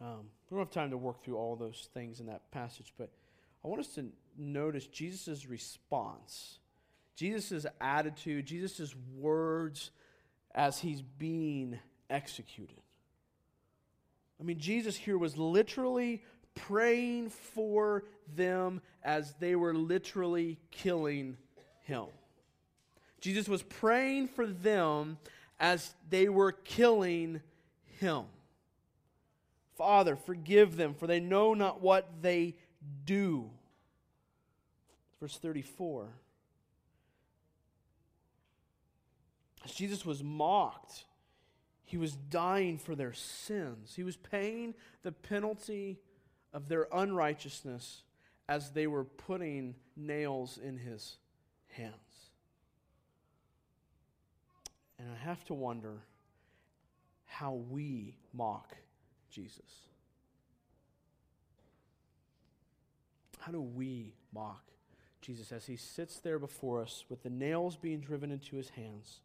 Um, 0.00 0.28
we 0.50 0.54
don't 0.56 0.66
have 0.66 0.70
time 0.70 0.90
to 0.90 0.98
work 0.98 1.24
through 1.24 1.36
all 1.36 1.56
those 1.56 1.88
things 1.92 2.20
in 2.20 2.26
that 2.26 2.50
passage, 2.50 2.92
but 2.96 3.10
I 3.64 3.68
want 3.68 3.80
us 3.80 3.94
to 3.94 4.06
notice 4.36 4.86
Jesus' 4.86 5.46
response, 5.46 6.58
Jesus' 7.16 7.66
attitude, 7.80 8.46
Jesus' 8.46 8.94
words 9.16 9.90
as 10.54 10.78
he's 10.78 11.02
being 11.02 11.78
executed. 12.10 12.80
I 14.38 14.44
mean, 14.44 14.58
Jesus 14.58 14.96
here 14.96 15.16
was 15.16 15.36
literally 15.36 16.22
praying 16.54 17.30
for 17.30 18.04
them 18.34 18.82
as 19.02 19.34
they 19.40 19.56
were 19.56 19.74
literally 19.74 20.58
killing 20.70 21.36
him. 21.82 22.06
Jesus 23.20 23.48
was 23.48 23.62
praying 23.62 24.28
for 24.28 24.46
them 24.46 25.18
as 25.58 25.94
they 26.10 26.28
were 26.28 26.52
killing 26.52 27.40
him. 27.98 28.24
Father, 29.76 30.16
forgive 30.16 30.76
them, 30.76 30.94
for 30.94 31.06
they 31.06 31.20
know 31.20 31.54
not 31.54 31.80
what 31.80 32.22
they 32.22 32.56
do. 33.04 33.50
Verse 35.20 35.36
34. 35.38 36.08
Jesus 39.70 40.04
was 40.04 40.22
mocked, 40.22 41.04
he 41.84 41.96
was 41.96 42.12
dying 42.12 42.78
for 42.78 42.94
their 42.94 43.12
sins. 43.12 43.94
He 43.94 44.02
was 44.02 44.16
paying 44.16 44.74
the 45.02 45.12
penalty 45.12 46.00
of 46.52 46.68
their 46.68 46.88
unrighteousness 46.92 48.02
as 48.48 48.70
they 48.72 48.86
were 48.86 49.04
putting 49.04 49.76
nails 49.96 50.58
in 50.58 50.78
his 50.78 51.16
hands. 51.68 51.94
And 54.98 55.08
I 55.10 55.24
have 55.24 55.44
to 55.44 55.54
wonder 55.54 56.02
how 57.24 57.52
we 57.52 58.16
mock 58.32 58.74
Jesus? 59.30 59.60
How 63.38 63.52
do 63.52 63.60
we 63.60 64.14
mock 64.32 64.62
Jesus 65.20 65.52
as 65.52 65.66
he 65.66 65.76
sits 65.76 66.18
there 66.18 66.38
before 66.38 66.82
us 66.82 67.04
with 67.08 67.22
the 67.22 67.30
nails 67.30 67.76
being 67.76 68.00
driven 68.00 68.32
into 68.32 68.56
his 68.56 68.70
hands 68.70 69.20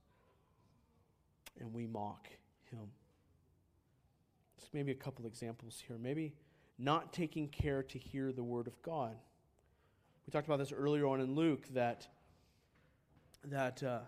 and 1.59 1.73
we 1.73 1.87
mock 1.87 2.27
him? 2.71 2.91
Just 4.59 4.73
maybe 4.73 4.91
a 4.91 4.95
couple 4.95 5.25
examples 5.25 5.81
here. 5.87 5.97
Maybe 5.97 6.33
not 6.77 7.13
taking 7.13 7.47
care 7.47 7.83
to 7.83 7.97
hear 7.97 8.31
the 8.31 8.43
word 8.43 8.67
of 8.67 8.81
God. 8.81 9.15
We 10.25 10.31
talked 10.31 10.47
about 10.47 10.59
this 10.59 10.71
earlier 10.71 11.07
on 11.07 11.19
in 11.19 11.35
Luke 11.35 11.67
that, 11.73 12.07
that, 13.45 13.83
uh, 13.83 13.99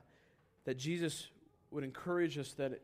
that 0.66 0.78
Jesus 0.78 1.28
would 1.72 1.84
encourage 1.84 2.38
us 2.38 2.54
that 2.54 2.82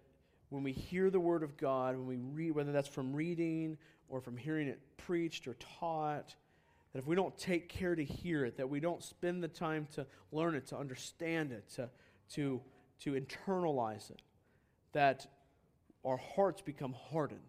when 0.49 0.63
we 0.63 0.71
hear 0.71 1.09
the 1.09 1.19
Word 1.19 1.43
of 1.43 1.57
God, 1.57 1.95
when 1.95 2.07
we 2.07 2.17
read, 2.17 2.51
whether 2.51 2.71
that's 2.71 2.87
from 2.87 3.15
reading 3.15 3.77
or 4.09 4.19
from 4.19 4.35
hearing 4.35 4.67
it 4.67 4.79
preached 4.97 5.47
or 5.47 5.55
taught, 5.79 6.35
that 6.91 6.99
if 6.99 7.05
we 7.05 7.15
don't 7.15 7.37
take 7.37 7.69
care 7.69 7.95
to 7.95 8.03
hear 8.03 8.45
it, 8.45 8.57
that 8.57 8.67
we 8.67 8.79
don't 8.79 9.03
spend 9.03 9.43
the 9.43 9.47
time 9.47 9.87
to 9.93 10.05
learn 10.31 10.55
it, 10.55 10.65
to 10.67 10.77
understand 10.77 11.51
it, 11.51 11.69
to, 11.75 11.87
to, 12.33 12.59
to 13.01 13.11
internalize 13.13 14.09
it, 14.09 14.21
that 14.93 15.27
our 16.05 16.17
hearts 16.17 16.61
become 16.61 16.93
hardened. 16.93 17.39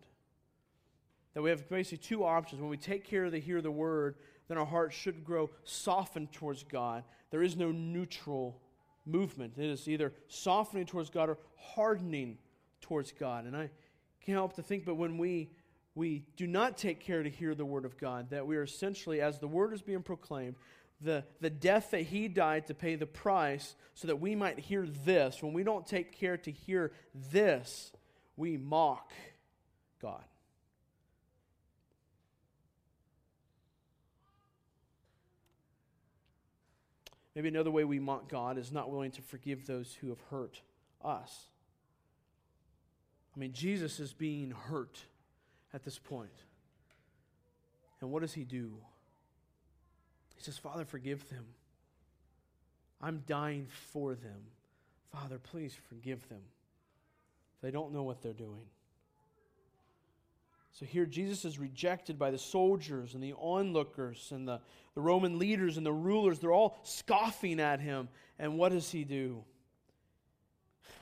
That 1.35 1.43
we 1.43 1.51
have 1.51 1.69
basically 1.69 1.99
two 1.99 2.25
options. 2.25 2.61
When 2.61 2.71
we 2.71 2.77
take 2.77 3.05
care 3.05 3.31
to 3.31 3.41
hear 3.41 3.63
the 3.63 3.71
word, 3.71 4.17
then 4.49 4.59
our 4.59 4.67
hearts 4.67 4.97
should 4.97 5.25
grow 5.25 5.51
softened 5.65 6.33
towards 6.33 6.65
God. 6.65 7.05
There 7.31 7.43
is 7.43 7.57
no 7.57 7.71
neutral 7.71 8.61
movement. 9.07 9.55
It 9.57 9.71
is 9.71 9.89
either 9.89 10.13
softening 10.29 10.87
towards 10.87 11.11
God 11.11 11.29
or 11.29 11.39
hardening 11.57 12.39
towards 12.81 13.13
God. 13.13 13.45
And 13.45 13.57
I 13.57 13.71
can't 14.21 14.37
help 14.37 14.55
to 14.55 14.63
think, 14.63 14.85
but 14.85 14.97
when 14.97 15.19
we 15.19 15.51
we 15.95 16.23
do 16.37 16.47
not 16.47 16.79
take 16.79 17.01
care 17.01 17.23
to 17.23 17.29
hear 17.29 17.55
the 17.55 17.65
word 17.65 17.85
of 17.85 17.99
God, 17.99 18.31
that 18.31 18.47
we 18.47 18.57
are 18.57 18.63
essentially, 18.63 19.21
as 19.21 19.39
the 19.39 19.49
word 19.49 19.73
is 19.73 19.83
being 19.83 20.03
proclaimed, 20.03 20.55
the, 21.01 21.25
the 21.41 21.51
death 21.51 21.91
that 21.93 22.03
he 22.03 22.29
died 22.29 22.67
to 22.67 22.75
pay 22.75 22.97
the 22.97 23.07
price 23.07 23.75
so 23.95 24.07
that 24.09 24.17
we 24.17 24.35
might 24.35 24.59
hear 24.59 24.87
this. 24.87 25.43
When 25.43 25.53
we 25.53 25.63
don't 25.63 25.87
take 25.87 26.13
care 26.13 26.37
to 26.39 26.51
hear 26.51 26.93
this, 27.31 27.93
we 28.37 28.57
mock 28.57 29.13
God. 30.01 30.25
Maybe 37.35 37.49
another 37.49 37.71
way 37.71 37.85
we 37.85 38.01
mock 38.01 38.29
God 38.29 38.59
is 38.59 38.73
not 38.73 38.91
willing 38.91 39.13
to 39.13 39.23
forgive 39.23 39.67
those 39.67 39.97
who 40.01 40.09
have 40.09 40.21
hurt 40.31 40.61
us. 41.03 41.47
I 43.35 43.39
mean, 43.39 43.53
Jesus 43.53 44.01
is 44.01 44.13
being 44.13 44.51
hurt 44.51 44.99
at 45.73 45.85
this 45.85 45.99
point. 45.99 46.45
And 48.01 48.11
what 48.11 48.23
does 48.23 48.35
he 48.35 48.45
do? 48.45 48.73
He 50.41 50.45
says, 50.45 50.57
Father, 50.57 50.87
forgive 50.87 51.29
them. 51.29 51.45
I'm 52.99 53.23
dying 53.27 53.67
for 53.93 54.15
them. 54.15 54.41
Father, 55.13 55.39
please 55.39 55.77
forgive 55.91 56.27
them. 56.31 56.41
They 57.61 57.71
don't 57.71 57.93
know 57.93 58.05
what 58.05 58.23
they're 58.23 58.33
doing. 58.33 58.65
So 60.73 60.87
here, 60.87 61.05
Jesus 61.05 61.45
is 61.45 61.59
rejected 61.59 62.19
by 62.19 62.31
the 62.31 62.39
soldiers 62.39 63.13
and 63.13 63.23
the 63.23 63.35
onlookers 63.35 64.33
and 64.35 64.49
the, 64.49 64.63
the 64.95 65.03
Roman 65.03 65.39
leaders 65.39 65.77
and 65.77 65.85
the 65.85 65.93
rulers. 65.93 66.39
They're 66.39 66.53
all 66.53 66.79
scoffing 66.85 67.61
at 67.61 67.79
him. 67.81 68.09
And 68.39 68.57
what 68.57 68.73
does 68.73 68.91
he 68.91 69.05
do? 69.05 69.45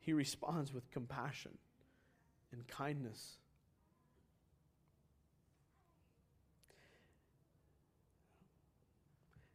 He 0.00 0.12
responds 0.12 0.74
with 0.74 0.90
compassion 0.90 1.56
and 2.50 2.66
kindness. 2.66 3.36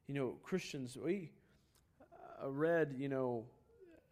You 0.08 0.14
know, 0.14 0.36
Christians, 0.44 0.98
we 0.98 1.32
uh, 2.44 2.50
read, 2.50 2.96
you 2.98 3.10
know, 3.10 3.46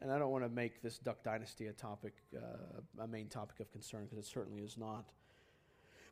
and 0.01 0.11
I 0.11 0.19
don't 0.19 0.31
want 0.31 0.43
to 0.43 0.49
make 0.49 0.81
this 0.81 0.97
Duck 0.97 1.23
Dynasty 1.23 1.67
a 1.67 1.73
topic, 1.73 2.13
uh, 2.35 3.03
a 3.03 3.07
main 3.07 3.27
topic 3.27 3.59
of 3.59 3.71
concern, 3.71 4.03
because 4.03 4.17
it 4.17 4.29
certainly 4.29 4.61
is 4.61 4.77
not. 4.77 5.05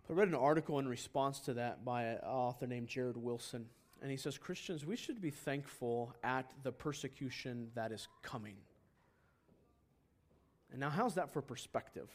But 0.07 0.13
I 0.13 0.17
read 0.17 0.29
an 0.29 0.35
article 0.35 0.79
in 0.79 0.87
response 0.87 1.39
to 1.41 1.53
that 1.55 1.83
by 1.83 2.03
an 2.03 2.19
author 2.19 2.65
named 2.65 2.87
Jared 2.87 3.17
Wilson. 3.17 3.65
And 4.01 4.09
he 4.09 4.17
says, 4.17 4.37
Christians, 4.37 4.85
we 4.85 4.95
should 4.95 5.21
be 5.21 5.31
thankful 5.31 6.13
at 6.23 6.49
the 6.63 6.71
persecution 6.71 7.69
that 7.75 7.91
is 7.91 8.07
coming. 8.21 8.55
And 10.71 10.79
now, 10.79 10.89
how's 10.89 11.15
that 11.15 11.31
for 11.31 11.41
perspective? 11.41 12.09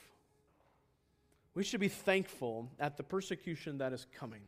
we 1.59 1.65
should 1.65 1.81
be 1.81 1.89
thankful 1.89 2.71
at 2.79 2.97
the 2.97 3.03
persecution 3.03 3.79
that 3.79 3.93
is 3.93 4.07
coming. 4.17 4.43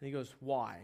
And 0.00 0.06
he 0.06 0.12
goes, 0.12 0.36
Why? 0.38 0.78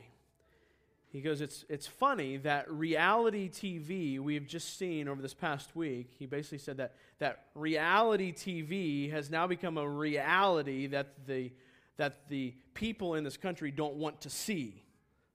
He 1.12 1.20
goes, 1.20 1.42
it's, 1.42 1.66
it's 1.68 1.86
funny 1.86 2.38
that 2.38 2.70
reality 2.70 3.50
TV 3.50 4.18
we've 4.18 4.46
just 4.46 4.78
seen 4.78 5.08
over 5.08 5.20
this 5.20 5.34
past 5.34 5.76
week, 5.76 6.08
he 6.18 6.24
basically 6.24 6.56
said 6.56 6.78
that, 6.78 6.94
that 7.18 7.44
reality 7.54 8.32
TV 8.32 9.10
has 9.10 9.30
now 9.30 9.46
become 9.46 9.76
a 9.76 9.86
reality 9.86 10.86
that 10.86 11.26
the, 11.26 11.52
that 11.98 12.28
the 12.30 12.54
people 12.72 13.14
in 13.14 13.24
this 13.24 13.36
country 13.36 13.70
don't 13.70 13.96
want 13.96 14.22
to 14.22 14.30
see. 14.30 14.82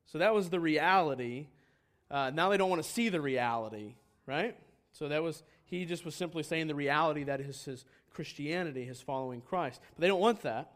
So 0.08 0.18
that 0.18 0.34
was 0.34 0.50
the 0.50 0.60
reality. 0.60 1.46
Uh, 2.10 2.32
now 2.34 2.50
they 2.50 2.58
don't 2.58 2.72
want 2.72 2.82
to 2.82 2.90
see 2.90 3.10
the 3.10 3.22
reality, 3.22 3.94
right? 4.26 4.58
So 4.94 5.10
that 5.10 5.22
was, 5.22 5.44
he 5.66 5.86
just 5.86 6.06
was 6.06 6.16
simply 6.16 6.42
saying 6.42 6.66
the 6.66 6.76
reality 6.76 7.26
that 7.26 7.40
is 7.40 7.66
his 7.66 7.86
Christianity, 8.12 8.84
his 8.84 9.00
following 9.00 9.42
Christ. 9.42 9.80
But 9.96 10.02
they 10.02 10.08
don't 10.08 10.20
want 10.20 10.42
that. 10.42 10.72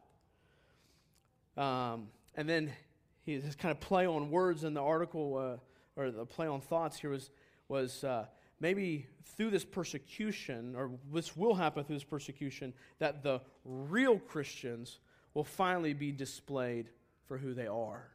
Um, 1.58 2.10
and 2.36 2.48
then 2.48 2.68
he, 2.68 2.91
his 3.26 3.56
kind 3.56 3.72
of 3.72 3.80
play 3.80 4.08
on 4.08 4.32
words 4.32 4.64
in 4.64 4.74
the 4.74 4.82
article, 4.82 5.38
uh, 5.38 6.02
or 6.02 6.12
the 6.12 6.26
play 6.26 6.48
on 6.48 6.62
thoughts 6.62 7.00
here 7.00 7.10
was, 7.10 7.30
was 7.68 8.04
uh, 8.04 8.26
maybe 8.60 9.08
through 9.36 9.50
this 9.50 9.66
persecution, 9.66 10.76
or 10.76 10.92
this 11.14 11.36
will 11.38 11.56
happen 11.56 11.84
through 11.84 11.96
this 11.96 12.04
persecution, 12.04 12.74
that 13.00 13.24
the 13.24 13.42
real 13.66 14.18
Christians 14.20 15.00
will 15.34 15.44
finally 15.44 15.94
be 15.94 16.12
displayed 16.12 16.90
for 17.28 17.38
who 17.38 17.54
they 17.54 17.68
are. 17.68 18.10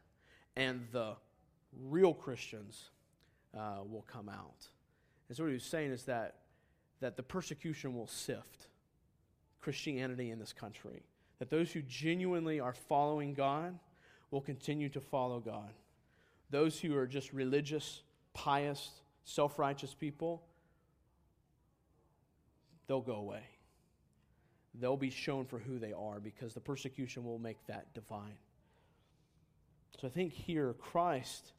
And 0.56 0.86
the 0.92 1.16
real 1.82 2.14
Christians 2.14 2.90
uh, 3.56 3.78
will 3.88 4.04
come 4.10 4.28
out. 4.28 4.68
And 5.28 5.36
so 5.36 5.44
what 5.44 5.48
he 5.48 5.54
was 5.54 5.64
saying 5.64 5.92
is 5.92 6.04
that, 6.04 6.36
that 7.00 7.16
the 7.16 7.22
persecution 7.22 7.94
will 7.94 8.06
sift 8.06 8.68
Christianity 9.60 10.30
in 10.30 10.38
this 10.38 10.52
country. 10.52 11.02
That 11.38 11.50
those 11.50 11.72
who 11.72 11.82
genuinely 11.82 12.60
are 12.60 12.72
following 12.72 13.34
God 13.34 13.78
will 14.30 14.40
continue 14.40 14.88
to 14.90 15.00
follow 15.00 15.40
God. 15.40 15.72
Those 16.50 16.78
who 16.78 16.96
are 16.96 17.06
just 17.06 17.32
religious, 17.32 18.02
pious, 18.34 18.90
self 19.24 19.58
righteous 19.58 19.94
people, 19.94 20.42
they'll 22.86 23.00
go 23.00 23.16
away. 23.16 23.42
They'll 24.78 24.96
be 24.96 25.10
shown 25.10 25.46
for 25.46 25.58
who 25.58 25.78
they 25.78 25.92
are 25.92 26.20
because 26.20 26.54
the 26.54 26.60
persecution 26.60 27.24
will 27.24 27.38
make 27.38 27.56
that 27.66 27.94
divine. 27.94 28.36
So 30.00 30.06
I 30.06 30.10
think 30.10 30.32
here, 30.32 30.74
Christ, 30.74 31.52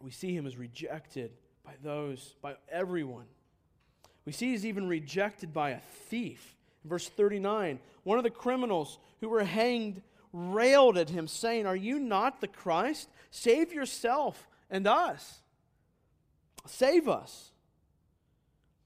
we 0.00 0.10
see 0.10 0.34
him 0.34 0.46
as 0.46 0.56
rejected 0.56 1.32
by 1.64 1.72
those, 1.82 2.34
by 2.40 2.54
everyone. 2.70 3.26
We 4.24 4.32
see 4.32 4.50
he's 4.50 4.64
even 4.64 4.88
rejected 4.88 5.52
by 5.52 5.70
a 5.70 5.80
thief. 6.08 6.56
In 6.82 6.90
verse 6.90 7.08
39, 7.08 7.78
one 8.04 8.18
of 8.18 8.24
the 8.24 8.30
criminals 8.30 8.98
who 9.20 9.28
were 9.28 9.44
hanged 9.44 10.00
railed 10.34 10.98
at 10.98 11.08
him, 11.08 11.28
saying, 11.28 11.64
Are 11.64 11.76
you 11.76 11.98
not 11.98 12.40
the 12.40 12.48
Christ? 12.48 13.08
Save 13.30 13.72
yourself 13.72 14.48
and 14.68 14.86
us. 14.86 15.40
Save 16.66 17.08
us. 17.08 17.52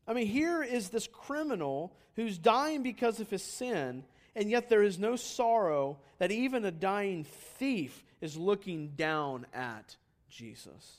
I 0.06 0.12
mean, 0.12 0.26
here 0.26 0.62
is 0.62 0.90
this 0.90 1.06
criminal 1.06 1.92
who's 2.16 2.38
dying 2.38 2.82
because 2.82 3.20
of 3.20 3.30
his 3.30 3.42
sin, 3.42 4.04
and 4.36 4.50
yet 4.50 4.68
there 4.68 4.82
is 4.82 4.98
no 4.98 5.16
sorrow 5.16 5.98
that 6.18 6.30
even 6.30 6.64
a 6.64 6.70
dying 6.70 7.24
thief 7.24 8.04
is 8.20 8.36
looking 8.36 8.88
down 8.90 9.46
at 9.54 9.96
Jesus. 10.30 10.96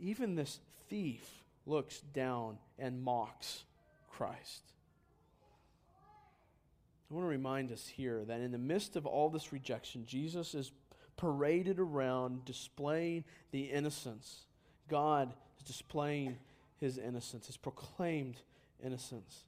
Even 0.00 0.34
this 0.34 0.58
thief 0.88 1.44
looks 1.66 2.00
down 2.12 2.58
and 2.78 3.02
mocks 3.02 3.64
Christ. 4.10 4.62
I 7.10 7.14
want 7.14 7.24
to 7.24 7.28
remind 7.28 7.70
us 7.70 7.86
here 7.86 8.24
that 8.24 8.40
in 8.40 8.50
the 8.50 8.58
midst 8.58 8.96
of 8.96 9.06
all 9.06 9.28
this 9.28 9.52
rejection, 9.52 10.06
Jesus 10.06 10.54
is 10.54 10.72
paraded 11.16 11.78
around 11.78 12.44
displaying 12.44 13.24
the 13.50 13.64
innocence. 13.64 14.46
God 14.88 15.32
is 15.58 15.64
displaying 15.64 16.38
his 16.80 16.98
innocence, 16.98 17.46
his 17.46 17.56
proclaimed 17.56 18.40
innocence. 18.82 19.44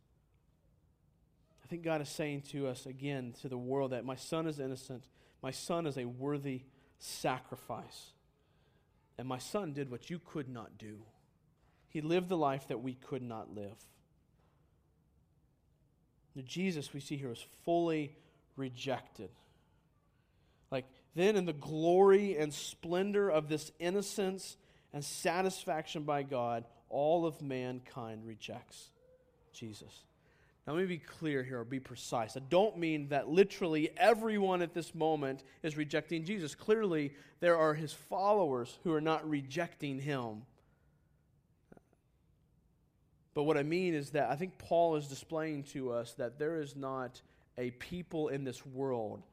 I 1.65 1.69
think 1.69 1.83
God 1.83 2.01
is 2.01 2.09
saying 2.09 2.43
to 2.53 2.69
us 2.69 2.87
again, 2.87 3.35
to 3.41 3.49
the 3.49 3.59
world, 3.59 3.91
that 3.91 4.05
my 4.05 4.15
son 4.15 4.47
is 4.47 4.61
innocent. 4.61 5.03
My 5.43 5.51
son 5.51 5.87
is 5.87 5.99
a 5.99 6.05
worthy 6.05 6.63
sacrifice. 6.99 8.13
And 9.19 9.27
my 9.27 9.39
son 9.39 9.73
did 9.73 9.91
what 9.91 10.09
you 10.09 10.21
could 10.25 10.49
not 10.49 10.79
do. 10.79 10.99
He 11.89 12.01
lived 12.01 12.29
the 12.29 12.37
life 12.37 12.69
that 12.69 12.83
we 12.83 12.95
could 12.95 13.23
not 13.23 13.55
live. 13.55 13.77
Jesus, 16.43 16.93
we 16.93 17.01
see 17.01 17.17
here, 17.17 17.29
was 17.31 17.45
fully 17.65 18.15
rejected. 18.57 19.31
Like, 20.71 20.85
then 21.15 21.37
in 21.37 21.47
the 21.47 21.53
glory 21.53 22.37
and 22.37 22.53
splendor 22.53 23.31
of 23.31 23.49
this 23.49 23.73
innocence 23.79 24.57
and 24.93 25.05
satisfaction 25.05 26.03
by 26.03 26.23
God, 26.23 26.65
all 26.89 27.27
of 27.27 27.41
mankind 27.41 28.27
rejects 28.27 28.91
Jesus. 29.53 30.03
Now, 30.67 30.73
let 30.73 30.83
me 30.83 30.87
be 30.87 30.99
clear 30.99 31.45
here 31.45 31.61
or 31.61 31.65
be 31.65 31.79
precise. 31.79 32.37
I 32.37 32.41
don't 32.41 32.77
mean 32.77 33.09
that 33.09 33.29
literally 33.29 33.91
everyone 33.97 34.63
at 34.63 34.75
this 34.75 34.95
moment 34.95 35.45
is 35.63 35.77
rejecting 35.77 36.25
Jesus. 36.25 36.57
Clearly, 36.57 37.13
there 37.39 37.57
are 37.57 37.73
his 37.73 37.93
followers 37.93 38.77
who 38.83 38.93
are 38.93 39.01
not 39.01 39.29
rejecting 39.29 40.01
him. 40.01 40.43
But 43.37 43.43
what 43.43 43.59
I 43.59 43.65
mean 43.65 43.93
is 43.93 44.13
that 44.13 44.31
I 44.31 44.35
think 44.35 44.57
Paul 44.57 44.97
is 44.97 45.09
displaying 45.09 45.65
to 45.65 45.93
us 45.93 46.15
that 46.15 46.39
there 46.39 46.59
is 46.59 46.75
not 46.75 47.21
a 47.59 47.71
people 47.73 48.29
in 48.29 48.45
this 48.45 48.65
world 48.65 49.25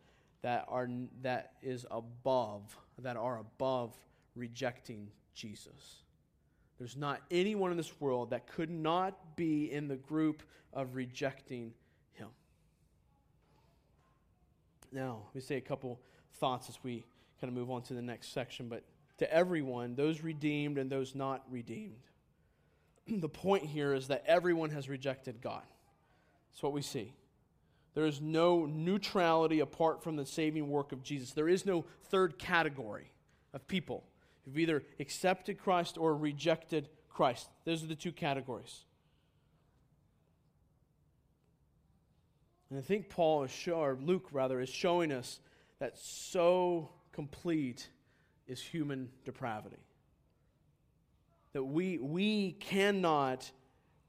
that 0.41 0.65
are 0.67 0.89
that 1.21 1.53
is 1.61 1.85
above 1.89 2.77
that 2.99 3.15
are 3.15 3.39
above 3.39 3.95
rejecting 4.35 5.07
Jesus. 5.33 6.01
There's 6.77 6.97
not 6.97 7.21
anyone 7.31 7.71
in 7.71 7.77
this 7.77 8.01
world 8.01 8.31
that 8.31 8.45
could 8.45 8.69
not 8.69 9.37
be 9.37 9.71
in 9.71 9.87
the 9.87 9.95
group 9.95 10.43
of 10.73 10.95
rejecting 10.95 11.73
him. 12.11 12.27
Now, 14.91 15.21
let 15.27 15.35
me 15.35 15.39
say 15.39 15.55
a 15.55 15.61
couple 15.61 16.01
thoughts 16.33 16.67
as 16.67 16.77
we 16.83 17.05
kind 17.39 17.49
of 17.49 17.53
move 17.53 17.71
on 17.71 17.83
to 17.83 17.93
the 17.93 18.01
next 18.01 18.33
section, 18.33 18.67
but 18.67 18.83
to 19.19 19.33
everyone, 19.33 19.95
those 19.95 20.19
redeemed 20.19 20.77
and 20.77 20.89
those 20.89 21.15
not 21.15 21.45
redeemed 21.49 22.01
the 23.07 23.29
point 23.29 23.65
here 23.65 23.93
is 23.93 24.07
that 24.07 24.23
everyone 24.25 24.69
has 24.71 24.87
rejected 24.87 25.41
God. 25.41 25.63
That's 26.51 26.63
what 26.63 26.73
we 26.73 26.81
see. 26.81 27.13
There 27.93 28.05
is 28.05 28.21
no 28.21 28.65
neutrality 28.65 29.59
apart 29.59 30.03
from 30.03 30.15
the 30.15 30.25
saving 30.25 30.69
work 30.69 30.91
of 30.91 31.03
Jesus. 31.03 31.31
There 31.31 31.49
is 31.49 31.65
no 31.65 31.85
third 32.05 32.39
category 32.39 33.11
of 33.53 33.67
people 33.67 34.03
who've 34.45 34.57
either 34.57 34.83
accepted 34.99 35.59
Christ 35.59 35.97
or 35.97 36.15
rejected 36.15 36.89
Christ. 37.09 37.49
Those 37.65 37.83
are 37.83 37.87
the 37.87 37.95
two 37.95 38.11
categories. 38.11 38.85
And 42.69 42.79
I 42.79 42.81
think 42.81 43.09
Paul 43.09 43.43
is 43.43 43.67
or 43.67 43.97
Luke 44.01 44.29
rather, 44.31 44.59
is 44.59 44.69
showing 44.69 45.11
us 45.11 45.39
that 45.79 45.97
so 45.97 46.89
complete 47.11 47.89
is 48.47 48.59
human 48.59 49.09
depravity 49.25 49.77
that 51.53 51.63
we, 51.63 51.97
we 51.99 52.53
cannot, 52.53 53.49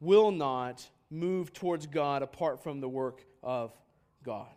will 0.01 0.31
not 0.31 0.89
move 1.11 1.53
towards 1.53 1.87
God 1.87 2.23
apart 2.23 2.63
from 2.63 2.81
the 2.81 2.89
work 2.89 3.25
of 3.43 3.73
God. 4.25 4.49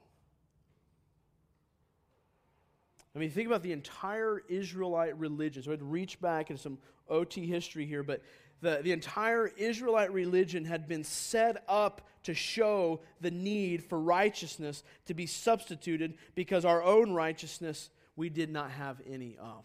I 3.16 3.20
mean, 3.20 3.30
think 3.32 3.48
about 3.48 3.64
the 3.64 3.72
entire 3.72 4.44
Israelite 4.48 5.18
religion. 5.18 5.64
So 5.64 5.72
I'd 5.72 5.82
reach 5.82 6.22
back 6.22 6.50
into 6.50 6.62
some 6.62 6.78
OT 7.10 7.46
history 7.46 7.86
here, 7.86 8.04
but 8.04 8.22
the, 8.62 8.80
the 8.84 8.92
entire 8.92 9.48
Israelite 9.48 10.14
religion 10.14 10.66
had 10.66 10.88
been 10.88 11.04
set 11.04 11.64
up 11.68 12.08
to 12.24 12.34
show 12.34 13.02
the 13.22 13.32
need 13.32 13.84
for 13.84 14.00
righteousness 14.00 14.84
to 15.06 15.14
be 15.14 15.26
substituted 15.26 16.16
because 16.36 16.66
our 16.66 16.84
own 16.84 17.12
righteousness 17.12 17.90
we 18.16 18.30
did 18.30 18.52
not 18.52 18.72
have 18.72 19.02
any 19.10 19.38
of 19.40 19.64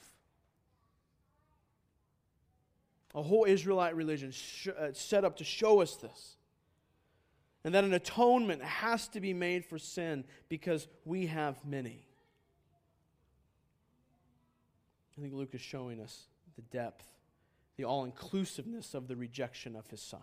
a 3.14 3.22
whole 3.22 3.44
Israelite 3.44 3.94
religion 3.94 4.30
sh- 4.30 4.68
uh, 4.68 4.88
set 4.92 5.24
up 5.24 5.36
to 5.38 5.44
show 5.44 5.80
us 5.80 5.96
this. 5.96 6.36
And 7.64 7.74
that 7.74 7.84
an 7.84 7.94
atonement 7.94 8.62
has 8.62 9.06
to 9.08 9.20
be 9.20 9.32
made 9.32 9.64
for 9.64 9.78
sin 9.78 10.24
because 10.48 10.88
we 11.04 11.26
have 11.26 11.64
many. 11.64 12.06
I 15.16 15.20
think 15.20 15.34
Luke 15.34 15.54
is 15.54 15.60
showing 15.60 16.00
us 16.00 16.24
the 16.56 16.62
depth, 16.62 17.06
the 17.76 17.84
all 17.84 18.04
inclusiveness 18.04 18.94
of 18.94 19.06
the 19.08 19.14
rejection 19.14 19.76
of 19.76 19.86
his 19.88 20.00
son. 20.00 20.22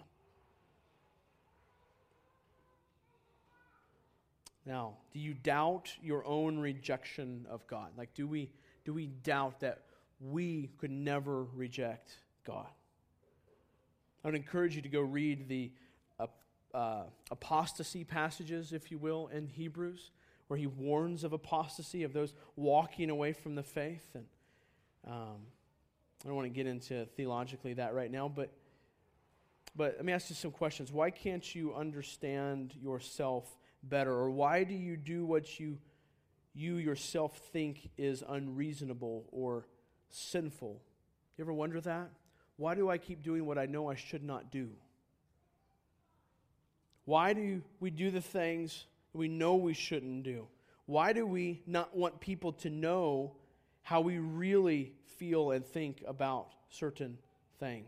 Now, 4.66 4.98
do 5.14 5.20
you 5.20 5.34
doubt 5.34 5.94
your 6.02 6.26
own 6.26 6.60
rejection 6.60 7.46
of 7.50 7.66
God? 7.68 7.92
Like, 7.98 8.14
do 8.14 8.28
we, 8.28 8.50
do 8.84 8.94
we 8.94 9.08
doubt 9.08 9.62
that 9.62 9.84
we 10.20 10.70
could 10.78 10.92
never 10.92 11.44
reject 11.44 12.18
God? 12.46 12.68
I 14.24 14.28
would 14.28 14.36
encourage 14.36 14.76
you 14.76 14.82
to 14.82 14.90
go 14.90 15.02
read 15.02 15.48
the 15.48 15.72
uh, 16.74 17.04
apostasy 17.32 18.04
passages, 18.04 18.74
if 18.74 18.92
you 18.92 18.98
will, 18.98 19.28
in 19.34 19.48
Hebrews, 19.48 20.12
where 20.48 20.58
he 20.58 20.68
warns 20.68 21.24
of 21.24 21.34
apostasy, 21.34 22.04
of 22.04 22.14
those 22.14 22.34
walking 22.56 23.10
away 23.10 23.34
from 23.34 23.56
the 23.56 23.64
faith. 23.64 24.08
And 24.14 24.26
um, 25.08 25.38
I 26.24 26.28
don't 26.28 26.36
want 26.36 26.46
to 26.46 26.54
get 26.54 26.68
into 26.68 27.06
theologically 27.16 27.74
that 27.74 27.94
right 27.94 28.12
now, 28.12 28.28
but 28.28 28.52
but 29.76 29.94
let 29.98 30.06
me 30.06 30.14
ask 30.14 30.30
you 30.30 30.36
some 30.36 30.52
questions. 30.52 30.92
Why 30.92 31.12
can't 31.12 31.56
you 31.56 31.76
understand 31.76 32.74
yourself 32.82 33.56
better, 33.84 34.12
or 34.12 34.30
why 34.30 34.64
do 34.64 34.74
you 34.74 34.98
do 34.98 35.26
what 35.26 35.60
you 35.60 35.78
you 36.54 36.76
yourself 36.76 37.38
think 37.54 37.90
is 37.98 38.24
unreasonable 38.28 39.26
or 39.32 39.68
sinful? 40.10 40.82
You 41.38 41.44
ever 41.44 41.54
wonder 41.54 41.80
that? 41.82 42.10
Why 42.60 42.76
do 42.76 42.90
I 42.90 42.98
keep 42.98 43.24
doing 43.24 43.46
what 43.46 43.58
I 43.58 43.68
know 43.68 43.90
I 43.90 43.96
should 43.96 44.22
not 44.22 44.52
do? 44.52 44.68
Why 47.06 47.32
do 47.32 47.62
we 47.80 47.90
do 47.90 48.12
the 48.12 48.20
things 48.20 48.86
we 49.14 49.30
know 49.30 49.56
we 49.56 49.74
shouldn't 49.74 50.24
do? 50.24 50.46
Why 50.86 51.14
do 51.14 51.26
we 51.26 51.62
not 51.66 51.96
want 51.96 52.20
people 52.20 52.52
to 52.52 52.70
know 52.70 53.32
how 53.82 54.02
we 54.02 54.18
really 54.18 54.92
feel 55.18 55.52
and 55.52 55.66
think 55.66 56.04
about 56.06 56.50
certain 56.70 57.18
things? 57.62 57.88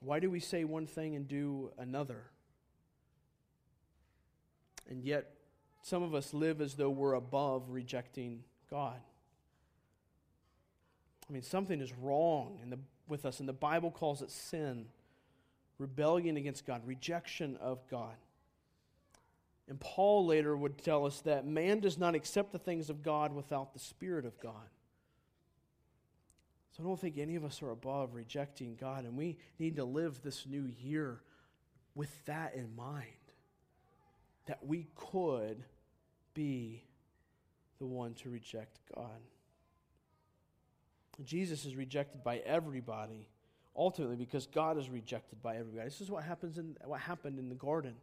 Why 0.00 0.18
do 0.18 0.30
we 0.30 0.40
say 0.40 0.64
one 0.64 0.86
thing 0.86 1.16
and 1.16 1.28
do 1.28 1.72
another? 1.76 2.22
And 4.88 5.04
yet, 5.04 5.34
some 5.82 6.02
of 6.02 6.14
us 6.14 6.32
live 6.32 6.62
as 6.62 6.76
though 6.76 6.88
we're 6.88 7.12
above 7.12 7.68
rejecting 7.68 8.42
God. 8.70 9.02
I 11.30 11.32
mean, 11.32 11.42
something 11.42 11.80
is 11.80 11.92
wrong 11.92 12.58
in 12.60 12.70
the, 12.70 12.78
with 13.06 13.24
us, 13.24 13.38
and 13.38 13.48
the 13.48 13.52
Bible 13.52 13.92
calls 13.92 14.20
it 14.20 14.32
sin 14.32 14.86
rebellion 15.78 16.36
against 16.36 16.66
God, 16.66 16.82
rejection 16.84 17.56
of 17.56 17.86
God. 17.88 18.16
And 19.68 19.80
Paul 19.80 20.26
later 20.26 20.56
would 20.56 20.76
tell 20.76 21.06
us 21.06 21.20
that 21.20 21.46
man 21.46 21.78
does 21.80 21.96
not 21.96 22.14
accept 22.14 22.52
the 22.52 22.58
things 22.58 22.90
of 22.90 23.02
God 23.02 23.32
without 23.32 23.72
the 23.72 23.78
Spirit 23.78 24.26
of 24.26 24.38
God. 24.40 24.68
So 26.76 26.82
I 26.82 26.86
don't 26.86 27.00
think 27.00 27.16
any 27.16 27.36
of 27.36 27.44
us 27.44 27.62
are 27.62 27.70
above 27.70 28.14
rejecting 28.14 28.76
God, 28.78 29.04
and 29.04 29.16
we 29.16 29.38
need 29.58 29.76
to 29.76 29.84
live 29.84 30.20
this 30.22 30.46
new 30.46 30.68
year 30.80 31.20
with 31.94 32.24
that 32.26 32.54
in 32.54 32.74
mind 32.76 33.06
that 34.46 34.66
we 34.66 34.88
could 34.96 35.62
be 36.34 36.82
the 37.78 37.86
one 37.86 38.14
to 38.14 38.28
reject 38.28 38.80
God. 38.94 39.20
Jesus 41.24 41.64
is 41.64 41.76
rejected 41.76 42.22
by 42.22 42.38
everybody 42.38 43.28
ultimately 43.76 44.16
because 44.16 44.46
God 44.46 44.78
is 44.78 44.88
rejected 44.90 45.42
by 45.42 45.56
everybody. 45.56 45.84
This 45.84 46.00
is 46.00 46.10
what 46.10 46.24
happens 46.24 46.58
in 46.58 46.76
what 46.84 47.00
happened 47.00 47.38
in 47.38 47.48
the 47.48 47.54
garden. 47.54 47.94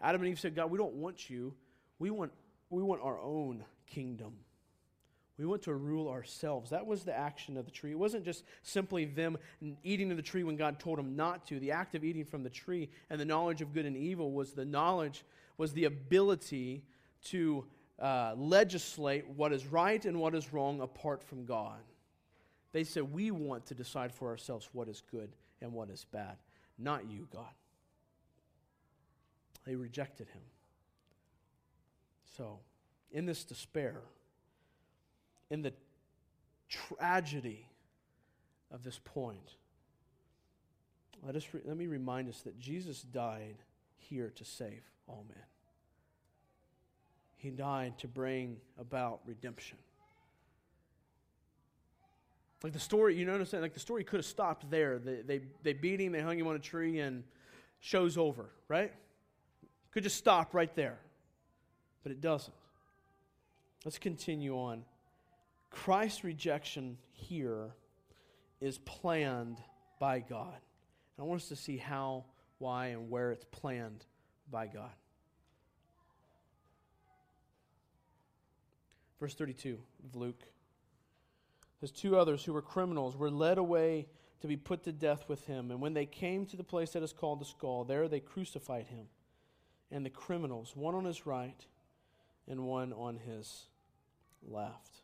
Adam 0.00 0.22
and 0.22 0.30
Eve 0.30 0.40
said, 0.40 0.54
God, 0.54 0.70
we 0.70 0.78
don't 0.78 0.94
want 0.94 1.28
you. 1.28 1.54
We 1.98 2.10
want, 2.10 2.32
we 2.70 2.82
want 2.82 3.02
our 3.02 3.20
own 3.20 3.64
kingdom. 3.86 4.32
We 5.36 5.46
want 5.46 5.62
to 5.62 5.74
rule 5.74 6.08
ourselves. 6.08 6.70
That 6.70 6.86
was 6.86 7.02
the 7.02 7.16
action 7.16 7.56
of 7.56 7.64
the 7.64 7.70
tree. 7.70 7.92
It 7.92 7.98
wasn't 7.98 8.24
just 8.24 8.44
simply 8.62 9.06
them 9.06 9.38
eating 9.82 10.10
of 10.10 10.18
the 10.18 10.22
tree 10.22 10.44
when 10.44 10.56
God 10.56 10.78
told 10.78 10.98
them 10.98 11.16
not 11.16 11.46
to. 11.46 11.58
The 11.58 11.72
act 11.72 11.94
of 11.94 12.04
eating 12.04 12.26
from 12.26 12.42
the 12.42 12.50
tree 12.50 12.90
and 13.08 13.18
the 13.18 13.24
knowledge 13.24 13.62
of 13.62 13.72
good 13.72 13.86
and 13.86 13.96
evil 13.96 14.32
was 14.32 14.52
the 14.52 14.66
knowledge, 14.66 15.24
was 15.56 15.72
the 15.72 15.86
ability 15.86 16.84
to 17.26 17.64
uh, 17.98 18.34
legislate 18.36 19.28
what 19.30 19.52
is 19.52 19.66
right 19.66 20.04
and 20.04 20.20
what 20.20 20.34
is 20.34 20.52
wrong 20.52 20.82
apart 20.82 21.22
from 21.22 21.46
God. 21.46 21.80
They 22.72 22.84
said, 22.84 23.12
We 23.12 23.30
want 23.30 23.66
to 23.66 23.74
decide 23.74 24.12
for 24.12 24.28
ourselves 24.28 24.68
what 24.72 24.88
is 24.88 25.02
good 25.10 25.30
and 25.60 25.72
what 25.72 25.90
is 25.90 26.06
bad, 26.12 26.36
not 26.78 27.08
you, 27.10 27.26
God. 27.32 27.52
They 29.66 29.74
rejected 29.74 30.28
him. 30.28 30.42
So, 32.36 32.60
in 33.12 33.26
this 33.26 33.44
despair, 33.44 34.00
in 35.50 35.62
the 35.62 35.72
tragedy 36.68 37.66
of 38.70 38.84
this 38.84 39.00
point, 39.04 39.56
let, 41.22 41.36
us 41.36 41.46
re- 41.52 41.60
let 41.64 41.76
me 41.76 41.86
remind 41.86 42.28
us 42.28 42.40
that 42.42 42.58
Jesus 42.58 43.02
died 43.02 43.56
here 43.98 44.32
to 44.36 44.44
save 44.44 44.82
all 45.06 45.24
men. 45.28 45.44
He 47.36 47.50
died 47.50 47.98
to 47.98 48.08
bring 48.08 48.58
about 48.78 49.20
redemption. 49.26 49.78
Like 52.62 52.72
the 52.72 52.80
story, 52.80 53.16
you 53.16 53.24
notice 53.24 53.52
that? 53.52 53.62
Like 53.62 53.74
the 53.74 53.80
story 53.80 54.04
could 54.04 54.18
have 54.18 54.26
stopped 54.26 54.70
there. 54.70 54.98
They, 54.98 55.22
they, 55.22 55.40
they 55.62 55.72
beat 55.72 56.00
him, 56.00 56.12
they 56.12 56.20
hung 56.20 56.38
him 56.38 56.46
on 56.46 56.56
a 56.56 56.60
tree, 56.60 57.00
and 57.00 57.24
show's 57.80 58.18
over, 58.18 58.50
right? 58.68 58.92
Could 59.92 60.02
just 60.02 60.16
stop 60.16 60.54
right 60.54 60.74
there. 60.74 60.98
But 62.02 62.12
it 62.12 62.20
doesn't. 62.20 62.54
Let's 63.84 63.98
continue 63.98 64.56
on. 64.56 64.84
Christ's 65.70 66.24
rejection 66.24 66.98
here 67.12 67.70
is 68.60 68.78
planned 68.78 69.58
by 69.98 70.20
God. 70.20 70.54
And 70.54 71.20
I 71.20 71.22
want 71.22 71.40
us 71.40 71.48
to 71.48 71.56
see 71.56 71.78
how, 71.78 72.24
why, 72.58 72.88
and 72.88 73.10
where 73.10 73.32
it's 73.32 73.44
planned 73.50 74.04
by 74.50 74.66
God. 74.66 74.90
Verse 79.18 79.34
32 79.34 79.78
of 80.04 80.16
Luke. 80.16 80.42
His 81.80 81.90
two 81.90 82.16
others, 82.16 82.44
who 82.44 82.52
were 82.52 82.62
criminals, 82.62 83.16
were 83.16 83.30
led 83.30 83.58
away 83.58 84.06
to 84.40 84.46
be 84.46 84.56
put 84.56 84.84
to 84.84 84.92
death 84.92 85.24
with 85.28 85.46
him. 85.46 85.70
And 85.70 85.80
when 85.80 85.94
they 85.94 86.06
came 86.06 86.46
to 86.46 86.56
the 86.56 86.64
place 86.64 86.90
that 86.90 87.02
is 87.02 87.12
called 87.12 87.40
the 87.40 87.44
skull, 87.44 87.84
there 87.84 88.08
they 88.08 88.20
crucified 88.20 88.86
him 88.86 89.06
and 89.90 90.04
the 90.04 90.10
criminals, 90.10 90.72
one 90.74 90.94
on 90.94 91.04
his 91.04 91.26
right 91.26 91.66
and 92.48 92.64
one 92.64 92.92
on 92.92 93.16
his 93.16 93.66
left. 94.46 95.02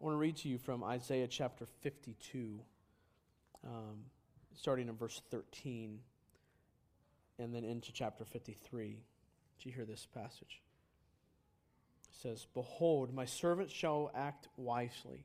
I 0.00 0.04
want 0.04 0.14
to 0.14 0.18
read 0.18 0.36
to 0.38 0.48
you 0.48 0.58
from 0.58 0.82
Isaiah 0.82 1.26
chapter 1.26 1.66
52, 1.82 2.60
um, 3.64 4.04
starting 4.54 4.88
in 4.88 4.96
verse 4.96 5.22
13, 5.30 6.00
and 7.38 7.54
then 7.54 7.64
into 7.64 7.92
chapter 7.92 8.24
53. 8.24 8.98
Do 9.60 9.68
you 9.68 9.74
hear 9.74 9.84
this 9.84 10.06
passage? 10.12 10.62
It 12.10 12.16
says, 12.22 12.46
Behold, 12.54 13.14
my 13.14 13.24
servant 13.24 13.70
shall 13.70 14.10
act 14.14 14.48
wisely 14.56 15.24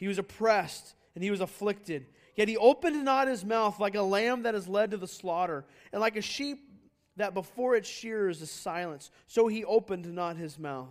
He 0.00 0.08
was 0.08 0.18
oppressed 0.18 0.94
and 1.14 1.22
he 1.22 1.30
was 1.30 1.40
afflicted. 1.40 2.06
Yet 2.34 2.48
he 2.48 2.56
opened 2.56 3.04
not 3.04 3.28
his 3.28 3.44
mouth 3.44 3.78
like 3.78 3.94
a 3.94 4.02
lamb 4.02 4.42
that 4.42 4.54
is 4.54 4.66
led 4.66 4.90
to 4.92 4.96
the 4.96 5.06
slaughter, 5.06 5.66
and 5.92 6.00
like 6.00 6.16
a 6.16 6.22
sheep 6.22 6.70
that 7.16 7.34
before 7.34 7.76
its 7.76 7.88
shearers 7.88 8.40
is 8.40 8.50
silence, 8.50 9.10
so 9.26 9.46
he 9.46 9.62
opened 9.64 10.12
not 10.12 10.36
his 10.36 10.58
mouth. 10.58 10.88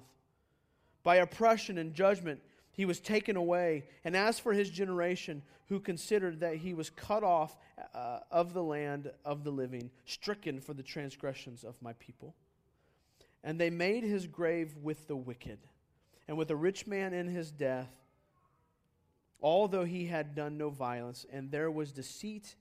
By 1.01 1.15
oppression 1.15 1.77
and 1.79 1.93
judgment 1.93 2.41
he 2.71 2.85
was 2.85 2.99
taken 2.99 3.35
away. 3.35 3.85
And 4.03 4.15
as 4.15 4.37
for 4.39 4.53
his 4.53 4.69
generation, 4.69 5.41
who 5.67 5.79
considered 5.79 6.39
that 6.41 6.57
he 6.57 6.73
was 6.73 6.89
cut 6.89 7.23
off 7.23 7.57
uh, 7.93 8.19
of 8.31 8.53
the 8.53 8.63
land 8.63 9.11
of 9.25 9.43
the 9.43 9.51
living, 9.51 9.89
stricken 10.05 10.61
for 10.61 10.73
the 10.73 10.83
transgressions 10.83 11.63
of 11.63 11.75
my 11.81 11.93
people. 11.93 12.35
And 13.43 13.59
they 13.59 13.69
made 13.69 14.03
his 14.03 14.27
grave 14.27 14.75
with 14.81 15.07
the 15.07 15.15
wicked, 15.15 15.59
and 16.27 16.37
with 16.37 16.51
a 16.51 16.55
rich 16.55 16.85
man 16.85 17.13
in 17.13 17.27
his 17.27 17.51
death, 17.51 17.89
although 19.41 19.85
he 19.85 20.05
had 20.05 20.35
done 20.35 20.57
no 20.57 20.69
violence, 20.69 21.25
and 21.31 21.51
there 21.51 21.71
was 21.71 21.91
deceit 21.91 22.55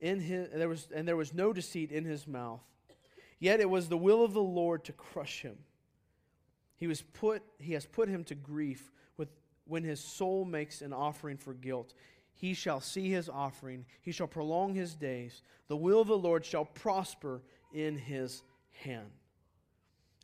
in 0.00 0.20
his, 0.20 0.48
there 0.54 0.68
was, 0.68 0.88
and 0.94 1.06
there 1.06 1.16
was 1.16 1.32
no 1.32 1.52
deceit 1.52 1.90
in 1.90 2.04
his 2.04 2.26
mouth. 2.26 2.60
Yet 3.38 3.60
it 3.60 3.68
was 3.68 3.88
the 3.88 3.96
will 3.96 4.24
of 4.24 4.32
the 4.32 4.42
Lord 4.42 4.84
to 4.84 4.92
crush 4.92 5.42
him. 5.42 5.56
He, 6.76 6.86
was 6.86 7.02
put, 7.02 7.42
he 7.58 7.72
has 7.72 7.86
put 7.86 8.08
him 8.08 8.24
to 8.24 8.34
grief 8.34 8.90
with, 9.16 9.28
when 9.66 9.82
his 9.82 10.00
soul 10.00 10.44
makes 10.44 10.82
an 10.82 10.92
offering 10.92 11.36
for 11.36 11.54
guilt. 11.54 11.94
He 12.34 12.52
shall 12.52 12.80
see 12.80 13.10
his 13.10 13.28
offering, 13.28 13.86
he 14.02 14.12
shall 14.12 14.26
prolong 14.26 14.74
his 14.74 14.94
days. 14.94 15.42
The 15.68 15.76
will 15.76 16.00
of 16.00 16.08
the 16.08 16.18
Lord 16.18 16.44
shall 16.44 16.66
prosper 16.66 17.42
in 17.72 17.96
his 17.96 18.42
hand. 18.72 19.10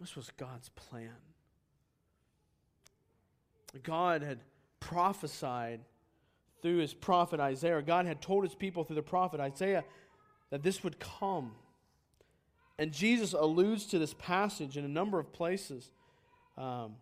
This 0.00 0.16
was 0.16 0.30
God's 0.38 0.70
plan. 0.70 1.10
God 3.82 4.22
had 4.22 4.40
prophesied 4.80 5.80
through 6.62 6.78
his 6.78 6.94
prophet 6.94 7.38
Isaiah. 7.38 7.82
God 7.82 8.06
had 8.06 8.22
told 8.22 8.44
his 8.44 8.54
people 8.54 8.82
through 8.82 8.96
the 8.96 9.02
prophet 9.02 9.40
Isaiah 9.40 9.84
that 10.50 10.62
this 10.62 10.82
would 10.82 10.98
come. 10.98 11.52
And 12.78 12.92
Jesus 12.92 13.34
alludes 13.34 13.86
to 13.86 13.98
this 13.98 14.14
passage 14.14 14.76
in 14.76 14.84
a 14.84 14.88
number 14.88 15.18
of 15.18 15.32
places. 15.32 15.92
Um, 16.56 16.96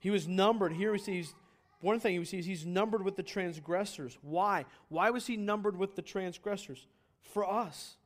he 0.00 0.10
was 0.10 0.28
numbered. 0.28 0.72
Here 0.74 0.92
we 0.92 0.98
see 0.98 1.24
one 1.80 1.98
thing 1.98 2.18
we 2.18 2.24
see 2.24 2.38
is 2.38 2.46
he's 2.46 2.66
numbered 2.66 3.02
with 3.02 3.16
the 3.16 3.22
transgressors. 3.22 4.18
Why? 4.22 4.66
Why 4.88 5.10
was 5.10 5.26
he 5.26 5.36
numbered 5.36 5.76
with 5.76 5.96
the 5.96 6.02
transgressors? 6.02 6.86
For 7.22 7.50
us. 7.50 7.96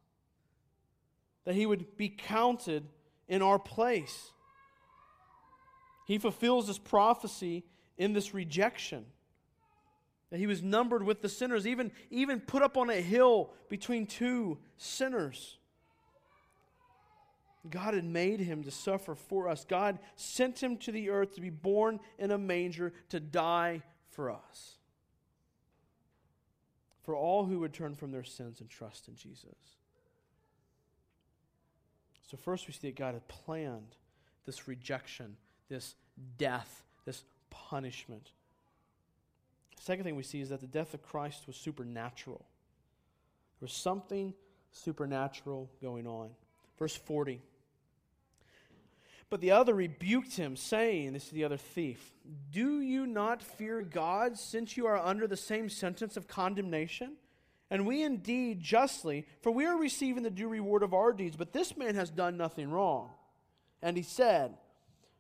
That 1.45 1.55
he 1.55 1.67
would 1.67 1.97
be 1.97 2.09
counted 2.09 2.85
in 3.29 3.43
our 3.43 3.59
place. 3.59 4.33
He 6.07 6.19
fulfills 6.19 6.67
this 6.67 6.79
prophecy 6.79 7.65
in 7.99 8.13
this 8.13 8.33
rejection. 8.33 9.05
That 10.31 10.39
he 10.39 10.47
was 10.47 10.63
numbered 10.63 11.03
with 11.03 11.23
the 11.23 11.29
sinners, 11.29 11.67
even, 11.67 11.91
even 12.11 12.41
put 12.41 12.63
up 12.63 12.77
on 12.77 12.91
a 12.91 13.01
hill 13.01 13.51
between 13.69 14.07
two 14.07 14.59
sinners. 14.77 15.59
God 17.69 17.95
had 17.95 18.05
made 18.05 18.41
him 18.41 18.63
to 18.65 18.71
suffer 18.71 19.15
for 19.15 19.49
us. 19.49 19.65
God 19.65 19.99
sent 20.17 20.63
him 20.63 20.77
to 20.79 20.93
the 20.93 21.11
earth 21.11 21.35
to 21.35 21.41
be 21.41 21.51
born 21.51 22.01
in 22.19 22.31
a 22.31 22.39
manger 22.39 22.93
to 23.11 23.21
die 23.21 23.83
for 24.11 24.31
us. 24.31 24.77
For 27.03 27.15
all 27.15 27.47
who 27.47 27.61
would 27.61 27.73
turn 27.73 27.95
from 27.95 28.13
their 28.13 28.25
sins 28.25 28.61
and 28.61 28.69
trust 28.69 29.09
in 29.09 29.17
Jesus. 29.17 29.78
So, 32.31 32.37
first 32.37 32.67
we 32.67 32.75
see 32.75 32.89
that 32.89 32.97
God 32.97 33.15
had 33.15 33.27
planned 33.29 33.97
this 34.45 34.69
rejection, 34.69 35.37
this 35.69 35.95
death, 36.37 36.85
this 37.07 37.25
punishment. 37.51 38.33
The 39.77 39.83
second 39.83 40.05
thing 40.05 40.17
we 40.17 40.23
see 40.23 40.41
is 40.41 40.51
that 40.51 40.61
the 40.61 40.67
death 40.67 40.93
of 40.93 41.03
Christ 41.03 41.47
was 41.47 41.57
supernatural. 41.57 42.45
There 43.59 43.67
was 43.67 43.73
something 43.73 44.35
supernatural 44.73 45.71
going 45.81 46.07
on. 46.07 46.31
Verse 46.79 46.95
40. 46.95 47.41
But 49.31 49.41
the 49.41 49.51
other 49.51 49.75
rebuked 49.75 50.37
him, 50.37 50.57
saying, 50.57 51.13
This 51.13 51.27
is 51.27 51.31
the 51.31 51.45
other 51.45 51.57
thief, 51.57 52.13
Do 52.51 52.81
you 52.81 53.07
not 53.07 53.43
fear 53.43 53.83
God, 53.83 54.39
since 54.39 54.77
you 54.77 54.87
are 54.87 54.99
under 54.99 55.27
the 55.27 55.37
same 55.37 55.69
sentence 55.69 56.17
of 56.17 56.29
condemnation? 56.29 57.17
And 57.71 57.87
we 57.87 58.03
indeed 58.03 58.61
justly, 58.61 59.27
for 59.43 59.53
we 59.53 59.67
are 59.67 59.77
receiving 59.77 60.23
the 60.23 60.31
due 60.31 60.49
reward 60.49 60.83
of 60.83 60.95
our 60.95 61.13
deeds, 61.13 61.37
but 61.37 61.53
this 61.53 61.77
man 61.77 61.95
has 61.95 62.11
done 62.11 62.37
nothing 62.37 62.71
wrong. 62.71 63.11
And 63.83 63.97
he 63.97 64.03
said, 64.03 64.55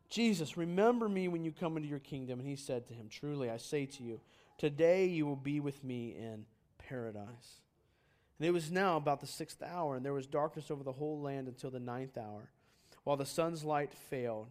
Jesus, 0.08 0.56
remember 0.56 1.08
me 1.08 1.28
when 1.28 1.44
you 1.44 1.52
come 1.52 1.76
into 1.76 1.88
your 1.88 1.98
kingdom. 1.98 2.38
And 2.38 2.48
he 2.48 2.56
said 2.56 2.86
to 2.88 2.94
him, 2.94 3.08
Truly, 3.10 3.50
I 3.50 3.58
say 3.58 3.86
to 3.86 4.02
you, 4.02 4.20
today 4.56 5.06
you 5.06 5.26
will 5.26 5.36
be 5.36 5.60
with 5.60 5.84
me 5.84 6.16
in 6.18 6.46
paradise. 6.78 7.60
And 8.38 8.46
it 8.46 8.52
was 8.52 8.70
now 8.70 8.96
about 8.96 9.20
the 9.20 9.26
sixth 9.26 9.62
hour, 9.62 9.96
and 9.96 10.04
there 10.04 10.12
was 10.12 10.26
darkness 10.26 10.70
over 10.70 10.84
the 10.84 10.92
whole 10.92 11.20
land 11.20 11.48
until 11.48 11.70
the 11.70 11.80
ninth 11.80 12.16
hour, 12.16 12.50
while 13.04 13.16
the 13.16 13.26
sun's 13.26 13.64
light 13.64 13.92
failed, 13.92 14.46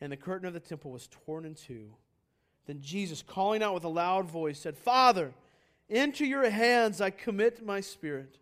and 0.00 0.12
the 0.12 0.16
curtain 0.16 0.46
of 0.46 0.54
the 0.54 0.60
temple 0.60 0.92
was 0.92 1.08
torn 1.08 1.44
in 1.44 1.54
two. 1.54 1.90
Then 2.66 2.80
Jesus, 2.80 3.22
calling 3.22 3.62
out 3.62 3.74
with 3.74 3.84
a 3.84 3.88
loud 3.88 4.26
voice, 4.26 4.58
said, 4.58 4.78
Father, 4.78 5.32
into 5.92 6.24
your 6.24 6.48
hands 6.48 7.00
I 7.00 7.10
commit 7.10 7.64
my 7.64 7.80
spirit. 7.80 8.38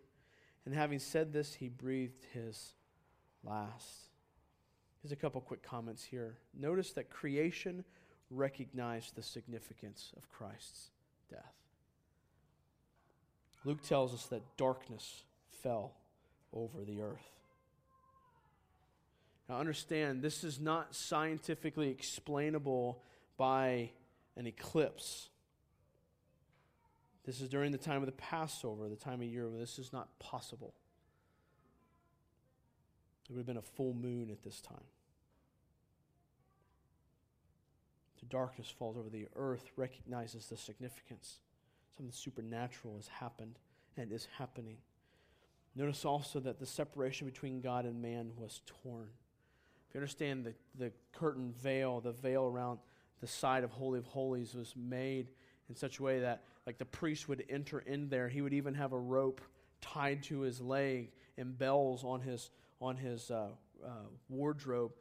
And 0.65 0.73
having 0.73 0.99
said 0.99 1.33
this, 1.33 1.53
he 1.53 1.67
breathed 1.69 2.25
his 2.33 2.73
last. 3.43 4.09
Here's 5.01 5.11
a 5.11 5.15
couple 5.17 5.41
quick 5.41 5.61
comments 5.61 6.03
here. 6.03 6.37
Notice 6.57 6.91
that 6.93 7.09
creation 7.09 7.83
recognized 8.29 9.15
the 9.15 9.23
significance 9.23 10.13
of 10.15 10.29
Christ's 10.29 10.91
death. 11.29 11.53
Luke 13.65 13.81
tells 13.81 14.13
us 14.13 14.27
that 14.27 14.57
darkness 14.57 15.23
fell 15.61 15.93
over 16.53 16.85
the 16.85 17.01
earth. 17.01 17.31
Now, 19.49 19.59
understand, 19.59 20.21
this 20.21 20.43
is 20.43 20.59
not 20.59 20.95
scientifically 20.95 21.89
explainable 21.89 23.03
by 23.37 23.91
an 24.37 24.47
eclipse. 24.47 25.30
This 27.25 27.41
is 27.41 27.49
during 27.49 27.71
the 27.71 27.77
time 27.77 28.01
of 28.01 28.07
the 28.07 28.13
Passover, 28.13 28.89
the 28.89 28.95
time 28.95 29.21
of 29.21 29.27
year 29.27 29.47
when 29.47 29.59
this 29.59 29.77
is 29.77 29.93
not 29.93 30.17
possible. 30.19 30.73
It 33.29 33.33
would 33.33 33.39
have 33.39 33.45
been 33.45 33.57
a 33.57 33.61
full 33.61 33.93
moon 33.93 34.29
at 34.31 34.43
this 34.43 34.59
time. 34.59 34.83
The 38.19 38.25
darkness 38.25 38.69
falls 38.69 38.97
over 38.97 39.09
the 39.09 39.27
earth, 39.35 39.71
recognizes 39.75 40.47
the 40.47 40.57
significance. 40.57 41.39
Something 41.95 42.11
supernatural 42.11 42.95
has 42.95 43.07
happened 43.07 43.57
and 43.97 44.11
is 44.11 44.27
happening. 44.37 44.77
Notice 45.75 46.05
also 46.05 46.39
that 46.41 46.59
the 46.59 46.65
separation 46.65 47.27
between 47.27 47.61
God 47.61 47.85
and 47.85 48.01
man 48.01 48.31
was 48.35 48.61
torn. 48.65 49.09
If 49.87 49.95
you 49.95 49.99
understand 49.99 50.45
the, 50.45 50.53
the 50.77 50.91
curtain 51.13 51.53
veil, 51.61 52.01
the 52.01 52.11
veil 52.11 52.45
around 52.45 52.79
the 53.21 53.27
side 53.27 53.63
of 53.63 53.71
Holy 53.71 53.99
of 53.99 54.07
Holies 54.07 54.53
was 54.55 54.73
made 54.75 55.27
in 55.69 55.75
such 55.75 55.99
a 55.99 56.03
way 56.03 56.19
that 56.19 56.43
like 56.65 56.77
the 56.77 56.85
priest 56.85 57.27
would 57.27 57.43
enter 57.49 57.79
in 57.79 58.09
there. 58.09 58.27
He 58.27 58.41
would 58.41 58.53
even 58.53 58.73
have 58.75 58.93
a 58.93 58.99
rope 58.99 59.41
tied 59.81 60.23
to 60.23 60.41
his 60.41 60.61
leg 60.61 61.11
and 61.37 61.57
bells 61.57 62.03
on 62.03 62.21
his 62.21 62.49
on 62.79 62.97
his 62.97 63.29
uh, 63.29 63.49
uh, 63.85 63.89
wardrobe, 64.29 64.91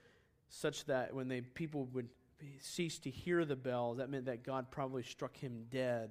such 0.49 0.85
that 0.85 1.15
when 1.15 1.29
they 1.29 1.41
people 1.41 1.89
would 1.93 2.09
cease 2.61 2.99
to 3.01 3.11
hear 3.11 3.45
the 3.45 3.57
bells, 3.57 3.99
that 3.99 4.11
meant 4.11 4.27
that 4.27 4.45
God 4.45 4.71
probably 4.71 5.03
struck 5.03 5.37
him 5.37 5.65
dead. 5.71 6.11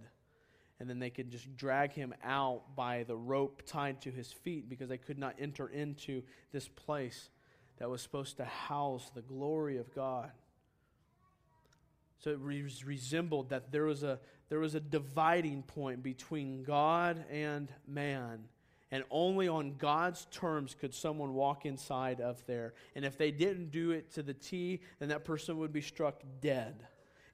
And 0.80 0.90
then 0.90 1.00
they 1.00 1.10
could 1.10 1.30
just 1.30 1.58
drag 1.58 1.92
him 1.92 2.14
out 2.24 2.76
by 2.76 3.04
the 3.04 3.16
rope 3.16 3.64
tied 3.66 4.02
to 4.04 4.12
his 4.12 4.32
feet 4.32 4.70
because 4.70 4.88
they 4.88 4.98
could 4.98 5.20
not 5.20 5.36
enter 5.38 5.68
into 5.68 6.24
this 6.54 6.70
place 6.70 7.30
that 7.80 7.90
was 7.90 8.02
supposed 8.02 8.38
to 8.38 8.46
house 8.46 9.12
the 9.14 9.22
glory 9.22 9.78
of 9.78 9.94
God. 9.94 10.32
So 12.20 12.32
it 12.32 12.40
re- 12.40 12.72
resembled 12.86 13.50
that 13.50 13.72
there 13.72 13.84
was 13.84 14.04
a 14.04 14.20
there 14.50 14.60
was 14.60 14.76
a 14.76 14.80
dividing 14.80 15.64
point 15.64 16.04
between 16.04 16.64
God 16.64 17.24
and 17.32 17.72
man. 17.88 18.40
And 18.92 19.04
only 19.12 19.48
on 19.48 19.76
God's 19.78 20.26
terms 20.32 20.76
could 20.80 20.96
someone 20.96 21.36
walk 21.36 21.66
inside 21.66 22.20
of 22.20 22.44
there. 22.48 22.74
And 22.96 23.06
if 23.06 23.18
they 23.18 23.30
didn't 23.30 23.70
do 23.70 23.92
it 23.92 24.12
to 24.14 24.24
the 24.24 24.34
T, 24.34 24.82
then 24.98 25.10
that 25.10 25.24
person 25.24 25.60
would 25.60 25.72
be 25.72 25.82
struck 25.82 26.24
dead. 26.42 26.88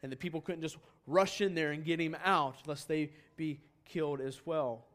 And 0.04 0.12
the 0.12 0.18
people 0.18 0.42
couldn't 0.42 0.62
just 0.62 0.78
rush 1.08 1.40
in 1.40 1.56
there 1.56 1.72
and 1.72 1.86
get 1.86 2.00
him 2.00 2.18
out, 2.26 2.58
lest 2.68 2.90
they 2.90 3.12
be 3.38 3.62
killed 3.86 4.20
as 4.20 4.46
well. 4.46 4.86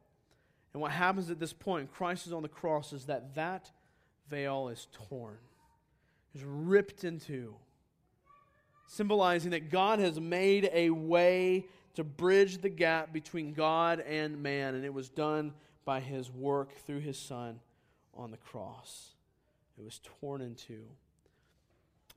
And 0.74 0.82
what 0.82 0.92
happens 0.92 1.30
at 1.30 1.40
this 1.40 1.54
point, 1.54 1.90
Christ 1.92 2.26
is 2.26 2.32
on 2.32 2.42
the 2.42 2.48
cross, 2.48 2.92
is 2.92 3.06
that 3.06 3.34
that 3.36 3.70
veil 4.28 4.68
is 4.68 4.86
torn, 5.08 5.38
is 6.34 6.44
ripped 6.44 7.04
into, 7.04 7.54
symbolizing 8.86 9.52
that 9.52 9.70
God 9.70 9.98
has 9.98 10.20
made 10.20 10.68
a 10.72 10.90
way 10.90 11.66
to 11.94 12.04
bridge 12.04 12.58
the 12.58 12.68
gap 12.68 13.12
between 13.12 13.52
God 13.52 14.00
and 14.00 14.42
man, 14.42 14.74
and 14.74 14.84
it 14.84 14.94
was 14.94 15.08
done 15.08 15.52
by 15.84 16.00
his 16.00 16.30
work 16.30 16.76
through 16.86 17.00
his 17.00 17.18
Son 17.18 17.60
on 18.14 18.30
the 18.30 18.36
cross. 18.36 19.10
It 19.78 19.84
was 19.84 20.00
torn 20.20 20.40
in 20.40 20.54
two. 20.54 20.84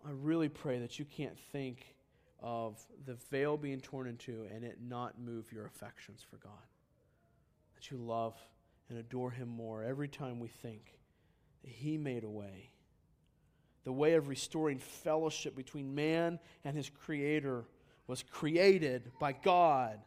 I 0.06 0.12
really 0.12 0.50
pray 0.50 0.80
that 0.80 1.00
you 1.00 1.06
can't 1.06 1.40
think 1.52 1.96
of 2.42 2.78
the 3.06 3.16
veil 3.32 3.56
being 3.56 3.80
torn 3.80 4.08
in 4.08 4.18
two 4.18 4.46
and 4.54 4.66
it 4.66 4.80
not 4.86 5.20
move 5.20 5.52
your 5.52 5.66
affections 5.66 6.22
for 6.30 6.36
God. 6.38 6.52
That 7.76 7.90
you 7.90 7.98
love 7.98 8.36
and 8.90 9.00
adore 9.00 9.32
Him 9.32 9.48
more 9.48 9.84
every 9.84 10.10
time 10.10 10.40
we 10.40 10.50
think 10.50 11.00
that 11.64 11.72
He 11.72 11.98
made 11.98 12.26
a 12.26 12.30
way. 12.30 12.70
The 13.86 13.94
way 13.94 14.14
of 14.14 14.28
restoring 14.28 14.78
fellowship 14.78 15.56
between 15.56 15.96
man 15.96 16.40
and 16.64 16.76
his 16.76 16.90
Creator 16.90 17.66
was 18.08 18.24
created 18.24 19.12
by 19.20 19.32
God 19.32 20.00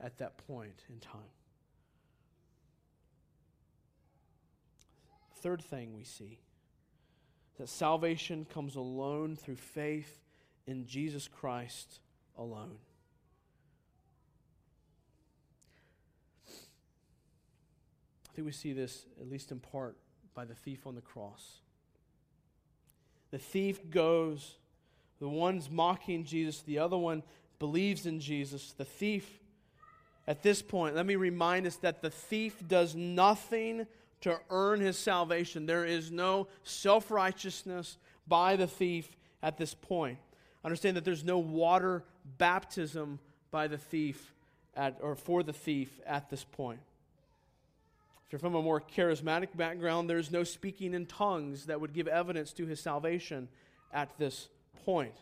at 0.00 0.18
that 0.18 0.38
point 0.46 0.84
in 0.88 0.98
time. 0.98 1.20
Third 5.42 5.62
thing 5.62 5.94
we 5.94 6.04
see 6.04 6.38
that 7.58 7.68
salvation 7.68 8.46
comes 8.52 8.76
alone 8.76 9.36
through 9.36 9.56
faith 9.56 10.20
in 10.66 10.86
Jesus 10.86 11.28
Christ 11.28 12.00
alone. 12.38 12.78
I 18.32 18.34
think 18.34 18.46
we 18.46 18.52
see 18.52 18.72
this, 18.72 19.04
at 19.20 19.28
least 19.28 19.52
in 19.52 19.60
part, 19.60 19.96
by 20.34 20.46
the 20.46 20.54
thief 20.54 20.86
on 20.86 20.94
the 20.94 21.02
cross. 21.02 21.58
The 23.30 23.38
thief 23.38 23.90
goes, 23.90 24.56
the 25.20 25.28
one's 25.28 25.70
mocking 25.70 26.24
Jesus, 26.24 26.62
the 26.62 26.78
other 26.78 26.96
one 26.96 27.22
believes 27.62 28.06
in 28.06 28.18
Jesus. 28.18 28.74
The 28.76 28.84
thief, 28.84 29.38
at 30.26 30.42
this 30.42 30.60
point, 30.60 30.96
let 30.96 31.06
me 31.06 31.14
remind 31.14 31.64
us 31.64 31.76
that 31.76 32.02
the 32.02 32.10
thief 32.10 32.60
does 32.66 32.96
nothing 32.96 33.86
to 34.22 34.40
earn 34.50 34.80
his 34.80 34.98
salvation. 34.98 35.64
There 35.64 35.84
is 35.84 36.10
no 36.10 36.48
self 36.64 37.08
righteousness 37.08 37.98
by 38.26 38.56
the 38.56 38.66
thief 38.66 39.16
at 39.44 39.58
this 39.58 39.74
point. 39.74 40.18
Understand 40.64 40.96
that 40.96 41.04
there's 41.04 41.22
no 41.22 41.38
water 41.38 42.02
baptism 42.36 43.20
by 43.52 43.68
the 43.68 43.78
thief 43.78 44.34
at, 44.74 44.98
or 45.00 45.14
for 45.14 45.44
the 45.44 45.52
thief 45.52 46.00
at 46.04 46.30
this 46.30 46.42
point. 46.42 46.80
If 48.26 48.32
you're 48.32 48.40
from 48.40 48.56
a 48.56 48.62
more 48.62 48.80
charismatic 48.80 49.56
background, 49.56 50.10
there's 50.10 50.32
no 50.32 50.42
speaking 50.42 50.94
in 50.94 51.06
tongues 51.06 51.66
that 51.66 51.80
would 51.80 51.92
give 51.92 52.08
evidence 52.08 52.52
to 52.54 52.66
his 52.66 52.80
salvation 52.80 53.46
at 53.92 54.18
this 54.18 54.48
point. 54.84 55.14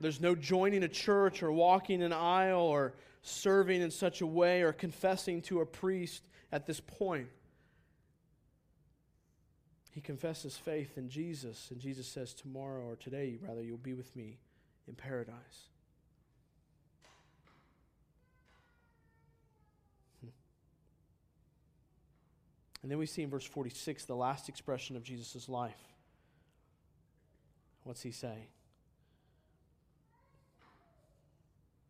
There's 0.00 0.20
no 0.20 0.34
joining 0.34 0.82
a 0.82 0.88
church 0.88 1.42
or 1.42 1.52
walking 1.52 2.02
an 2.02 2.12
aisle 2.12 2.62
or 2.62 2.94
serving 3.22 3.82
in 3.82 3.90
such 3.90 4.22
a 4.22 4.26
way 4.26 4.62
or 4.62 4.72
confessing 4.72 5.42
to 5.42 5.60
a 5.60 5.66
priest 5.66 6.22
at 6.50 6.66
this 6.66 6.80
point. 6.80 7.28
He 9.90 10.00
confesses 10.00 10.56
faith 10.56 10.96
in 10.96 11.08
Jesus, 11.10 11.68
and 11.70 11.80
Jesus 11.80 12.06
says, 12.06 12.32
Tomorrow 12.32 12.84
or 12.84 12.96
today, 12.96 13.38
rather, 13.46 13.62
you'll 13.62 13.76
be 13.76 13.92
with 13.92 14.14
me 14.16 14.38
in 14.88 14.94
paradise. 14.94 15.34
Hmm. 20.22 20.28
And 22.82 22.90
then 22.90 22.98
we 22.98 23.06
see 23.06 23.22
in 23.22 23.30
verse 23.30 23.44
46 23.44 24.04
the 24.04 24.14
last 24.14 24.48
expression 24.48 24.96
of 24.96 25.02
Jesus' 25.02 25.48
life. 25.48 25.76
What's 27.82 28.02
he 28.02 28.12
say? 28.12 28.46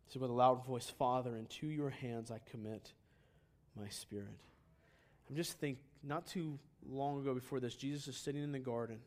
said, 0.11 0.21
with 0.21 0.31
a 0.31 0.33
loud 0.33 0.65
voice, 0.65 0.89
Father, 0.89 1.35
into 1.35 1.67
your 1.67 1.89
hands 1.89 2.31
I 2.31 2.39
commit 2.49 2.91
my 3.79 3.87
spirit. 3.89 4.39
I'm 5.29 5.35
just 5.35 5.59
thinking, 5.59 5.83
not 6.03 6.27
too 6.27 6.59
long 6.89 7.21
ago 7.21 7.33
before 7.33 7.59
this, 7.59 7.75
Jesus 7.75 8.07
is 8.07 8.17
sitting 8.17 8.43
in 8.43 8.51
the 8.51 8.59
garden 8.59 8.99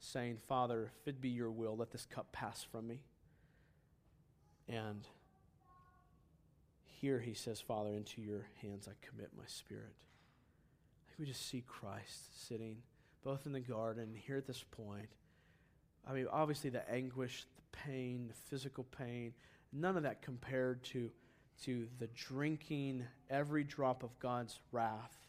saying, 0.00 0.38
Father, 0.48 0.90
if 1.00 1.08
it 1.08 1.20
be 1.20 1.28
your 1.28 1.50
will, 1.50 1.76
let 1.76 1.90
this 1.90 2.06
cup 2.06 2.32
pass 2.32 2.64
from 2.64 2.88
me. 2.88 3.00
And 4.68 5.06
here 7.00 7.20
he 7.20 7.34
says, 7.34 7.60
Father, 7.60 7.90
into 7.90 8.20
your 8.20 8.46
hands 8.62 8.88
I 8.88 9.06
commit 9.06 9.30
my 9.36 9.44
spirit. 9.46 9.94
I 9.94 11.10
think 11.10 11.18
we 11.20 11.26
just 11.26 11.48
see 11.48 11.62
Christ 11.66 12.48
sitting 12.48 12.78
both 13.22 13.46
in 13.46 13.52
the 13.52 13.60
garden 13.60 14.14
here 14.14 14.36
at 14.36 14.46
this 14.46 14.64
point. 14.70 15.08
I 16.08 16.12
mean, 16.12 16.26
obviously, 16.32 16.70
the 16.70 16.88
anguish, 16.90 17.44
the 17.56 17.78
pain, 17.78 18.26
the 18.28 18.34
physical 18.34 18.84
pain, 18.84 19.34
none 19.72 19.96
of 19.96 20.02
that 20.04 20.22
compared 20.22 20.82
to, 20.84 21.10
to 21.64 21.86
the 21.98 22.08
drinking 22.08 23.04
every 23.28 23.64
drop 23.64 24.02
of 24.02 24.18
God's 24.18 24.58
wrath 24.72 25.20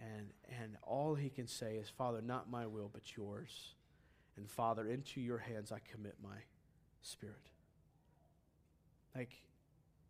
and, 0.00 0.30
and 0.60 0.76
all 0.82 1.14
he 1.14 1.30
can 1.30 1.46
say 1.46 1.76
is, 1.76 1.88
Father, 1.88 2.20
not 2.20 2.50
my 2.50 2.66
will, 2.66 2.90
but 2.92 3.16
yours. 3.16 3.74
And 4.36 4.50
Father, 4.50 4.86
into 4.86 5.20
your 5.20 5.38
hands 5.38 5.72
I 5.72 5.78
commit 5.90 6.16
my 6.22 6.36
spirit. 7.00 7.50
Like, 9.14 9.32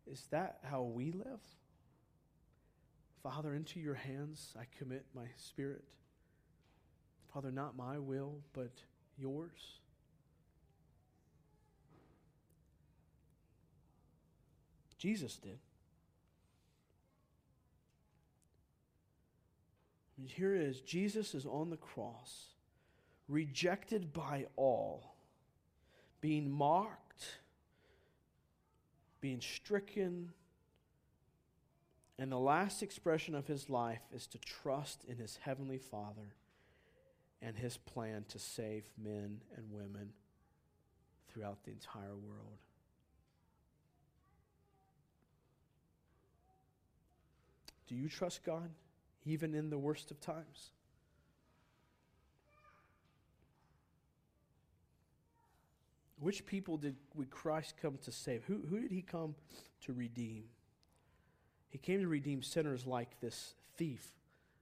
is 0.05 0.27
that 0.31 0.59
how 0.63 0.83
we 0.83 1.11
live? 1.11 1.39
Father, 3.23 3.53
into 3.53 3.79
your 3.79 3.95
hands 3.95 4.53
I 4.59 4.65
commit 4.77 5.05
my 5.15 5.27
spirit. 5.37 5.85
Father, 7.33 7.51
not 7.51 7.77
my 7.77 7.97
will, 7.99 8.39
but 8.53 8.71
yours. 9.17 9.79
Jesus 14.97 15.37
did. 15.37 15.59
And 20.17 20.27
here 20.27 20.55
it 20.55 20.61
is 20.61 20.81
Jesus 20.81 21.35
is 21.35 21.45
on 21.45 21.69
the 21.69 21.77
cross, 21.77 22.47
rejected 23.27 24.13
by 24.13 24.47
all, 24.55 25.15
being 26.21 26.49
mocked, 26.49 27.39
being 29.21 29.41
stricken. 29.41 30.31
And 32.19 32.31
the 32.31 32.39
last 32.39 32.81
expression 32.81 33.35
of 33.35 33.45
his 33.45 33.69
life 33.69 34.01
is 34.11 34.25
to 34.27 34.39
trust 34.39 35.05
in 35.07 35.17
his 35.17 35.37
heavenly 35.43 35.77
Father 35.77 36.33
and 37.41 37.55
his 37.55 37.77
plan 37.77 38.25
to 38.29 38.39
save 38.39 38.85
men 38.97 39.41
and 39.55 39.71
women 39.71 40.13
throughout 41.31 41.63
the 41.63 41.71
entire 41.71 42.15
world. 42.15 42.57
Do 47.87 47.95
you 47.95 48.09
trust 48.09 48.43
God? 48.43 48.69
even 49.27 49.53
in 49.53 49.69
the 49.69 49.77
worst 49.77 50.09
of 50.09 50.19
times. 50.21 50.71
Which 56.19 56.45
people 56.45 56.77
did 56.77 56.95
Christ 57.29 57.75
come 57.79 57.97
to 58.05 58.11
save? 58.11 58.43
Who, 58.45 58.61
who 58.69 58.79
did 58.79 58.91
he 58.91 59.01
come 59.01 59.35
to 59.85 59.93
redeem? 59.93 60.45
He 61.69 61.77
came 61.77 61.99
to 61.99 62.07
redeem 62.07 62.41
sinners 62.41 62.87
like 62.87 63.19
this 63.19 63.53
thief 63.75 64.11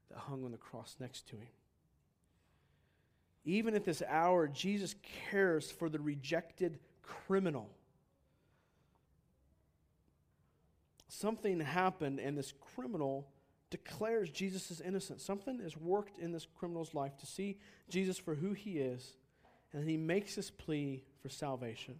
that 0.09 0.17
hung 0.17 0.43
on 0.43 0.51
the 0.51 0.57
cross 0.57 0.97
next 0.99 1.27
to 1.29 1.37
him. 1.37 1.47
Even 3.45 3.75
at 3.75 3.85
this 3.85 4.01
hour, 4.07 4.47
Jesus 4.47 4.95
cares 5.29 5.71
for 5.71 5.87
the 5.87 5.99
rejected 5.99 6.79
criminal. 7.03 7.69
Something 11.17 11.61
happened, 11.61 12.19
and 12.19 12.37
this 12.37 12.53
criminal 12.75 13.29
declares 13.69 14.29
Jesus' 14.29 14.81
innocence. 14.81 15.23
Something 15.23 15.59
has 15.59 15.77
worked 15.77 16.17
in 16.17 16.33
this 16.33 16.45
criminal's 16.57 16.93
life 16.93 17.17
to 17.19 17.25
see 17.25 17.57
Jesus 17.89 18.17
for 18.17 18.35
who 18.35 18.51
he 18.51 18.79
is, 18.79 19.13
and 19.71 19.81
then 19.81 19.87
he 19.87 19.95
makes 19.95 20.35
this 20.35 20.51
plea 20.51 21.05
for 21.21 21.29
salvation. 21.29 21.95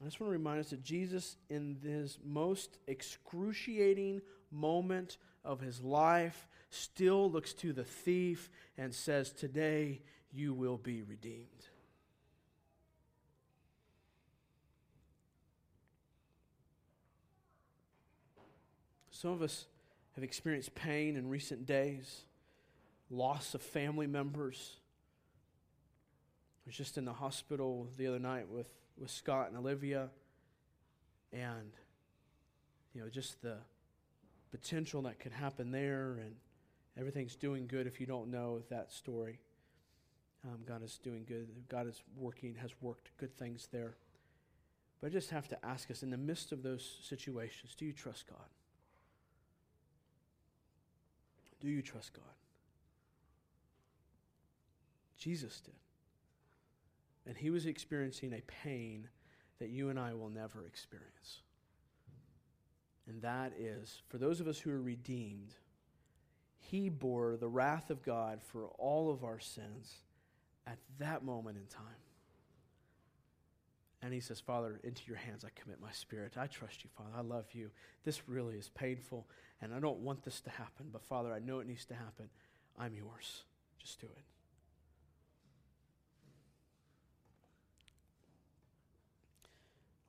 I 0.00 0.04
just 0.04 0.20
want 0.20 0.28
to 0.28 0.38
remind 0.38 0.60
us 0.60 0.70
that 0.70 0.84
Jesus, 0.84 1.38
in 1.50 1.76
this 1.82 2.18
most 2.24 2.78
excruciating 2.86 4.22
moment 4.52 5.18
of 5.44 5.58
his 5.58 5.80
life, 5.80 6.46
still 6.70 7.32
looks 7.32 7.52
to 7.54 7.72
the 7.72 7.84
thief 7.84 8.48
and 8.78 8.94
says, 8.94 9.32
Today 9.32 10.02
you 10.32 10.54
will 10.54 10.78
be 10.78 11.02
redeemed. 11.02 11.66
Some 19.22 19.30
of 19.30 19.40
us 19.40 19.66
have 20.16 20.24
experienced 20.24 20.74
pain 20.74 21.14
in 21.14 21.28
recent 21.28 21.64
days, 21.64 22.22
loss 23.08 23.54
of 23.54 23.62
family 23.62 24.08
members. 24.08 24.78
I 26.66 26.66
was 26.66 26.74
just 26.74 26.98
in 26.98 27.04
the 27.04 27.12
hospital 27.12 27.86
the 27.96 28.08
other 28.08 28.18
night 28.18 28.48
with, 28.48 28.66
with 28.98 29.12
Scott 29.12 29.46
and 29.46 29.56
Olivia, 29.56 30.08
and 31.32 31.70
you 32.92 33.00
know, 33.00 33.08
just 33.08 33.40
the 33.42 33.58
potential 34.50 35.02
that 35.02 35.20
could 35.20 35.30
happen 35.30 35.70
there, 35.70 36.18
and 36.20 36.34
everything's 36.98 37.36
doing 37.36 37.68
good 37.68 37.86
if 37.86 38.00
you 38.00 38.06
don't 38.06 38.28
know 38.28 38.62
that 38.70 38.90
story. 38.90 39.38
Um, 40.44 40.58
God 40.66 40.82
is 40.82 40.98
doing 40.98 41.24
good. 41.28 41.46
God 41.68 41.86
is 41.86 42.02
working, 42.16 42.56
has 42.56 42.72
worked 42.80 43.12
good 43.18 43.38
things 43.38 43.68
there. 43.70 43.94
But 45.00 45.06
I 45.06 45.10
just 45.10 45.30
have 45.30 45.46
to 45.46 45.64
ask 45.64 45.92
us 45.92 46.02
in 46.02 46.10
the 46.10 46.16
midst 46.16 46.50
of 46.50 46.64
those 46.64 46.98
situations, 47.04 47.76
do 47.76 47.84
you 47.84 47.92
trust 47.92 48.26
God? 48.26 48.48
Do 51.62 51.68
you 51.68 51.80
trust 51.80 52.12
God? 52.12 52.24
Jesus 55.16 55.60
did. 55.60 55.74
And 57.24 57.36
he 57.36 57.50
was 57.50 57.66
experiencing 57.66 58.32
a 58.32 58.42
pain 58.42 59.08
that 59.60 59.70
you 59.70 59.88
and 59.88 59.98
I 59.98 60.12
will 60.12 60.28
never 60.28 60.66
experience. 60.66 61.42
And 63.08 63.22
that 63.22 63.52
is, 63.56 64.02
for 64.08 64.18
those 64.18 64.40
of 64.40 64.48
us 64.48 64.58
who 64.58 64.72
are 64.72 64.82
redeemed, 64.82 65.54
he 66.58 66.88
bore 66.88 67.36
the 67.36 67.48
wrath 67.48 67.90
of 67.90 68.02
God 68.02 68.40
for 68.42 68.66
all 68.78 69.12
of 69.12 69.22
our 69.22 69.38
sins 69.38 69.94
at 70.66 70.78
that 70.98 71.24
moment 71.24 71.56
in 71.56 71.66
time. 71.66 71.84
And 74.02 74.12
he 74.12 74.20
says, 74.20 74.40
Father, 74.40 74.80
into 74.82 75.02
your 75.06 75.16
hands 75.16 75.44
I 75.44 75.60
commit 75.60 75.80
my 75.80 75.92
spirit. 75.92 76.32
I 76.36 76.48
trust 76.48 76.82
you, 76.82 76.90
Father. 76.96 77.10
I 77.16 77.20
love 77.20 77.46
you. 77.52 77.70
This 78.04 78.28
really 78.28 78.56
is 78.56 78.68
painful, 78.68 79.28
and 79.60 79.72
I 79.72 79.78
don't 79.78 80.00
want 80.00 80.24
this 80.24 80.40
to 80.40 80.50
happen, 80.50 80.86
but 80.92 81.04
Father, 81.04 81.32
I 81.32 81.38
know 81.38 81.60
it 81.60 81.68
needs 81.68 81.84
to 81.86 81.94
happen. 81.94 82.28
I'm 82.78 82.94
yours. 82.94 83.44
Just 83.78 84.00
do 84.00 84.08
it. 84.08 84.24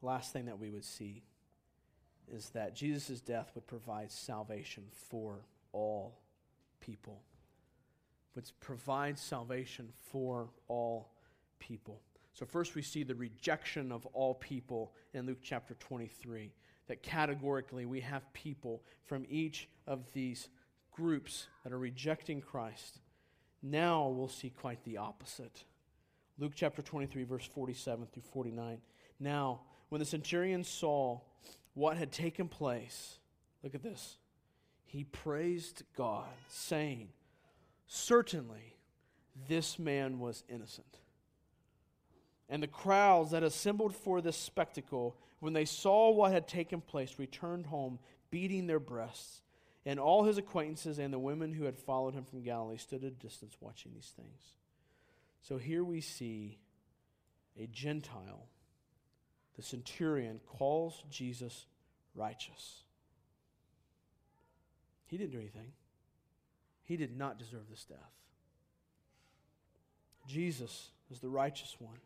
Last 0.02 0.34
thing 0.34 0.46
that 0.46 0.60
we 0.60 0.70
would 0.70 0.84
see 0.84 1.24
is 2.34 2.50
that 2.50 2.76
Jesus' 2.76 3.22
death 3.22 3.52
would 3.56 3.68
provide 3.68 4.12
salvation 4.12 4.84
for 4.91 5.46
all 5.72 6.20
people. 6.82 7.22
Would 8.36 8.52
provide 8.60 9.18
salvation 9.20 9.89
for 10.12 10.50
all 10.68 11.12
people. 11.60 12.02
So, 12.34 12.46
first 12.46 12.76
we 12.76 12.82
see 12.82 13.04
the 13.04 13.16
rejection 13.16 13.92
of 13.92 14.06
all 14.08 14.34
people 14.34 14.94
in 15.14 15.26
Luke 15.26 15.40
chapter 15.42 15.76
23. 15.76 16.52
That 16.88 17.04
categorically 17.04 17.86
we 17.86 18.02
have 18.02 18.34
people 18.34 18.84
from 19.06 19.26
each 19.30 19.70
of 19.88 20.12
these 20.14 20.50
groups 20.92 21.48
that 21.64 21.72
are 21.72 21.80
rejecting 21.80 22.42
Christ. 22.42 23.00
Now 23.62 24.10
we'll 24.10 24.28
see 24.28 24.50
quite 24.50 24.84
the 24.84 24.98
opposite. 24.98 25.64
Luke 26.38 26.54
chapter 26.56 26.82
23, 26.82 27.24
verse 27.24 27.46
47 27.46 28.08
through 28.12 28.24
49. 28.24 28.80
Now, 29.20 29.62
when 29.90 30.00
the 30.00 30.06
centurion 30.06 30.64
saw 30.64 31.22
what 31.76 31.98
had 31.98 32.12
taken 32.12 32.48
place, 32.48 33.20
look 33.62 33.76
at 33.76 33.84
this. 33.84 34.18
He 34.84 35.04
praised 35.04 35.84
God, 35.96 36.28
saying, 36.48 37.10
Certainly 37.88 38.76
this 39.48 39.78
man 39.78 40.20
was 40.20 40.44
innocent. 40.50 41.00
And 42.50 42.62
the 42.62 42.68
crowds 42.68 43.32
that 43.32 43.44
assembled 43.44 43.96
for 43.96 44.22
this 44.22 44.38
spectacle, 44.38 45.16
when 45.39 45.54
they 45.54 45.66
saw 45.66 46.12
what 46.12 46.32
had 46.32 46.48
taken 46.48 46.82
place, 46.82 47.16
returned 47.18 47.68
home, 47.68 48.00
beating 48.32 48.68
their 48.68 48.80
breasts. 48.80 49.41
And 49.86 50.00
all 50.00 50.24
his 50.24 50.38
acquaintances 50.38 51.00
and 51.00 51.14
the 51.14 51.20
women 51.20 51.54
who 51.54 51.66
had 51.66 51.78
followed 51.78 52.14
him 52.14 52.24
from 52.24 52.41
Galilee 52.41 52.78
stood 52.78 53.04
at 53.04 53.12
a 53.12 53.16
distance 53.16 53.56
watching 53.60 53.91
these 53.94 54.14
things. 54.16 54.41
So 55.41 55.58
here 55.58 55.84
we 55.84 56.00
see 56.00 56.58
a 57.60 57.68
Gentile, 57.68 58.48
the 59.56 59.62
centurion, 59.62 60.39
calls 60.46 61.04
Jesus 61.10 61.66
righteous. 62.16 62.84
He 65.06 65.18
didn't 65.18 65.32
do 65.32 65.39
anything, 65.39 65.74
he 66.84 66.98
did 66.98 67.16
not 67.18 67.38
deserve 67.38 67.70
this 67.70 67.84
death. 67.84 67.98
Jesus 70.28 70.89
is 71.12 71.20
the 71.20 71.30
righteous 71.30 71.76
one. 71.80 72.00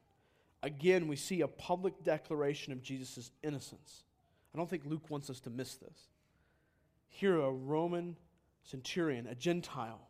Again, 0.64 1.08
we 1.08 1.16
see 1.16 1.42
a 1.42 1.48
public 1.48 2.04
declaration 2.04 2.74
of 2.74 2.82
Jesus' 2.82 3.32
innocence. 3.44 4.04
I 4.54 4.58
don't 4.58 4.70
think 4.70 4.86
Luke 4.86 5.10
wants 5.10 5.30
us 5.30 5.40
to 5.42 5.50
miss 5.50 5.76
this. 5.76 6.10
Here, 7.08 7.40
a 7.40 7.52
Roman 7.52 8.18
centurion, 8.64 9.28
a 9.28 9.36
Gentile, 9.36 10.08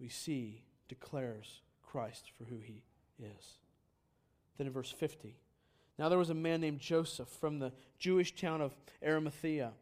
we 0.00 0.08
see 0.08 0.62
declares 0.88 1.60
Christ 1.82 2.32
for 2.36 2.44
who 2.44 2.58
he 2.58 2.82
is. 3.18 3.58
Then 4.56 4.66
in 4.66 4.72
verse 4.72 4.90
50, 4.90 5.36
now 5.98 6.08
there 6.08 6.18
was 6.18 6.30
a 6.30 6.34
man 6.34 6.60
named 6.60 6.80
Joseph 6.80 7.28
from 7.28 7.58
the 7.58 7.72
Jewish 7.98 8.34
town 8.34 8.60
of 8.60 8.76
Arimathea, 9.04 9.72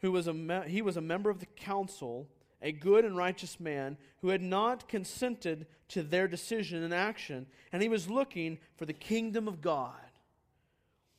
who 0.00 0.12
was 0.12 0.26
a 0.26 0.32
me- 0.32 0.68
he 0.68 0.82
was 0.82 0.96
a 0.96 1.00
member 1.00 1.30
of 1.30 1.40
the 1.40 1.46
council 1.46 2.28
a 2.62 2.72
good 2.72 3.04
and 3.04 3.16
righteous 3.16 3.60
man 3.60 3.96
who 4.20 4.28
had 4.28 4.42
not 4.42 4.88
consented 4.88 5.66
to 5.88 6.02
their 6.02 6.26
decision 6.26 6.82
and 6.82 6.92
action, 6.92 7.46
and 7.72 7.82
he 7.82 7.88
was 7.88 8.08
looking 8.08 8.58
for 8.76 8.86
the 8.86 8.92
kingdom 8.92 9.46
of 9.46 9.60
God. 9.60 9.94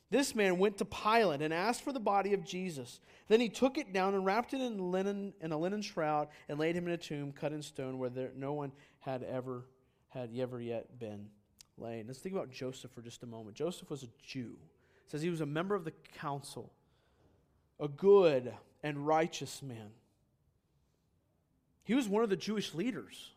This 0.09 0.33
man 0.33 0.57
went 0.57 0.77
to 0.77 0.85
Pilate 0.85 1.41
and 1.41 1.53
asked 1.53 1.83
for 1.83 1.91
the 1.91 1.99
body 1.99 2.33
of 2.33 2.45
Jesus. 2.45 3.01
Then 3.27 3.41
he 3.41 3.49
took 3.49 3.77
it 3.77 3.91
down 3.91 4.13
and 4.13 4.25
wrapped 4.25 4.53
it 4.53 4.61
in 4.61 4.91
linen 4.91 5.33
in 5.41 5.51
a 5.51 5.57
linen 5.57 5.81
shroud 5.81 6.29
and 6.47 6.57
laid 6.57 6.75
him 6.75 6.87
in 6.87 6.93
a 6.93 6.97
tomb 6.97 7.33
cut 7.33 7.51
in 7.51 7.61
stone 7.61 7.97
where 7.97 8.09
there, 8.09 8.31
no 8.35 8.53
one 8.53 8.71
had 8.99 9.23
ever 9.23 9.65
had 10.09 10.29
ever 10.37 10.61
yet 10.61 10.97
been 10.97 11.27
laid. 11.77 12.07
Let's 12.07 12.19
think 12.19 12.33
about 12.33 12.49
Joseph 12.49 12.91
for 12.91 13.01
just 13.01 13.23
a 13.23 13.27
moment. 13.27 13.55
Joseph 13.55 13.89
was 13.89 14.03
a 14.03 14.07
Jew. 14.25 14.55
It 15.05 15.11
says 15.11 15.21
he 15.21 15.29
was 15.29 15.41
a 15.41 15.45
member 15.45 15.75
of 15.75 15.83
the 15.83 15.93
council, 16.17 16.71
a 17.79 17.89
good 17.89 18.53
and 18.83 19.05
righteous 19.05 19.61
man. 19.61 19.91
He 21.87 21.95
was 21.95 22.09
one 22.09 22.21
of 22.21 22.29
the 22.29 22.35
Jewish 22.35 22.73
leaders. 22.73 23.31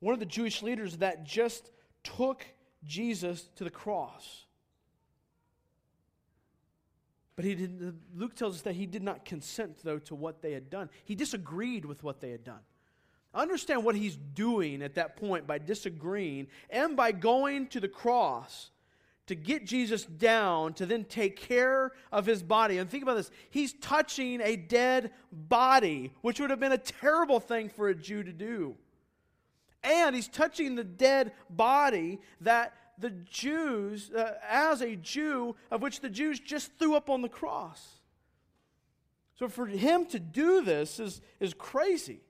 One 0.00 0.12
of 0.12 0.20
the 0.20 0.26
Jewish 0.26 0.62
leaders 0.62 0.98
that 0.98 1.24
just 1.24 1.70
took 2.04 2.44
Jesus 2.84 3.48
to 3.56 3.64
the 3.64 3.70
cross. 3.70 4.44
But 7.36 7.46
he 7.46 7.54
did, 7.54 7.98
Luke 8.14 8.36
tells 8.36 8.56
us 8.56 8.62
that 8.62 8.74
he 8.74 8.84
did 8.84 9.02
not 9.02 9.24
consent, 9.24 9.78
though, 9.82 9.98
to 10.00 10.14
what 10.14 10.42
they 10.42 10.52
had 10.52 10.68
done. 10.68 10.90
He 11.06 11.14
disagreed 11.14 11.86
with 11.86 12.02
what 12.02 12.20
they 12.20 12.32
had 12.32 12.44
done. 12.44 12.60
Understand 13.32 13.82
what 13.82 13.96
he's 13.96 14.16
doing 14.16 14.82
at 14.82 14.96
that 14.96 15.16
point 15.16 15.46
by 15.46 15.56
disagreeing 15.56 16.48
and 16.68 16.98
by 16.98 17.12
going 17.12 17.68
to 17.68 17.80
the 17.80 17.88
cross 17.88 18.68
to 19.26 19.34
get 19.34 19.66
Jesus 19.66 20.04
down 20.04 20.72
to 20.74 20.86
then 20.86 21.04
take 21.04 21.36
care 21.36 21.92
of 22.12 22.26
his 22.26 22.42
body. 22.42 22.78
And 22.78 22.88
think 22.88 23.02
about 23.02 23.16
this 23.16 23.30
he's 23.50 23.72
touching 23.74 24.40
a 24.40 24.56
dead 24.56 25.10
body, 25.32 26.12
which 26.22 26.40
would 26.40 26.50
have 26.50 26.60
been 26.60 26.72
a 26.72 26.78
terrible 26.78 27.40
thing 27.40 27.68
for 27.68 27.88
a 27.88 27.94
Jew 27.94 28.22
to 28.22 28.32
do. 28.32 28.76
And 29.82 30.14
he's 30.14 30.28
touching 30.28 30.74
the 30.74 30.84
dead 30.84 31.32
body 31.48 32.20
that 32.40 32.74
the 32.98 33.10
Jews, 33.10 34.10
uh, 34.10 34.34
as 34.48 34.80
a 34.80 34.96
Jew, 34.96 35.54
of 35.70 35.82
which 35.82 36.00
the 36.00 36.08
Jews 36.08 36.40
just 36.40 36.72
threw 36.78 36.94
up 36.94 37.10
on 37.10 37.22
the 37.22 37.28
cross. 37.28 38.00
So 39.38 39.48
for 39.48 39.66
him 39.66 40.06
to 40.06 40.18
do 40.18 40.62
this 40.62 40.98
is, 40.98 41.20
is 41.40 41.52
crazy. 41.52 42.20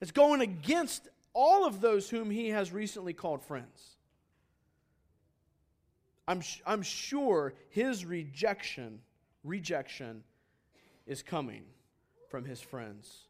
It's 0.00 0.10
going 0.10 0.42
against 0.42 1.08
all 1.32 1.64
of 1.64 1.80
those 1.80 2.10
whom 2.10 2.30
he 2.30 2.50
has 2.50 2.72
recently 2.72 3.14
called 3.14 3.42
friends. 3.42 3.96
I'm, 6.28 6.40
I'm 6.66 6.82
sure 6.82 7.54
his 7.70 8.04
rejection, 8.04 9.00
rejection 9.44 10.22
is 11.06 11.22
coming 11.22 11.64
from 12.28 12.44
his 12.44 12.60
friends, 12.60 13.26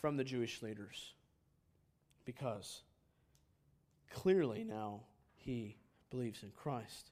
from 0.00 0.16
the 0.16 0.24
Jewish 0.24 0.62
leaders. 0.62 1.14
Because 2.24 2.82
clearly 4.10 4.64
now 4.64 5.00
he 5.36 5.76
believes 6.10 6.42
in 6.42 6.50
Christ. 6.50 7.10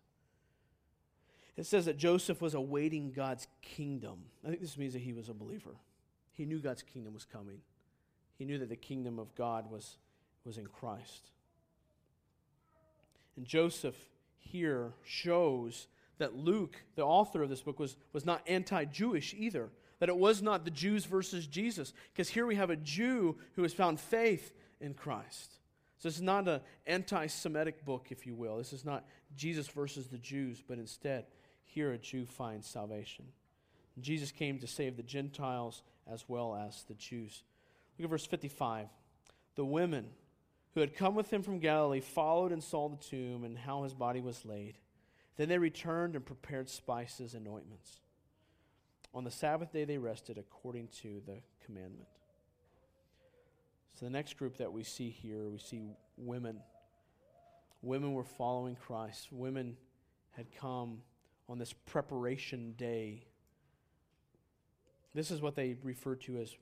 It 1.56 1.66
says 1.66 1.86
that 1.86 1.96
Joseph 1.96 2.40
was 2.40 2.54
awaiting 2.54 3.12
God's 3.12 3.46
kingdom. 3.60 4.18
I 4.44 4.48
think 4.48 4.60
this 4.60 4.78
means 4.78 4.92
that 4.94 5.02
he 5.02 5.12
was 5.12 5.28
a 5.28 5.34
believer. 5.34 5.76
He 6.32 6.46
knew 6.46 6.58
God's 6.58 6.82
kingdom 6.82 7.12
was 7.12 7.24
coming. 7.24 7.58
He 8.38 8.44
knew 8.44 8.58
that 8.58 8.68
the 8.68 8.76
kingdom 8.76 9.18
of 9.18 9.34
God 9.34 9.70
was, 9.70 9.98
was 10.44 10.56
in 10.56 10.66
Christ. 10.66 11.30
And 13.36 13.44
Joseph 13.44 13.96
here 14.40 14.92
shows 15.04 15.86
that 16.18 16.36
Luke, 16.36 16.76
the 16.96 17.04
author 17.04 17.42
of 17.42 17.48
this 17.48 17.62
book, 17.62 17.78
was, 17.78 17.96
was 18.12 18.26
not 18.26 18.42
anti 18.46 18.84
Jewish 18.84 19.34
either. 19.36 19.70
That 20.00 20.08
it 20.08 20.16
was 20.16 20.40
not 20.40 20.64
the 20.64 20.70
Jews 20.70 21.04
versus 21.04 21.46
Jesus. 21.46 21.92
Because 22.12 22.28
here 22.28 22.46
we 22.46 22.54
have 22.54 22.70
a 22.70 22.76
Jew 22.76 23.36
who 23.54 23.62
has 23.62 23.74
found 23.74 24.00
faith 24.00 24.52
in 24.80 24.94
Christ. 24.94 25.58
So 25.98 26.08
this 26.08 26.16
is 26.16 26.22
not 26.22 26.48
an 26.48 26.60
anti 26.86 27.26
Semitic 27.26 27.84
book, 27.84 28.06
if 28.10 28.26
you 28.26 28.34
will. 28.34 28.56
This 28.56 28.72
is 28.72 28.84
not 28.84 29.04
Jesus 29.36 29.68
versus 29.68 30.08
the 30.08 30.18
Jews, 30.18 30.62
but 30.66 30.78
instead, 30.78 31.26
here 31.64 31.92
a 31.92 31.98
Jew 31.98 32.24
finds 32.24 32.66
salvation. 32.66 33.26
Jesus 34.00 34.30
came 34.30 34.58
to 34.58 34.66
save 34.66 34.96
the 34.96 35.02
Gentiles 35.02 35.82
as 36.10 36.24
well 36.26 36.54
as 36.54 36.84
the 36.84 36.94
Jews. 36.94 37.42
Look 37.98 38.04
at 38.04 38.10
verse 38.10 38.26
55. 38.26 38.88
The 39.56 39.64
women 39.64 40.06
who 40.74 40.80
had 40.80 40.94
come 40.94 41.14
with 41.14 41.32
him 41.32 41.42
from 41.42 41.58
Galilee 41.58 42.00
followed 42.00 42.52
and 42.52 42.62
saw 42.62 42.88
the 42.88 42.96
tomb 42.96 43.44
and 43.44 43.58
how 43.58 43.82
his 43.82 43.94
body 43.94 44.20
was 44.20 44.44
laid. 44.44 44.78
Then 45.36 45.48
they 45.48 45.58
returned 45.58 46.16
and 46.16 46.24
prepared 46.24 46.68
spices 46.68 47.34
and 47.34 47.48
ointments. 47.48 48.00
On 49.12 49.24
the 49.24 49.30
Sabbath 49.30 49.72
day 49.72 49.84
they 49.84 49.98
rested 49.98 50.38
according 50.38 50.88
to 51.02 51.20
the 51.26 51.38
commandment. 51.64 52.08
So 53.98 54.06
the 54.06 54.10
next 54.10 54.38
group 54.38 54.58
that 54.58 54.72
we 54.72 54.84
see 54.84 55.10
here, 55.10 55.48
we 55.50 55.58
see 55.58 55.82
women. 56.16 56.60
Women 57.82 58.14
were 58.14 58.24
following 58.24 58.76
Christ. 58.76 59.28
Women 59.30 59.76
had 60.32 60.46
come 60.54 61.02
on 61.48 61.58
this 61.58 61.72
preparation 61.72 62.74
day. 62.78 63.24
This 65.14 65.30
is 65.30 65.42
what 65.42 65.56
they 65.56 65.76
refer 65.82 66.14
to 66.14 66.38
as 66.38 66.54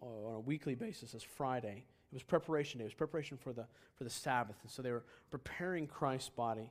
uh, 0.00 0.06
on 0.06 0.34
a 0.36 0.40
weekly 0.40 0.76
basis 0.76 1.14
as 1.14 1.22
Friday. 1.22 1.84
It 2.10 2.14
was 2.14 2.22
preparation 2.22 2.78
day. 2.78 2.84
It 2.84 2.86
was 2.86 2.94
preparation 2.94 3.36
for 3.36 3.52
the 3.52 3.66
for 3.96 4.04
the 4.04 4.10
Sabbath. 4.10 4.56
And 4.62 4.70
so 4.70 4.80
they 4.82 4.92
were 4.92 5.04
preparing 5.30 5.86
Christ's 5.86 6.30
body 6.30 6.70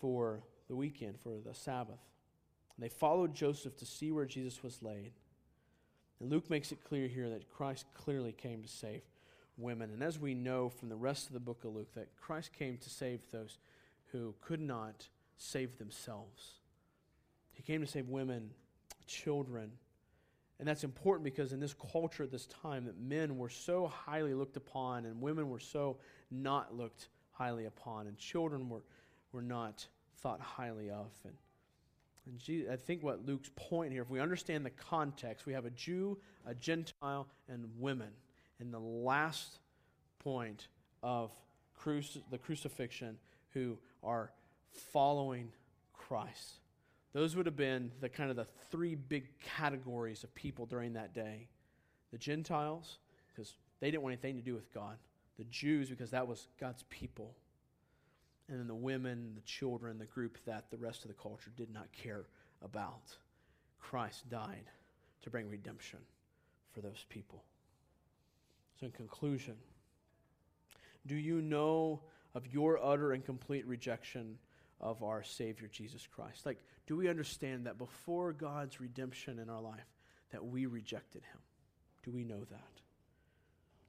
for 0.00 0.42
the 0.68 0.76
weekend, 0.76 1.20
for 1.20 1.38
the 1.44 1.54
Sabbath. 1.54 2.00
And 2.76 2.84
they 2.84 2.88
followed 2.88 3.34
Joseph 3.34 3.76
to 3.78 3.86
see 3.86 4.10
where 4.10 4.24
Jesus 4.24 4.62
was 4.62 4.82
laid. 4.82 5.12
And 6.20 6.30
Luke 6.30 6.48
makes 6.48 6.72
it 6.72 6.84
clear 6.84 7.08
here 7.08 7.28
that 7.28 7.50
Christ 7.50 7.86
clearly 7.94 8.32
came 8.32 8.62
to 8.62 8.68
save 8.68 9.02
women. 9.56 9.90
And 9.90 10.02
as 10.02 10.18
we 10.18 10.34
know 10.34 10.68
from 10.68 10.88
the 10.88 10.96
rest 10.96 11.26
of 11.26 11.32
the 11.32 11.40
book 11.40 11.64
of 11.64 11.74
Luke, 11.74 11.92
that 11.94 12.16
Christ 12.20 12.52
came 12.52 12.78
to 12.78 12.90
save 12.90 13.20
those 13.30 13.58
who 14.12 14.34
could 14.40 14.60
not 14.60 15.08
save 15.36 15.78
themselves. 15.78 16.60
He 17.52 17.62
came 17.62 17.80
to 17.80 17.86
save 17.86 18.08
women, 18.08 18.50
children. 19.06 19.72
And 20.58 20.68
that's 20.68 20.84
important 20.84 21.24
because 21.24 21.52
in 21.52 21.60
this 21.60 21.74
culture 21.74 22.22
at 22.22 22.30
this 22.30 22.46
time 22.46 22.84
that 22.84 22.98
men 22.98 23.38
were 23.38 23.48
so 23.48 23.86
highly 23.86 24.34
looked 24.34 24.56
upon 24.56 25.04
and 25.04 25.20
women 25.20 25.50
were 25.50 25.58
so 25.58 25.96
not 26.30 26.76
looked 26.76 27.08
highly 27.32 27.64
upon 27.64 28.06
and 28.06 28.16
children 28.16 28.68
were, 28.68 28.82
were 29.32 29.42
not 29.42 29.86
thought 30.18 30.40
highly 30.40 30.90
of. 30.90 31.10
And, 31.24 31.34
and 32.26 32.38
Jesus, 32.38 32.70
I 32.72 32.76
think 32.76 33.02
what 33.02 33.26
Luke's 33.26 33.50
point 33.56 33.92
here, 33.92 34.02
if 34.02 34.10
we 34.10 34.20
understand 34.20 34.64
the 34.64 34.70
context, 34.70 35.44
we 35.44 35.52
have 35.52 35.64
a 35.64 35.70
Jew, 35.70 36.18
a 36.46 36.54
Gentile, 36.54 37.26
and 37.48 37.68
women. 37.78 38.10
And 38.60 38.72
the 38.72 38.78
last 38.78 39.58
point 40.20 40.68
of 41.02 41.32
cruci- 41.78 42.22
the 42.30 42.38
crucifixion 42.38 43.18
who 43.50 43.76
are 44.02 44.30
following 44.92 45.50
Christ. 45.92 46.60
Those 47.14 47.36
would 47.36 47.46
have 47.46 47.56
been 47.56 47.90
the 48.00 48.08
kind 48.08 48.28
of 48.28 48.36
the 48.36 48.46
three 48.70 48.96
big 48.96 49.28
categories 49.40 50.24
of 50.24 50.34
people 50.34 50.66
during 50.66 50.92
that 50.94 51.14
day. 51.14 51.48
The 52.10 52.18
Gentiles, 52.18 52.98
because 53.28 53.54
they 53.80 53.90
didn't 53.90 54.02
want 54.02 54.12
anything 54.12 54.36
to 54.36 54.42
do 54.42 54.54
with 54.54 54.72
God. 54.74 54.98
The 55.38 55.44
Jews, 55.44 55.88
because 55.88 56.10
that 56.10 56.28
was 56.28 56.48
God's 56.60 56.84
people 56.90 57.34
and 58.48 58.58
then 58.58 58.66
the 58.66 58.74
women, 58.74 59.32
the 59.34 59.40
children, 59.42 59.98
the 59.98 60.04
group 60.04 60.38
that 60.44 60.70
the 60.70 60.76
rest 60.76 61.02
of 61.02 61.08
the 61.08 61.14
culture 61.14 61.50
did 61.56 61.72
not 61.72 61.90
care 61.92 62.26
about. 62.62 63.16
Christ 63.80 64.28
died 64.28 64.70
to 65.22 65.30
bring 65.30 65.48
redemption 65.48 66.00
for 66.72 66.80
those 66.80 67.06
people. 67.08 67.42
So, 68.78 68.86
in 68.86 68.92
conclusion, 68.92 69.54
do 71.06 71.14
you 71.14 71.40
know 71.40 72.00
of 72.34 72.52
your 72.52 72.78
utter 72.84 73.12
and 73.12 73.24
complete 73.24 73.66
rejection 73.66 74.36
of 74.84 75.02
our 75.02 75.24
Savior 75.24 75.66
Jesus 75.66 76.06
Christ? 76.06 76.46
Like, 76.46 76.62
do 76.86 76.96
we 76.96 77.08
understand 77.08 77.66
that 77.66 77.78
before 77.78 78.32
God's 78.32 78.80
redemption 78.80 79.40
in 79.40 79.50
our 79.50 79.60
life, 79.60 79.88
that 80.30 80.44
we 80.44 80.66
rejected 80.66 81.24
Him? 81.24 81.40
Do 82.04 82.12
we 82.12 82.22
know 82.22 82.44
that? 82.44 82.80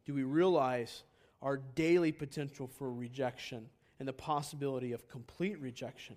Do 0.05 0.15
we 0.15 0.23
realize 0.23 1.03
our 1.45 1.57
daily 1.57 2.11
potential 2.11 2.67
for 2.67 2.91
rejection 2.91 3.67
and 3.99 4.07
the 4.07 4.13
possibility 4.13 4.91
of 4.91 5.07
complete 5.07 5.59
rejection 5.59 6.15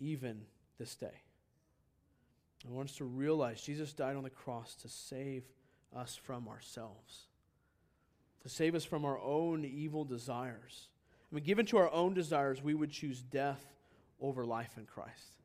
even 0.00 0.42
this 0.78 0.94
day. 0.96 1.22
I 2.66 2.72
want 2.72 2.90
us 2.90 2.96
to 2.96 3.04
realize 3.04 3.62
Jesus 3.62 3.92
died 3.92 4.16
on 4.16 4.24
the 4.24 4.30
cross 4.30 4.74
to 4.76 4.88
save 4.88 5.44
us 5.94 6.16
from 6.16 6.48
ourselves, 6.48 7.26
to 8.42 8.48
save 8.48 8.74
us 8.74 8.84
from 8.84 9.04
our 9.04 9.18
own 9.20 9.64
evil 9.64 10.04
desires. 10.04 10.88
I 11.30 11.36
mean, 11.36 11.44
given 11.44 11.66
to 11.66 11.78
our 11.78 11.90
own 11.92 12.14
desires, 12.14 12.62
we 12.62 12.74
would 12.74 12.90
choose 12.90 13.22
death 13.22 13.64
over 14.22 14.46
life 14.46 14.70
in 14.78 14.86
Christ. 14.86 15.36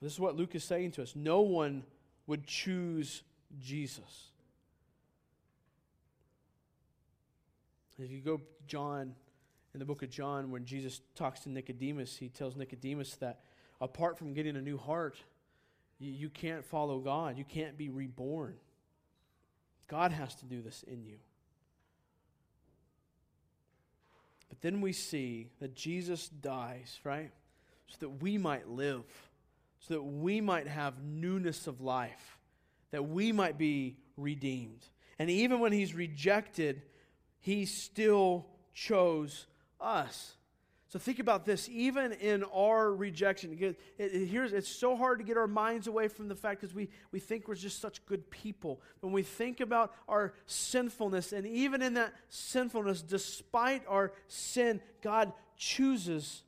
This 0.00 0.12
is 0.12 0.20
what 0.20 0.36
Luke 0.36 0.54
is 0.54 0.62
saying 0.62 0.92
to 0.92 1.02
us. 1.02 1.16
No 1.16 1.40
one 1.40 1.82
would 2.26 2.46
choose 2.46 3.22
Jesus. 3.58 4.28
If 7.98 8.10
you 8.10 8.20
go 8.20 8.40
John 8.66 9.14
in 9.72 9.80
the 9.80 9.86
book 9.86 10.02
of 10.02 10.10
John 10.10 10.50
when 10.50 10.64
Jesus 10.64 11.00
talks 11.14 11.40
to 11.40 11.50
Nicodemus, 11.50 12.16
he 12.16 12.28
tells 12.28 12.56
Nicodemus 12.56 13.14
that 13.16 13.40
apart 13.80 14.18
from 14.18 14.34
getting 14.34 14.56
a 14.56 14.60
new 14.60 14.76
heart, 14.76 15.16
you, 15.98 16.12
you 16.12 16.28
can't 16.28 16.64
follow 16.64 16.98
God. 16.98 17.38
You 17.38 17.44
can't 17.44 17.78
be 17.78 17.88
reborn. 17.88 18.56
God 19.88 20.12
has 20.12 20.34
to 20.36 20.44
do 20.44 20.60
this 20.60 20.82
in 20.86 21.04
you. 21.04 21.16
But 24.54 24.60
then 24.60 24.80
we 24.80 24.92
see 24.92 25.48
that 25.58 25.74
Jesus 25.74 26.28
dies, 26.28 27.00
right? 27.02 27.32
So 27.88 27.96
that 28.00 28.22
we 28.22 28.38
might 28.38 28.68
live, 28.68 29.02
so 29.80 29.94
that 29.94 30.02
we 30.02 30.40
might 30.40 30.68
have 30.68 31.02
newness 31.02 31.66
of 31.66 31.80
life, 31.80 32.38
that 32.92 33.02
we 33.02 33.32
might 33.32 33.58
be 33.58 33.96
redeemed. 34.16 34.86
And 35.18 35.28
even 35.28 35.58
when 35.58 35.72
he's 35.72 35.92
rejected, 35.92 36.82
he 37.40 37.66
still 37.66 38.46
chose 38.72 39.48
us. 39.80 40.36
So 40.94 41.00
think 41.00 41.18
about 41.18 41.44
this. 41.44 41.68
Even 41.68 42.12
in 42.12 42.44
our 42.54 42.94
rejection, 42.94 43.58
it, 43.60 43.80
it, 43.98 44.28
here's, 44.28 44.52
it's 44.52 44.68
so 44.68 44.96
hard 44.96 45.18
to 45.18 45.24
get 45.24 45.36
our 45.36 45.48
minds 45.48 45.88
away 45.88 46.06
from 46.06 46.28
the 46.28 46.36
fact 46.36 46.60
because 46.60 46.72
we, 46.72 46.88
we 47.10 47.18
think 47.18 47.48
we're 47.48 47.56
just 47.56 47.80
such 47.80 48.06
good 48.06 48.30
people. 48.30 48.80
When 49.00 49.12
we 49.12 49.24
think 49.24 49.58
about 49.58 49.92
our 50.08 50.34
sinfulness, 50.46 51.32
and 51.32 51.48
even 51.48 51.82
in 51.82 51.94
that 51.94 52.14
sinfulness, 52.28 53.02
despite 53.02 53.82
our 53.88 54.12
sin, 54.28 54.80
God 55.02 55.32
chooses 55.56 56.44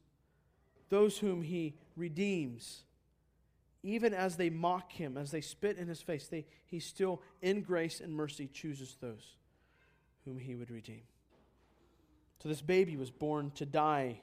those 0.90 1.18
whom 1.18 1.42
He 1.42 1.74
redeems. 1.96 2.84
Even 3.82 4.14
as 4.14 4.36
they 4.36 4.48
mock 4.48 4.92
Him, 4.92 5.16
as 5.16 5.32
they 5.32 5.40
spit 5.40 5.76
in 5.76 5.88
His 5.88 6.00
face, 6.00 6.28
they, 6.28 6.46
He 6.66 6.78
still, 6.78 7.20
in 7.42 7.62
grace 7.62 7.98
and 7.98 8.14
mercy, 8.14 8.48
chooses 8.52 8.96
those 9.00 9.34
whom 10.24 10.38
he 10.38 10.54
would 10.54 10.70
redeem. 10.70 11.02
So 12.40 12.48
this 12.48 12.60
baby 12.60 12.96
was 12.96 13.10
born 13.10 13.50
to 13.56 13.66
die. 13.66 14.20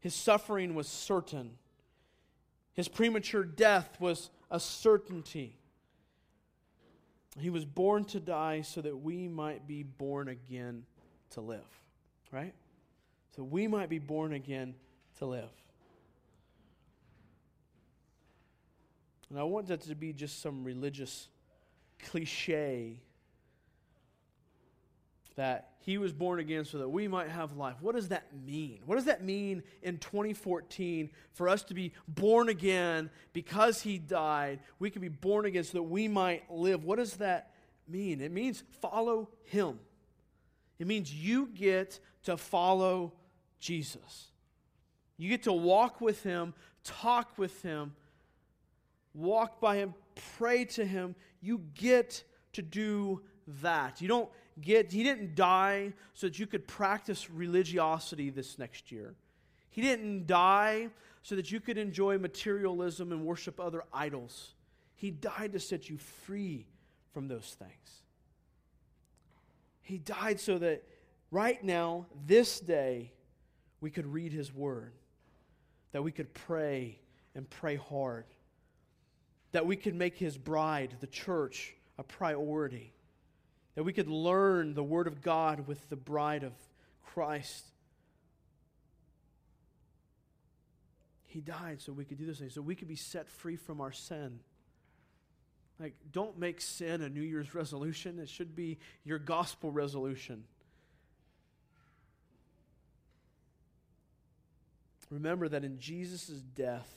His 0.00 0.14
suffering 0.14 0.74
was 0.74 0.88
certain. 0.88 1.52
His 2.74 2.88
premature 2.88 3.44
death 3.44 4.00
was 4.00 4.30
a 4.50 4.60
certainty. 4.60 5.56
He 7.38 7.50
was 7.50 7.64
born 7.64 8.04
to 8.06 8.20
die 8.20 8.62
so 8.62 8.80
that 8.80 8.96
we 8.96 9.28
might 9.28 9.66
be 9.66 9.82
born 9.82 10.28
again 10.28 10.84
to 11.30 11.40
live. 11.40 11.66
Right? 12.30 12.54
So 13.34 13.42
we 13.42 13.66
might 13.66 13.88
be 13.88 13.98
born 13.98 14.32
again 14.32 14.74
to 15.18 15.26
live. 15.26 15.50
And 19.28 19.38
I 19.38 19.42
want 19.42 19.66
that 19.68 19.80
to 19.82 19.94
be 19.94 20.12
just 20.12 20.40
some 20.40 20.64
religious 20.64 21.28
cliche 21.98 23.00
that 25.36 25.70
he 25.78 25.98
was 25.98 26.12
born 26.12 26.40
again 26.40 26.64
so 26.64 26.78
that 26.78 26.88
we 26.88 27.06
might 27.06 27.28
have 27.28 27.56
life. 27.56 27.76
What 27.80 27.94
does 27.94 28.08
that 28.08 28.24
mean? 28.44 28.80
What 28.86 28.96
does 28.96 29.04
that 29.04 29.22
mean 29.22 29.62
in 29.82 29.98
2014 29.98 31.10
for 31.32 31.48
us 31.48 31.62
to 31.64 31.74
be 31.74 31.92
born 32.08 32.48
again 32.48 33.10
because 33.32 33.82
he 33.82 33.98
died? 33.98 34.60
We 34.78 34.90
can 34.90 35.00
be 35.00 35.08
born 35.08 35.44
again 35.44 35.64
so 35.64 35.78
that 35.78 35.84
we 35.84 36.08
might 36.08 36.50
live. 36.50 36.84
What 36.84 36.98
does 36.98 37.14
that 37.18 37.52
mean? 37.86 38.20
It 38.20 38.32
means 38.32 38.64
follow 38.80 39.28
him. 39.44 39.78
It 40.78 40.86
means 40.86 41.12
you 41.14 41.46
get 41.54 42.00
to 42.24 42.36
follow 42.36 43.12
Jesus. 43.60 44.28
You 45.18 45.28
get 45.28 45.44
to 45.44 45.52
walk 45.52 46.00
with 46.00 46.22
him, 46.22 46.54
talk 46.82 47.38
with 47.38 47.62
him, 47.62 47.94
walk 49.14 49.60
by 49.60 49.76
him, 49.76 49.94
pray 50.36 50.64
to 50.64 50.84
him. 50.84 51.14
You 51.40 51.62
get 51.74 52.24
to 52.54 52.62
do 52.62 53.22
that. 53.62 54.00
You 54.00 54.08
don't 54.08 54.28
get, 54.60 54.92
he 54.92 55.02
didn't 55.02 55.34
die 55.34 55.92
so 56.14 56.26
that 56.26 56.38
you 56.38 56.46
could 56.46 56.66
practice 56.66 57.30
religiosity 57.30 58.30
this 58.30 58.58
next 58.58 58.90
year. 58.90 59.14
He 59.68 59.82
didn't 59.82 60.26
die 60.26 60.88
so 61.22 61.36
that 61.36 61.50
you 61.50 61.60
could 61.60 61.76
enjoy 61.76 62.18
materialism 62.18 63.12
and 63.12 63.24
worship 63.24 63.60
other 63.60 63.84
idols. 63.92 64.54
He 64.94 65.10
died 65.10 65.52
to 65.52 65.60
set 65.60 65.90
you 65.90 65.98
free 65.98 66.66
from 67.12 67.28
those 67.28 67.56
things. 67.58 68.02
He 69.82 69.98
died 69.98 70.40
so 70.40 70.58
that 70.58 70.82
right 71.30 71.62
now, 71.62 72.06
this 72.26 72.58
day, 72.60 73.12
we 73.80 73.90
could 73.90 74.06
read 74.06 74.32
His 74.32 74.52
Word, 74.52 74.92
that 75.92 76.02
we 76.02 76.10
could 76.10 76.32
pray 76.32 76.98
and 77.34 77.48
pray 77.48 77.76
hard, 77.76 78.24
that 79.52 79.66
we 79.66 79.76
could 79.76 79.94
make 79.94 80.16
His 80.16 80.38
bride, 80.38 80.96
the 81.00 81.06
church, 81.06 81.74
a 81.98 82.02
priority 82.02 82.92
that 83.76 83.84
we 83.84 83.92
could 83.92 84.08
learn 84.08 84.74
the 84.74 84.82
Word 84.82 85.06
of 85.06 85.22
God 85.22 85.68
with 85.68 85.88
the 85.88 85.96
bride 85.96 86.42
of 86.42 86.52
Christ. 87.04 87.64
He 91.26 91.40
died 91.40 91.82
so 91.82 91.92
we 91.92 92.06
could 92.06 92.18
do 92.18 92.26
this 92.26 92.38
thing, 92.38 92.48
so 92.48 92.62
we 92.62 92.74
could 92.74 92.88
be 92.88 92.96
set 92.96 93.28
free 93.28 93.56
from 93.56 93.82
our 93.82 93.92
sin. 93.92 94.40
Like, 95.78 95.94
don't 96.10 96.38
make 96.38 96.62
sin 96.62 97.02
a 97.02 97.10
New 97.10 97.20
Year's 97.20 97.54
resolution. 97.54 98.18
It 98.18 98.30
should 98.30 98.56
be 98.56 98.78
your 99.04 99.18
gospel 99.18 99.70
resolution. 99.70 100.44
Remember 105.10 105.50
that 105.50 105.64
in 105.64 105.78
Jesus' 105.78 106.28
death, 106.28 106.90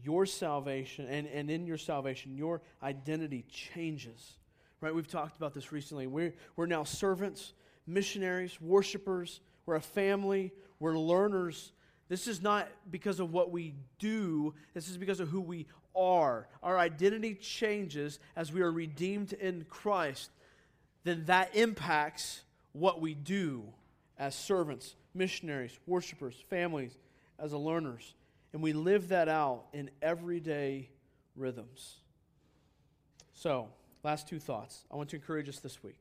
your 0.00 0.26
salvation, 0.26 1.08
and, 1.08 1.26
and 1.26 1.50
in 1.50 1.66
your 1.66 1.76
salvation, 1.76 2.36
your 2.36 2.62
identity 2.82 3.44
changes. 3.50 4.36
Right? 4.80 4.94
We've 4.94 5.08
talked 5.08 5.36
about 5.36 5.52
this 5.54 5.72
recently. 5.72 6.06
We're, 6.06 6.34
we're 6.56 6.66
now 6.66 6.84
servants, 6.84 7.52
missionaries, 7.86 8.60
worshipers. 8.60 9.40
We're 9.66 9.76
a 9.76 9.80
family. 9.80 10.52
We're 10.78 10.98
learners. 10.98 11.72
This 12.08 12.26
is 12.26 12.42
not 12.42 12.68
because 12.90 13.20
of 13.20 13.32
what 13.32 13.52
we 13.52 13.74
do, 14.00 14.54
this 14.74 14.88
is 14.88 14.96
because 14.96 15.20
of 15.20 15.28
who 15.28 15.40
we 15.40 15.66
are. 15.94 16.48
Our 16.62 16.76
identity 16.76 17.34
changes 17.34 18.18
as 18.34 18.52
we 18.52 18.62
are 18.62 18.72
redeemed 18.72 19.32
in 19.32 19.64
Christ. 19.68 20.30
Then 21.04 21.24
that 21.26 21.54
impacts 21.54 22.42
what 22.72 23.00
we 23.00 23.14
do 23.14 23.64
as 24.18 24.34
servants, 24.34 24.96
missionaries, 25.14 25.78
worshipers, 25.86 26.34
families, 26.48 26.96
as 27.38 27.52
learners. 27.52 28.14
And 28.52 28.60
we 28.60 28.72
live 28.72 29.08
that 29.08 29.28
out 29.28 29.66
in 29.72 29.90
everyday 30.02 30.90
rhythms. 31.36 31.96
So, 33.32 33.68
last 34.02 34.28
two 34.28 34.38
thoughts. 34.38 34.84
I 34.90 34.96
want 34.96 35.10
to 35.10 35.16
encourage 35.16 35.48
us 35.48 35.58
this 35.58 35.82
week. 35.82 35.98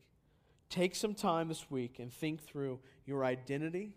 Take 0.69 0.95
some 0.95 1.13
time 1.13 1.47
this 1.47 1.69
week 1.71 1.99
and 1.99 2.13
think 2.13 2.41
through 2.41 2.79
your 3.05 3.25
identity 3.25 3.93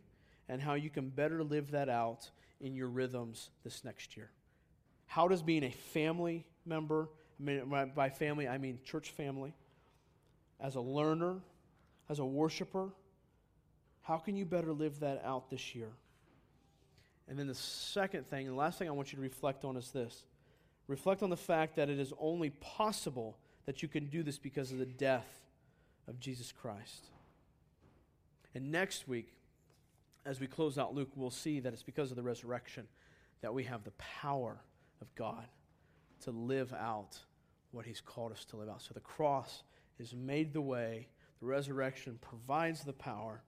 and 0.48 0.60
how 0.60 0.74
you 0.74 0.90
can 0.90 1.08
better 1.08 1.42
live 1.44 1.70
that 1.72 1.88
out 1.88 2.30
in 2.60 2.74
your 2.74 2.88
rhythms 2.88 3.50
this 3.64 3.84
next 3.84 4.16
year. 4.16 4.30
How 5.06 5.28
does 5.28 5.42
being 5.42 5.64
a 5.64 5.70
family 5.70 6.46
member, 6.64 7.08
I 7.40 7.42
mean, 7.42 7.92
by 7.94 8.08
family, 8.08 8.48
I 8.48 8.58
mean 8.58 8.78
church 8.84 9.10
family, 9.10 9.52
as 10.60 10.76
a 10.76 10.80
learner, 10.80 11.40
as 12.08 12.18
a 12.18 12.24
worshiper, 12.24 12.90
how 14.02 14.16
can 14.16 14.36
you 14.36 14.44
better 14.44 14.72
live 14.72 15.00
that 15.00 15.22
out 15.24 15.50
this 15.50 15.74
year? 15.74 15.90
And 17.28 17.38
then 17.38 17.46
the 17.46 17.54
second 17.54 18.26
thing, 18.26 18.46
and 18.46 18.54
the 18.54 18.58
last 18.58 18.78
thing 18.78 18.88
I 18.88 18.92
want 18.92 19.12
you 19.12 19.16
to 19.16 19.22
reflect 19.22 19.64
on 19.64 19.76
is 19.76 19.90
this 19.90 20.24
reflect 20.88 21.22
on 21.22 21.30
the 21.30 21.36
fact 21.36 21.76
that 21.76 21.88
it 21.88 21.98
is 21.98 22.12
only 22.18 22.50
possible 22.50 23.38
that 23.66 23.82
you 23.82 23.88
can 23.88 24.06
do 24.06 24.22
this 24.22 24.38
because 24.38 24.72
of 24.72 24.78
the 24.78 24.86
death 24.86 25.28
of 26.08 26.18
Jesus 26.18 26.52
Christ. 26.52 27.06
And 28.54 28.70
next 28.70 29.08
week, 29.08 29.28
as 30.24 30.40
we 30.40 30.46
close 30.46 30.78
out 30.78 30.94
Luke, 30.94 31.10
we'll 31.16 31.30
see 31.30 31.60
that 31.60 31.72
it's 31.72 31.82
because 31.82 32.10
of 32.10 32.16
the 32.16 32.22
resurrection 32.22 32.86
that 33.40 33.54
we 33.54 33.64
have 33.64 33.84
the 33.84 33.92
power 33.92 34.60
of 35.00 35.14
God 35.14 35.46
to 36.22 36.30
live 36.30 36.72
out 36.72 37.18
what 37.72 37.86
He's 37.86 38.00
called 38.00 38.32
us 38.32 38.44
to 38.46 38.56
live 38.56 38.68
out. 38.68 38.82
So 38.82 38.92
the 38.94 39.00
cross 39.00 39.62
has 39.98 40.14
made 40.14 40.52
the 40.52 40.60
way, 40.60 41.08
the 41.40 41.46
resurrection 41.46 42.18
provides 42.20 42.84
the 42.84 42.92
power, 42.92 43.42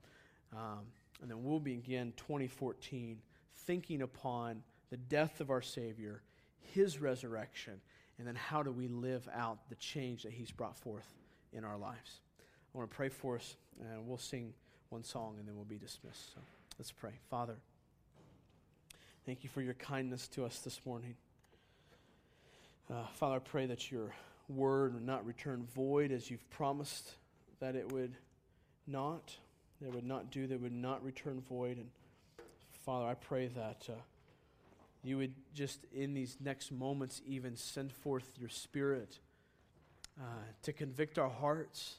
um, 0.52 0.80
and 1.22 1.30
then 1.30 1.44
we'll 1.44 1.60
begin 1.60 2.12
2014 2.16 3.18
thinking 3.58 4.02
upon 4.02 4.62
the 4.90 4.96
death 4.96 5.40
of 5.40 5.50
our 5.50 5.62
Savior, 5.62 6.22
His 6.58 7.00
resurrection, 7.00 7.80
and 8.18 8.26
then 8.26 8.34
how 8.34 8.62
do 8.62 8.70
we 8.70 8.88
live 8.88 9.28
out 9.34 9.68
the 9.68 9.74
change 9.76 10.22
that 10.22 10.32
He's 10.32 10.50
brought 10.50 10.76
forth 10.76 11.06
in 11.54 11.64
our 11.64 11.78
lives. 11.78 12.20
I 12.74 12.78
want 12.78 12.90
to 12.90 12.96
pray 12.96 13.08
for 13.08 13.36
us, 13.36 13.56
and 13.80 14.06
we'll 14.06 14.18
sing 14.18 14.52
one 14.90 15.04
song, 15.04 15.36
and 15.38 15.46
then 15.48 15.54
we'll 15.54 15.64
be 15.64 15.78
dismissed. 15.78 16.34
So 16.34 16.40
let's 16.78 16.90
pray. 16.90 17.12
Father, 17.30 17.54
thank 19.24 19.44
you 19.44 19.50
for 19.50 19.62
your 19.62 19.74
kindness 19.74 20.28
to 20.28 20.44
us 20.44 20.58
this 20.58 20.80
morning. 20.84 21.14
Uh, 22.90 23.06
Father, 23.14 23.36
I 23.36 23.38
pray 23.38 23.66
that 23.66 23.90
your 23.90 24.12
word 24.48 24.94
would 24.94 25.06
not 25.06 25.24
return 25.24 25.66
void 25.74 26.12
as 26.12 26.30
you've 26.30 26.48
promised 26.50 27.12
that 27.60 27.76
it 27.76 27.90
would 27.92 28.14
not. 28.86 29.34
That 29.80 29.88
it 29.88 29.94
would 29.94 30.06
not 30.06 30.30
do, 30.30 30.46
that 30.46 30.60
would 30.60 30.72
not 30.72 31.02
return 31.04 31.40
void. 31.48 31.78
And 31.78 31.88
Father, 32.84 33.06
I 33.06 33.14
pray 33.14 33.46
that 33.48 33.86
uh, 33.88 33.94
you 35.04 35.18
would 35.18 35.34
just 35.54 35.80
in 35.94 36.14
these 36.14 36.36
next 36.42 36.72
moments 36.72 37.20
even 37.26 37.56
send 37.56 37.92
forth 37.92 38.32
your 38.38 38.48
spirit 38.48 39.18
uh, 40.18 40.24
to 40.62 40.72
convict 40.72 41.18
our 41.18 41.28
hearts, 41.28 41.96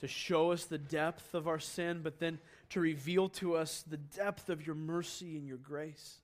to 0.00 0.06
show 0.06 0.52
us 0.52 0.64
the 0.64 0.78
depth 0.78 1.34
of 1.34 1.48
our 1.48 1.58
sin, 1.58 2.00
but 2.02 2.20
then 2.20 2.38
to 2.70 2.80
reveal 2.80 3.28
to 3.28 3.56
us 3.56 3.82
the 3.88 3.96
depth 3.96 4.48
of 4.48 4.64
your 4.66 4.76
mercy 4.76 5.36
and 5.36 5.48
your 5.48 5.56
grace. 5.56 6.16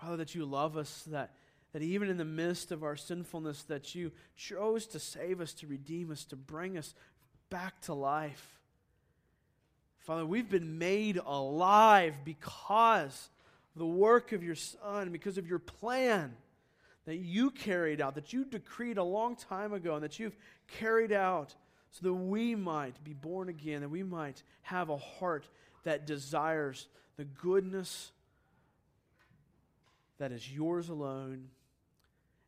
Father, 0.00 0.16
that 0.16 0.34
you 0.34 0.46
love 0.46 0.76
us, 0.76 1.04
that, 1.08 1.32
that 1.72 1.82
even 1.82 2.08
in 2.08 2.16
the 2.16 2.24
midst 2.24 2.72
of 2.72 2.82
our 2.82 2.96
sinfulness, 2.96 3.62
that 3.64 3.94
you 3.94 4.12
chose 4.36 4.86
to 4.86 4.98
save 4.98 5.40
us, 5.40 5.52
to 5.54 5.66
redeem 5.66 6.10
us, 6.10 6.24
to 6.24 6.36
bring 6.36 6.78
us 6.78 6.94
back 7.50 7.80
to 7.82 7.92
life. 7.92 8.58
Father, 9.98 10.24
we've 10.24 10.48
been 10.48 10.78
made 10.78 11.18
alive 11.18 12.14
because 12.24 13.28
the 13.76 13.86
work 13.86 14.32
of 14.32 14.42
your 14.42 14.54
Son, 14.54 15.10
because 15.10 15.38
of 15.38 15.46
your 15.46 15.58
plan 15.58 16.34
that 17.06 17.16
you 17.16 17.50
carried 17.50 18.00
out, 18.00 18.14
that 18.14 18.32
you 18.32 18.44
decreed 18.44 18.98
a 18.98 19.04
long 19.04 19.36
time 19.36 19.72
ago, 19.72 19.94
and 19.94 20.04
that 20.04 20.18
you've 20.18 20.36
carried 20.68 21.12
out 21.12 21.54
so 21.90 22.06
that 22.06 22.14
we 22.14 22.54
might 22.54 23.02
be 23.02 23.12
born 23.12 23.48
again, 23.48 23.80
that 23.80 23.88
we 23.88 24.02
might 24.02 24.42
have 24.62 24.90
a 24.90 24.96
heart 24.96 25.48
that 25.84 26.06
desires 26.06 26.88
the 27.16 27.24
goodness 27.24 28.12
that 30.18 30.32
is 30.32 30.52
yours 30.52 30.88
alone 30.88 31.48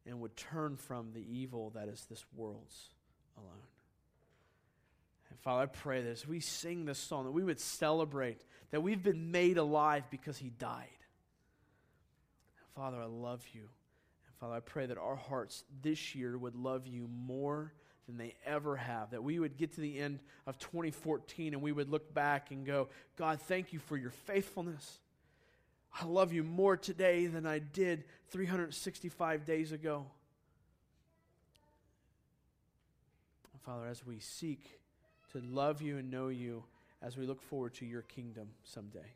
and 0.06 0.20
would 0.20 0.36
turn 0.36 0.76
from 0.76 1.12
the 1.12 1.24
evil 1.28 1.70
that 1.70 1.88
is 1.88 2.04
this 2.10 2.24
world's 2.36 2.90
alone. 3.36 3.66
And 5.30 5.38
Father, 5.40 5.62
I 5.62 5.66
pray 5.66 6.02
that 6.02 6.10
as 6.10 6.28
we 6.28 6.40
sing 6.40 6.84
this 6.84 6.98
song, 6.98 7.24
that 7.24 7.32
we 7.32 7.44
would 7.44 7.60
celebrate 7.60 8.44
that 8.70 8.82
we've 8.82 9.02
been 9.02 9.30
made 9.30 9.58
alive 9.58 10.04
because 10.10 10.36
He 10.36 10.50
died. 10.50 10.88
Father, 12.74 13.00
I 13.00 13.06
love 13.06 13.44
you. 13.52 13.62
And 13.62 14.36
Father, 14.40 14.54
I 14.54 14.60
pray 14.60 14.86
that 14.86 14.98
our 14.98 15.16
hearts 15.16 15.64
this 15.82 16.14
year 16.14 16.36
would 16.36 16.56
love 16.56 16.86
you 16.86 17.08
more 17.08 17.72
than 18.06 18.16
they 18.16 18.34
ever 18.44 18.76
have. 18.76 19.10
That 19.10 19.22
we 19.22 19.38
would 19.38 19.56
get 19.56 19.74
to 19.74 19.80
the 19.80 19.98
end 19.98 20.20
of 20.46 20.58
2014 20.58 21.52
and 21.52 21.62
we 21.62 21.72
would 21.72 21.90
look 21.90 22.12
back 22.12 22.50
and 22.50 22.64
go, 22.64 22.88
God, 23.16 23.40
thank 23.40 23.72
you 23.72 23.78
for 23.78 23.96
your 23.96 24.10
faithfulness. 24.10 24.98
I 26.00 26.06
love 26.06 26.32
you 26.32 26.42
more 26.42 26.76
today 26.76 27.26
than 27.26 27.46
I 27.46 27.58
did 27.58 28.04
365 28.30 29.44
days 29.44 29.72
ago. 29.72 30.06
Father, 33.64 33.86
as 33.86 34.04
we 34.04 34.18
seek 34.18 34.80
to 35.32 35.40
love 35.40 35.80
you 35.80 35.98
and 35.98 36.10
know 36.10 36.28
you 36.28 36.64
as 37.00 37.16
we 37.16 37.26
look 37.26 37.40
forward 37.42 37.74
to 37.74 37.86
your 37.86 38.02
kingdom 38.02 38.48
someday. 38.64 39.12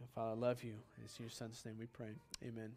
And 0.00 0.08
Father, 0.14 0.30
I 0.30 0.34
love 0.34 0.62
you. 0.62 0.74
It's 1.04 1.18
in 1.18 1.24
your 1.24 1.30
son's 1.30 1.64
name 1.64 1.76
we 1.78 1.86
pray. 1.86 2.14
Amen. 2.46 2.70